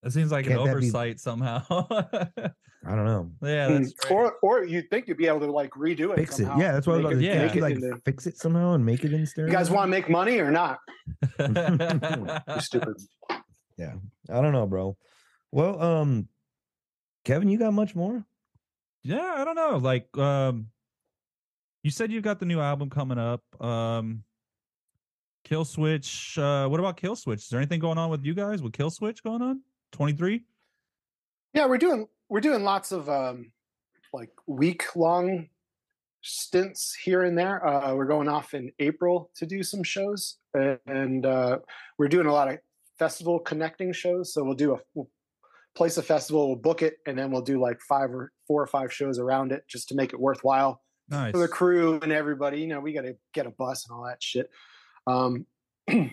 That 0.07 0.13
seems 0.13 0.31
like 0.31 0.47
an 0.47 0.53
Can't 0.53 0.65
that 0.67 0.79
be- 0.81 0.87
oversight 0.87 1.19
somehow. 1.19 1.65
I 1.69 2.95
don't 2.95 3.05
know. 3.07 3.33
yeah, 3.43 3.69
Mm, 3.69 3.79
that's 3.79 3.91
strange. 3.91 4.13
or 4.13 4.35
or 4.41 4.65
you'd 4.65 4.89
think 4.89 5.09
you'd 5.09 5.17
be 5.17 5.27
able 5.27 5.41
to 5.41 5.51
like 5.51 5.73
redo 5.73 6.13
it. 6.13 6.17
Fix 6.17 6.39
it. 6.39 6.45
somehow, 6.45 6.61
Yeah, 6.61 6.71
that's 6.71 6.87
what 6.87 6.93
I 6.93 6.97
was 6.99 7.05
make 7.07 7.13
about 7.15 7.21
to 7.23 7.27
it- 7.27 7.35
yeah. 7.35 7.47
make 7.47 7.57
it 7.57 7.61
like 7.63 7.75
into- 7.75 8.01
fix 8.05 8.27
it 8.29 8.39
somehow 8.39 8.75
and 8.75 8.87
make 8.87 9.03
it 9.05 9.13
in 9.13 9.27
stereo. 9.27 9.51
You 9.51 9.57
guys 9.57 9.69
want 9.69 9.89
to 9.89 9.91
make 9.91 10.09
money 10.09 10.39
or 10.39 10.53
not? 10.53 10.79
Stupid. 12.61 12.97
Yeah. 13.77 13.95
I 14.31 14.41
don't 14.41 14.53
know, 14.53 14.67
bro. 14.69 14.97
Well, 15.51 15.83
um, 15.83 16.29
Kevin, 17.25 17.49
you 17.49 17.59
got 17.59 17.73
much 17.73 17.97
more? 17.97 18.25
yeah, 19.03 19.35
I 19.39 19.45
don't 19.45 19.57
know. 19.57 19.79
Like, 19.79 20.17
um, 20.17 20.69
you 21.83 21.91
said 21.91 22.13
you've 22.13 22.23
got 22.23 22.39
the 22.39 22.47
new 22.47 22.61
album 22.61 22.91
coming 22.91 23.19
up. 23.19 23.43
Um, 23.61 24.23
Killswitch. 25.49 26.39
Uh, 26.39 26.69
what 26.69 26.79
about 26.81 26.97
Killswitch? 26.97 27.39
Is 27.39 27.49
there 27.49 27.59
anything 27.61 27.81
going 27.81 27.99
on 27.99 28.11
with 28.11 28.25
you 28.25 28.35
guys 28.35 28.63
with 28.63 28.73
Killswitch 28.73 29.23
going 29.25 29.43
on? 29.43 29.61
Twenty 29.93 30.13
three. 30.13 30.45
Yeah, 31.55 31.67
we're 31.67 31.79
doing 31.79 32.07
we're 32.29 32.41
doing 32.41 32.65
lots 32.65 32.93
of 32.93 33.09
um, 33.09 33.53
like 34.13 34.31
week 34.47 34.97
long 34.97 35.49
stints 36.23 36.95
here 36.95 37.23
and 37.23 37.39
there. 37.39 37.65
Uh, 37.65 37.95
we're 37.95 38.07
going 38.07 38.29
off 38.29 38.53
in 38.55 38.73
April 38.79 39.31
to 39.37 39.47
do 39.47 39.63
some 39.63 39.83
shows, 39.83 40.39
and 40.55 41.25
uh, 41.25 41.59
we're 41.99 42.09
doing 42.09 42.27
a 42.27 42.33
lot 42.33 42.49
of 42.49 42.59
festival 42.99 43.39
connecting 43.39 43.93
shows. 43.93 44.35
So 44.35 44.43
we'll 44.43 44.55
do 44.55 44.75
a 44.75 44.79
we'll 44.95 45.09
place 45.77 45.99
a 45.99 46.03
festival, 46.03 46.49
we'll 46.49 46.57
book 46.57 46.83
it, 46.83 46.99
and 47.07 47.19
then 47.19 47.31
we'll 47.31 47.43
do 47.43 47.61
like 47.61 47.81
five 47.81 48.11
or 48.11 48.33
four 48.47 48.63
or 48.63 48.67
five 48.67 48.93
shows 48.93 49.19
around 49.19 49.53
it 49.53 49.65
just 49.69 49.89
to 49.91 49.95
make 49.95 50.13
it 50.13 50.19
worthwhile 50.19 50.83
Nice. 51.09 51.33
for 51.33 51.39
the 51.39 51.49
crew 51.49 52.01
and 52.03 52.11
everybody. 52.13 52.61
You 52.61 52.69
know, 52.69 52.81
we 52.81 52.93
got 52.93 53.03
to 53.03 53.17
get 53.35 53.47
a 53.47 53.51
bus 53.51 53.87
and 53.87 53.97
all 53.97 54.05
that 54.07 54.23
shit. 54.23 54.51
Um, 55.07 55.47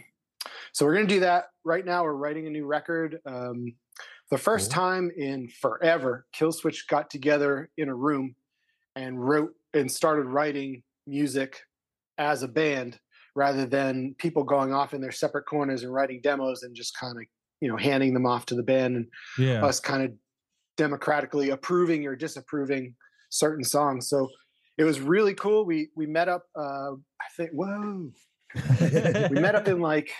so 0.73 0.85
we're 0.85 0.95
gonna 0.95 1.07
do 1.07 1.21
that 1.21 1.45
right 1.65 1.85
now. 1.85 2.03
We're 2.03 2.13
writing 2.13 2.47
a 2.47 2.49
new 2.49 2.65
record. 2.65 3.19
Um, 3.25 3.73
the 4.31 4.37
first 4.37 4.71
Cool. 4.71 4.81
time 4.81 5.11
in 5.15 5.49
forever, 5.61 6.25
Killswitch 6.35 6.87
got 6.89 7.09
together 7.09 7.69
in 7.77 7.89
a 7.89 7.95
room 7.95 8.35
and 8.95 9.23
wrote 9.23 9.51
and 9.73 9.91
started 9.91 10.25
writing 10.25 10.83
music 11.07 11.61
as 12.17 12.43
a 12.43 12.47
band 12.47 12.99
rather 13.35 13.65
than 13.65 14.15
people 14.19 14.43
going 14.43 14.73
off 14.73 14.93
in 14.93 15.01
their 15.01 15.11
separate 15.11 15.45
corners 15.45 15.83
and 15.83 15.93
writing 15.93 16.21
demos 16.21 16.63
and 16.63 16.75
just 16.75 16.97
kind 16.97 17.17
of 17.17 17.23
you 17.61 17.67
know 17.67 17.77
handing 17.77 18.13
them 18.13 18.25
off 18.25 18.45
to 18.45 18.55
the 18.55 18.63
band 18.63 18.95
and 18.95 19.07
yeah. 19.37 19.65
us 19.65 19.79
kind 19.79 20.03
of 20.03 20.11
democratically 20.77 21.49
approving 21.49 22.05
or 22.05 22.15
disapproving 22.15 22.95
certain 23.29 23.63
songs. 23.63 24.09
So 24.09 24.29
it 24.77 24.83
was 24.83 24.99
really 24.99 25.33
cool. 25.33 25.65
We 25.65 25.89
we 25.95 26.05
met 26.05 26.29
up. 26.29 26.43
Uh, 26.57 26.93
I 26.93 27.27
think 27.37 27.51
whoa, 27.51 28.11
we 29.29 29.39
met 29.39 29.55
up 29.55 29.67
in 29.67 29.79
like 29.79 30.11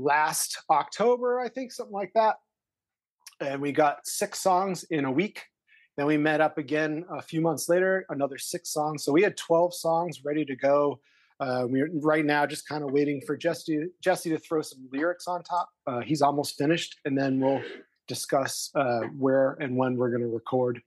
last 0.00 0.62
October, 0.70 1.40
I 1.40 1.48
think 1.48 1.72
something 1.72 1.94
like 1.94 2.12
that, 2.14 2.36
and 3.40 3.60
we 3.60 3.72
got 3.72 4.06
six 4.06 4.38
songs 4.40 4.84
in 4.90 5.04
a 5.04 5.10
week. 5.10 5.42
Then 5.96 6.06
we 6.06 6.16
met 6.16 6.40
up 6.40 6.56
again 6.58 7.04
a 7.10 7.20
few 7.20 7.40
months 7.40 7.68
later, 7.68 8.06
another 8.08 8.38
six 8.38 8.72
songs. 8.72 9.04
So 9.04 9.12
we 9.12 9.22
had 9.22 9.36
twelve 9.36 9.74
songs 9.74 10.24
ready 10.24 10.44
to 10.44 10.56
go. 10.56 11.00
Uh, 11.40 11.66
we're 11.68 11.88
right 12.00 12.24
now 12.24 12.44
just 12.46 12.68
kind 12.68 12.84
of 12.84 12.90
waiting 12.92 13.20
for 13.26 13.36
Jesse 13.36 13.86
Jesse 14.02 14.30
to 14.30 14.38
throw 14.38 14.62
some 14.62 14.88
lyrics 14.92 15.26
on 15.26 15.42
top. 15.42 15.68
Uh, 15.86 16.00
he's 16.00 16.22
almost 16.22 16.56
finished, 16.56 16.96
and 17.04 17.18
then 17.18 17.40
we'll 17.40 17.62
discuss 18.08 18.70
uh, 18.74 19.00
where 19.18 19.56
and 19.60 19.76
when 19.76 19.96
we're 19.96 20.10
going 20.10 20.22
to 20.22 20.28
record. 20.28 20.80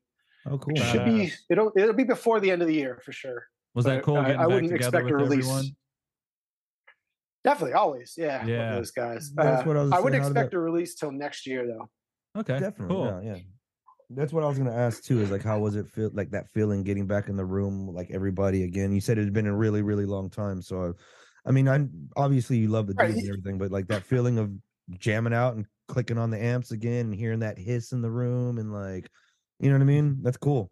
Oh, 0.45 0.58
cool. 0.58 0.73
Badass. 0.76 0.91
Should 0.91 1.06
be 1.06 1.32
it'll 1.49 1.71
it'll 1.76 1.93
be 1.93 2.04
before 2.04 2.39
the 2.39 2.52
end 2.52 2.62
of 2.62 2.67
the 2.67 2.76
year 2.76 2.99
for 3.04 3.12
sure. 3.12 3.47
Was 3.76 3.86
that 3.86 3.97
but 3.97 4.04
cool 4.06 4.17
I- 4.17 4.21
getting 4.26 4.38
I 4.38 4.43
back 4.43 4.47
wouldn't 4.49 4.71
together 4.71 4.97
expect 4.99 5.06
with 5.06 5.13
a 5.13 5.17
release. 5.17 5.45
everyone? 5.47 5.65
Definitely, 7.44 7.74
always, 7.74 8.14
yeah. 8.18 8.46
Yeah. 8.46 8.76
those 8.76 8.92
guys. 8.92 9.32
That's 9.34 9.62
Uh, 9.62 9.66
what 9.66 9.78
I 9.78 9.82
was 9.84 9.92
I 9.92 9.96
saying. 9.96 10.04
wouldn't 10.06 10.22
How 10.24 10.28
expect 10.30 10.52
that- 10.52 10.58
a 10.58 10.60
release 10.62 10.96
till 10.96 11.12
next 11.12 11.46
year, 11.46 11.68
though. 11.68 11.90
Okay. 12.40 12.60
Definitely. 12.60 12.96
Cool. 12.96 13.22
Yeah, 13.24 13.34
yeah. 13.36 13.42
That's 14.10 14.32
what 14.32 14.44
I 14.44 14.48
was 14.48 14.58
gonna 14.58 14.74
ask 14.76 15.04
too. 15.04 15.22
Is 15.22 15.32
like, 15.32 15.42
how 15.44 15.60
was 15.60 15.76
it 15.76 15.88
feel 15.90 16.10
like 16.14 16.32
that 16.32 16.50
feeling 16.54 16.84
getting 16.84 17.08
back 17.08 17.30
in 17.30 17.36
the 17.36 17.46
room, 17.46 17.88
like 17.88 18.12
everybody 18.12 18.64
again? 18.64 18.92
You 18.92 19.02
said 19.02 19.18
it 19.18 19.24
had 19.24 19.34
been 19.34 19.48
a 19.48 19.56
really, 19.56 19.82
really 19.82 20.06
long 20.06 20.30
time. 20.30 20.62
So, 20.62 20.94
I, 21.46 21.50
I 21.50 21.52
mean, 21.52 21.68
I 21.68 21.88
obviously 22.16 22.58
you 22.58 22.68
love 22.70 22.88
the 22.88 22.94
Right, 22.94 23.14
and 23.14 23.28
everything, 23.30 23.58
but 23.58 23.72
like 23.72 23.88
that 23.88 24.04
feeling 24.04 24.38
of 24.40 24.52
jamming 25.00 25.34
out 25.34 25.56
and 25.56 25.66
clicking 25.88 26.18
on 26.18 26.30
the 26.30 26.42
amps 26.42 26.72
again 26.72 27.08
and 27.08 27.16
hearing 27.16 27.40
that 27.40 27.58
hiss 27.58 27.92
in 27.92 28.02
the 28.02 28.10
room 28.12 28.58
and 28.58 28.72
like, 28.72 29.10
you 29.60 29.70
know 29.70 29.76
what 29.76 29.82
I 29.82 29.86
mean? 29.86 30.20
That's 30.22 30.38
cool. 30.38 30.72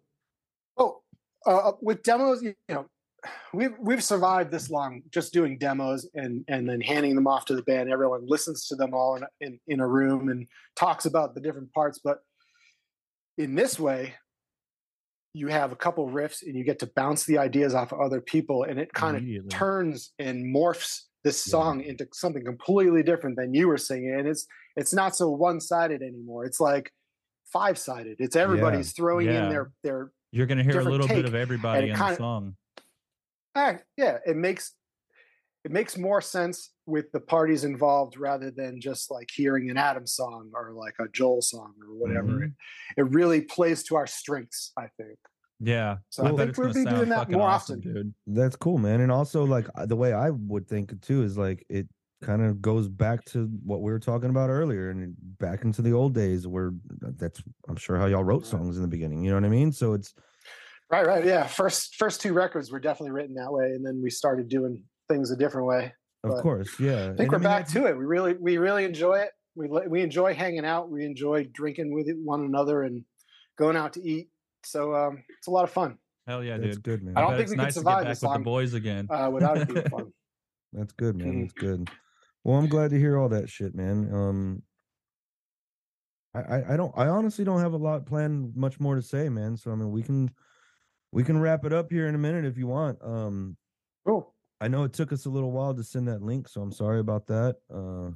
Oh, 0.76 1.02
uh, 1.46 1.72
with 1.80 2.02
demos, 2.02 2.42
you 2.42 2.54
know, 2.68 2.86
we've 3.52 3.74
we've 3.78 4.02
survived 4.02 4.50
this 4.50 4.70
long 4.70 5.02
just 5.10 5.32
doing 5.32 5.58
demos 5.58 6.08
and 6.14 6.44
and 6.48 6.68
then 6.68 6.80
handing 6.80 7.14
them 7.14 7.26
off 7.26 7.44
to 7.46 7.54
the 7.54 7.62
band. 7.62 7.90
Everyone 7.90 8.22
listens 8.26 8.66
to 8.68 8.76
them 8.76 8.94
all 8.94 9.16
in 9.16 9.22
a, 9.22 9.28
in, 9.40 9.60
in 9.68 9.80
a 9.80 9.86
room 9.86 10.28
and 10.28 10.46
talks 10.76 11.06
about 11.06 11.34
the 11.34 11.40
different 11.40 11.72
parts. 11.72 12.00
But 12.02 12.18
in 13.38 13.54
this 13.54 13.78
way, 13.78 14.14
you 15.34 15.48
have 15.48 15.72
a 15.72 15.76
couple 15.76 16.08
riffs 16.08 16.42
and 16.42 16.56
you 16.56 16.64
get 16.64 16.78
to 16.80 16.90
bounce 16.94 17.24
the 17.24 17.38
ideas 17.38 17.74
off 17.74 17.92
of 17.92 18.00
other 18.00 18.20
people, 18.20 18.64
and 18.64 18.78
it 18.78 18.92
kind 18.92 19.16
of 19.16 19.48
turns 19.48 20.12
and 20.18 20.54
morphs 20.54 21.02
this 21.24 21.46
Yeah. 21.46 21.50
song 21.52 21.80
into 21.82 22.06
something 22.12 22.44
completely 22.44 23.02
different 23.02 23.36
than 23.36 23.54
you 23.54 23.68
were 23.68 23.78
singing. 23.78 24.14
And 24.18 24.26
it's 24.28 24.46
it's 24.76 24.92
not 24.92 25.14
so 25.16 25.30
one 25.30 25.60
sided 25.60 26.02
anymore. 26.02 26.44
It's 26.44 26.58
like 26.60 26.90
five 27.52 27.78
sided. 27.78 28.16
It's 28.18 28.34
everybody's 28.36 28.92
throwing 28.92 29.26
Yeah. 29.26 29.44
in 29.44 29.50
their 29.50 29.70
their 29.84 30.10
You're 30.32 30.46
gonna 30.46 30.64
hear 30.64 30.80
a 30.80 30.84
little 30.84 31.06
bit 31.06 31.24
of 31.24 31.34
everybody 31.34 31.88
in 31.88 31.92
the 31.92 31.98
kinda- 31.98 32.16
song. 32.16 32.56
Ah, 33.54 33.78
yeah, 33.96 34.18
it 34.26 34.36
makes 34.36 34.74
it 35.64 35.70
makes 35.70 35.96
more 35.96 36.20
sense 36.20 36.72
with 36.86 37.12
the 37.12 37.20
parties 37.20 37.64
involved 37.64 38.16
rather 38.18 38.50
than 38.50 38.80
just 38.80 39.10
like 39.10 39.28
hearing 39.32 39.70
an 39.70 39.76
Adam 39.76 40.06
song 40.06 40.50
or 40.54 40.72
like 40.72 40.94
a 41.00 41.08
Joel 41.08 41.42
song 41.42 41.74
or 41.82 41.94
whatever. 41.94 42.28
Mhm. 42.28 42.46
It, 42.46 42.52
it 42.98 43.02
really 43.10 43.42
plays 43.42 43.84
to 43.84 43.96
our 43.96 44.06
strengths, 44.06 44.72
I 44.76 44.88
think. 44.98 45.18
Yeah. 45.60 45.98
So 46.10 46.24
I 46.24 46.28
I 46.28 46.32
think 46.32 46.56
we'll 46.58 46.72
be 46.72 46.84
doing 46.84 47.08
that 47.10 47.28
more 47.28 47.48
awesome, 47.48 47.76
often. 47.76 47.80
dude. 47.80 48.14
That's 48.26 48.56
cool, 48.56 48.78
man. 48.78 49.00
And 49.00 49.12
also, 49.12 49.44
like 49.44 49.68
uh, 49.76 49.86
the 49.86 49.96
way 49.96 50.12
I 50.12 50.30
would 50.30 50.66
think 50.66 51.00
too 51.02 51.22
is 51.22 51.38
like 51.38 51.64
it 51.68 51.88
kind 52.20 52.42
of 52.42 52.60
goes 52.60 52.88
back 52.88 53.24
to 53.26 53.46
what 53.64 53.82
we 53.82 53.92
were 53.92 54.00
talking 54.00 54.30
about 54.30 54.50
earlier, 54.50 54.90
and 54.90 55.14
back 55.38 55.62
into 55.62 55.82
the 55.82 55.92
old 55.92 56.14
days 56.14 56.46
where 56.46 56.72
that's 57.00 57.42
I'm 57.68 57.76
sure 57.76 57.96
how 57.96 58.06
y'all 58.06 58.24
wrote 58.24 58.46
songs 58.46 58.76
in 58.76 58.82
the 58.82 58.88
beginning. 58.88 59.22
You 59.22 59.30
know 59.30 59.36
what 59.36 59.44
I 59.44 59.50
mean? 59.50 59.70
So 59.70 59.92
it's 59.92 60.14
Right, 60.92 61.06
right, 61.06 61.24
yeah. 61.24 61.46
First 61.46 61.96
first 61.96 62.20
two 62.20 62.34
records 62.34 62.70
were 62.70 62.78
definitely 62.80 63.12
written 63.12 63.34
that 63.36 63.50
way, 63.50 63.64
and 63.64 63.84
then 63.84 64.00
we 64.02 64.10
started 64.10 64.48
doing 64.48 64.84
things 65.08 65.30
a 65.30 65.36
different 65.36 65.66
way. 65.66 65.94
of 66.22 66.30
But 66.30 66.42
course, 66.42 66.78
yeah. 66.78 67.10
I 67.12 67.16
think 67.16 67.32
we're 67.32 67.38
back 67.38 67.66
to 67.68 67.86
it. 67.86 67.96
We 67.96 68.04
really 68.04 68.34
we 68.34 68.58
really 68.58 68.84
enjoy 68.84 69.20
it. 69.20 69.30
We 69.54 69.68
li- 69.68 69.86
we 69.88 70.02
enjoy 70.02 70.34
hanging 70.34 70.66
out. 70.66 70.90
We 70.90 71.04
enjoy 71.06 71.44
drinking 71.52 71.94
with 71.94 72.08
one 72.22 72.42
another 72.44 72.82
and 72.82 73.04
going 73.58 73.76
out 73.76 73.94
to 73.94 74.02
eat. 74.06 74.28
So 74.64 74.94
um, 74.94 75.24
it's 75.38 75.48
a 75.48 75.50
lot 75.50 75.64
of 75.64 75.70
fun 75.70 75.98
Hell 76.26 76.44
yeah, 76.44 76.56
That's 76.56 76.76
dude. 76.76 76.84
good, 76.84 77.02
man. 77.02 77.16
I 77.16 77.20
I 77.20 77.22
don't 77.22 77.30
bet 77.32 77.38
think 77.38 77.44
it's 77.46 77.50
we 77.50 77.56
could 77.56 77.62
nice 77.64 77.74
to 77.74 77.80
survive 77.80 77.98
get 77.98 78.04
back 78.04 78.08
this 78.12 78.22
with 78.22 78.32
the 78.34 78.38
boys 78.38 78.74
again. 78.74 79.06
uh, 79.10 79.30
without 79.32 79.56
it 79.58 79.68
being 79.68 79.88
fun. 79.90 80.12
That's 80.72 80.92
good, 80.92 81.16
man. 81.16 81.32
Mhm. 81.32 81.40
That's 81.42 81.52
good. 81.54 81.90
Well, 82.44 82.58
I'm 82.58 82.68
glad 82.68 82.90
to 82.90 82.98
hear 82.98 83.18
all 83.18 83.28
that 83.30 83.48
shit, 83.48 83.74
man. 83.74 84.08
Um, 84.14 84.62
I, 86.34 86.40
I, 86.40 86.74
I 86.74 86.76
don't, 86.76 86.92
I 86.96 87.08
honestly 87.08 87.44
don't 87.44 87.60
have 87.60 87.72
a 87.72 87.76
lot 87.78 88.06
planned, 88.06 88.54
much 88.56 88.78
more 88.78 88.94
to 88.94 89.02
say, 89.02 89.28
man. 89.28 89.56
So 89.56 89.70
I 89.72 89.74
mean, 89.74 89.90
we 89.90 90.02
can, 90.02 90.30
we 91.12 91.22
can 91.24 91.38
wrap 91.38 91.64
it 91.64 91.72
up 91.72 91.90
here 91.90 92.08
in 92.08 92.14
a 92.14 92.18
minute 92.18 92.44
if 92.44 92.56
you 92.56 92.66
want. 92.66 92.98
Um, 93.02 93.56
Cool. 94.06 94.34
I 94.60 94.68
know 94.68 94.84
it 94.84 94.92
took 94.92 95.12
us 95.12 95.26
a 95.26 95.30
little 95.30 95.52
while 95.52 95.74
to 95.74 95.84
send 95.84 96.08
that 96.08 96.22
link, 96.22 96.48
so 96.48 96.60
I'm 96.62 96.72
sorry 96.72 97.00
about 97.00 97.26
that. 97.28 97.56
Uh, 97.72 98.10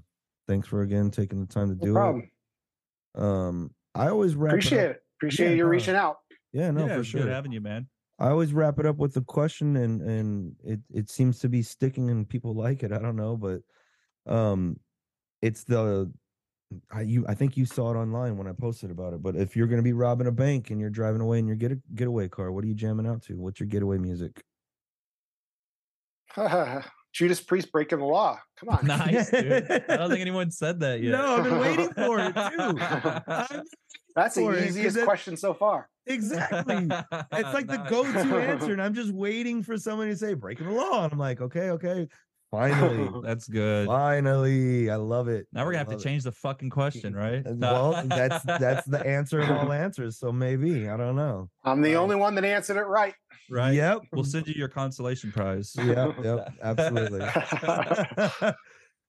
thanks 0.49 0.67
for 0.69 0.83
again 0.83 1.11
taking 1.11 1.41
the 1.41 1.47
time 1.53 1.69
to 1.69 1.75
No 1.75 1.85
do 1.85 1.93
problem. 1.93 2.31
it. 3.15 3.21
Um, 3.23 3.75
I 3.95 4.09
always 4.09 4.35
wrap 4.35 4.53
Appreciate 4.53 4.81
it. 4.85 4.91
It. 4.91 5.03
Appreciate 5.19 5.51
Yeah, 5.51 5.57
you 5.57 5.63
no. 5.65 5.69
reaching 5.71 5.95
out. 5.95 6.17
yeah, 6.53 6.71
no, 6.71 6.87
yeah, 6.87 6.95
for 6.95 7.01
it's 7.01 7.09
sure. 7.09 7.23
good 7.23 7.33
having 7.33 7.53
you, 7.53 7.61
man. 7.61 7.89
I 8.19 8.29
always 8.31 8.53
wrap 8.53 8.79
it 8.79 8.87
up 8.87 8.97
with 8.97 9.17
a 9.17 9.21
question 9.23 9.77
and 9.77 10.01
and 10.03 10.55
it 10.65 10.81
it 10.93 11.11
seems 11.11 11.39
to 11.41 11.49
be 11.49 11.63
sticking 11.63 12.11
and 12.11 12.29
people 12.29 12.55
like 12.55 12.83
it. 12.83 12.93
I 12.93 12.99
don't 12.99 13.17
know, 13.17 13.37
but 13.37 13.61
um 14.33 14.79
it's 15.43 15.65
the 15.65 16.11
I 16.91 17.03
you 17.03 17.25
I 17.29 17.35
think 17.35 17.57
you 17.57 17.65
saw 17.65 17.93
it 17.93 17.97
online 17.97 18.37
when 18.37 18.47
I 18.47 18.53
posted 18.53 18.91
about 18.91 19.13
it. 19.13 19.23
But 19.23 19.37
if 19.37 19.57
you're 19.57 19.69
gonna 19.69 19.83
be 19.83 19.93
robbing 19.93 20.27
a 20.27 20.33
bank 20.33 20.71
and 20.71 20.81
you're 20.81 20.91
driving 20.91 21.21
away 21.21 21.39
in 21.39 21.47
your 21.47 21.57
get 21.57 21.73
a, 21.73 21.79
getaway 21.95 22.29
car, 22.29 22.51
what 22.53 22.65
are 22.65 22.67
you 22.67 22.75
jamming 22.75 23.07
out 23.07 23.23
to? 23.25 23.35
What's 23.39 23.61
your 23.61 23.69
getaway 23.69 23.99
music? 23.99 24.43
Judas 27.17 27.41
Priest 27.41 27.73
breaking 27.73 27.99
the 28.01 28.05
law. 28.05 28.39
Come 28.59 28.69
on. 28.69 28.87
Nice, 28.87 29.31
dude. 29.31 29.71
I 29.89 29.97
don't 29.97 30.11
think 30.11 30.21
anyone 30.21 30.51
said 30.51 30.81
that 30.81 31.01
yet. 31.03 31.13
No, 31.13 31.37
I've 31.37 31.45
been 31.45 31.59
waiting 31.59 31.93
for 31.95 32.19
it, 32.21 32.35
too. 32.35 33.63
That's 34.15 34.35
the 34.35 34.67
easiest 34.67 34.99
it- 34.99 35.05
question 35.05 35.35
so 35.37 35.55
far. 35.55 35.89
Exactly. 36.07 36.87
It's 37.33 37.55
like 37.55 37.67
the 37.67 37.85
go-to 37.89 38.37
answer, 38.37 38.73
and 38.73 38.83
I'm 38.83 38.95
just 38.95 39.13
waiting 39.13 39.63
for 39.63 39.77
somebody 39.79 40.11
to 40.11 40.17
say 40.17 40.35
breaking 40.35 40.67
the 40.67 40.73
law. 40.75 41.05
And 41.05 41.13
I'm 41.13 41.19
like, 41.19 41.41
okay, 41.41 41.71
okay. 41.71 42.07
Finally. 42.57 43.11
That's 43.23 43.47
good. 43.49 43.87
Finally. 43.87 44.91
I 44.91 44.97
love 44.97 45.29
it. 45.29 45.47
Now 45.53 45.65
we're 45.65 45.73
gonna 45.73 45.79
have 45.79 45.89
to 45.89 45.95
it. 45.97 46.01
change 46.03 46.23
the 46.25 46.33
fucking 46.33 46.71
question, 46.71 47.15
right? 47.15 47.43
Well, 47.57 47.93
that's 48.07 48.43
that's 48.45 48.87
the 48.87 49.05
answer 49.07 49.41
of 49.41 49.51
all 49.51 49.73
answers. 49.73 50.19
So 50.19 50.33
maybe 50.33 50.89
I 50.89 50.97
don't 50.97 51.17
know. 51.17 51.51
I'm 51.65 51.83
the 51.83 51.95
Right. 51.95 52.01
only 52.01 52.17
one 52.17 52.35
that 52.37 52.45
answered 52.45 52.77
it 52.79 52.87
right. 52.87 53.15
right. 53.51 53.75
Yep. 53.75 53.99
We'll 54.13 54.25
send 54.25 54.47
you 54.47 54.55
your 54.57 54.69
consolation 54.69 55.33
prize. 55.33 55.75
Yep. 55.77 56.17
Yep. 56.25 56.53
Absolutely. 56.63 57.21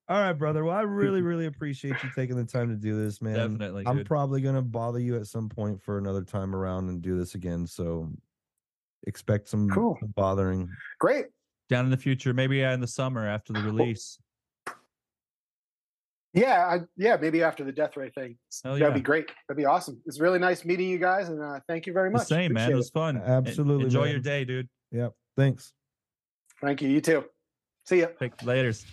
all 0.10 0.22
right, 0.22 0.34
brother. 0.34 0.64
Well, 0.64 0.76
I 0.76 0.82
really, 0.82 1.22
really 1.22 1.46
appreciate 1.46 1.96
you 2.04 2.10
taking 2.16 2.36
the 2.36 2.46
time 2.46 2.70
to 2.70 2.76
do 2.76 3.02
this, 3.02 3.22
man. 3.22 3.36
Definitely, 3.36 3.84
I'm 3.88 3.98
dude. 3.98 4.08
probably 4.08 4.42
gonna 4.42 4.62
bother 4.62 5.00
you 5.00 5.16
at 5.16 5.28
some 5.28 5.48
point 5.50 5.82
for 5.82 5.98
another 5.98 6.24
time 6.24 6.54
around 6.56 6.90
and 6.90 7.02
do 7.02 7.18
this 7.18 7.36
again. 7.36 7.66
So 7.68 8.10
expect 9.06 9.48
some 9.48 9.70
Cool. 9.70 9.98
bothering. 10.16 10.70
Great. 11.00 11.26
Down 11.70 11.86
in 11.86 11.92
the 11.92 11.98
future, 11.98 12.34
maybe 12.34 12.64
uh, 12.64 12.72
in 12.72 12.80
the 12.80 12.88
summer 12.88 13.28
after 13.28 13.52
the 13.54 13.62
release. 13.62 14.18
Yeah, 16.34 16.66
I, 16.68 16.80
yeah, 16.98 17.18
maybe 17.20 17.42
after 17.42 17.64
the 17.64 17.72
Death 17.72 17.98
Ray 17.98 18.10
thing. 18.12 18.38
Hell 18.64 18.74
That'd 18.74 18.88
yeah. 18.90 18.94
be 18.94 19.02
great. 19.02 19.32
That'd 19.48 19.58
be 19.58 19.66
awesome. 19.66 20.00
It's 20.06 20.20
really 20.20 20.40
nice 20.40 20.64
meeting 20.66 20.88
you 20.88 21.00
guys, 21.00 21.30
and 21.30 21.42
uh, 21.42 21.60
thank 21.68 21.88
you 21.88 21.94
very 21.94 22.10
The 22.10 22.18
much. 22.18 22.28
same, 22.28 22.54
man. 22.54 22.72
It 22.72 22.76
was 22.76 22.90
fun. 22.90 23.18
Absolutely, 23.18 23.86
Enjoy 23.86 24.04
man. 24.04 24.12
your 24.12 24.20
day, 24.20 24.46
dude. 24.46 24.70
Yep. 24.92 25.14
Thanks. 25.36 25.74
Thank 26.62 26.82
you. 26.82 26.90
You 26.90 27.02
too. 27.02 27.26
See 27.86 28.02
ya. 28.02 28.08
Take 28.20 28.38
laters. 28.38 28.86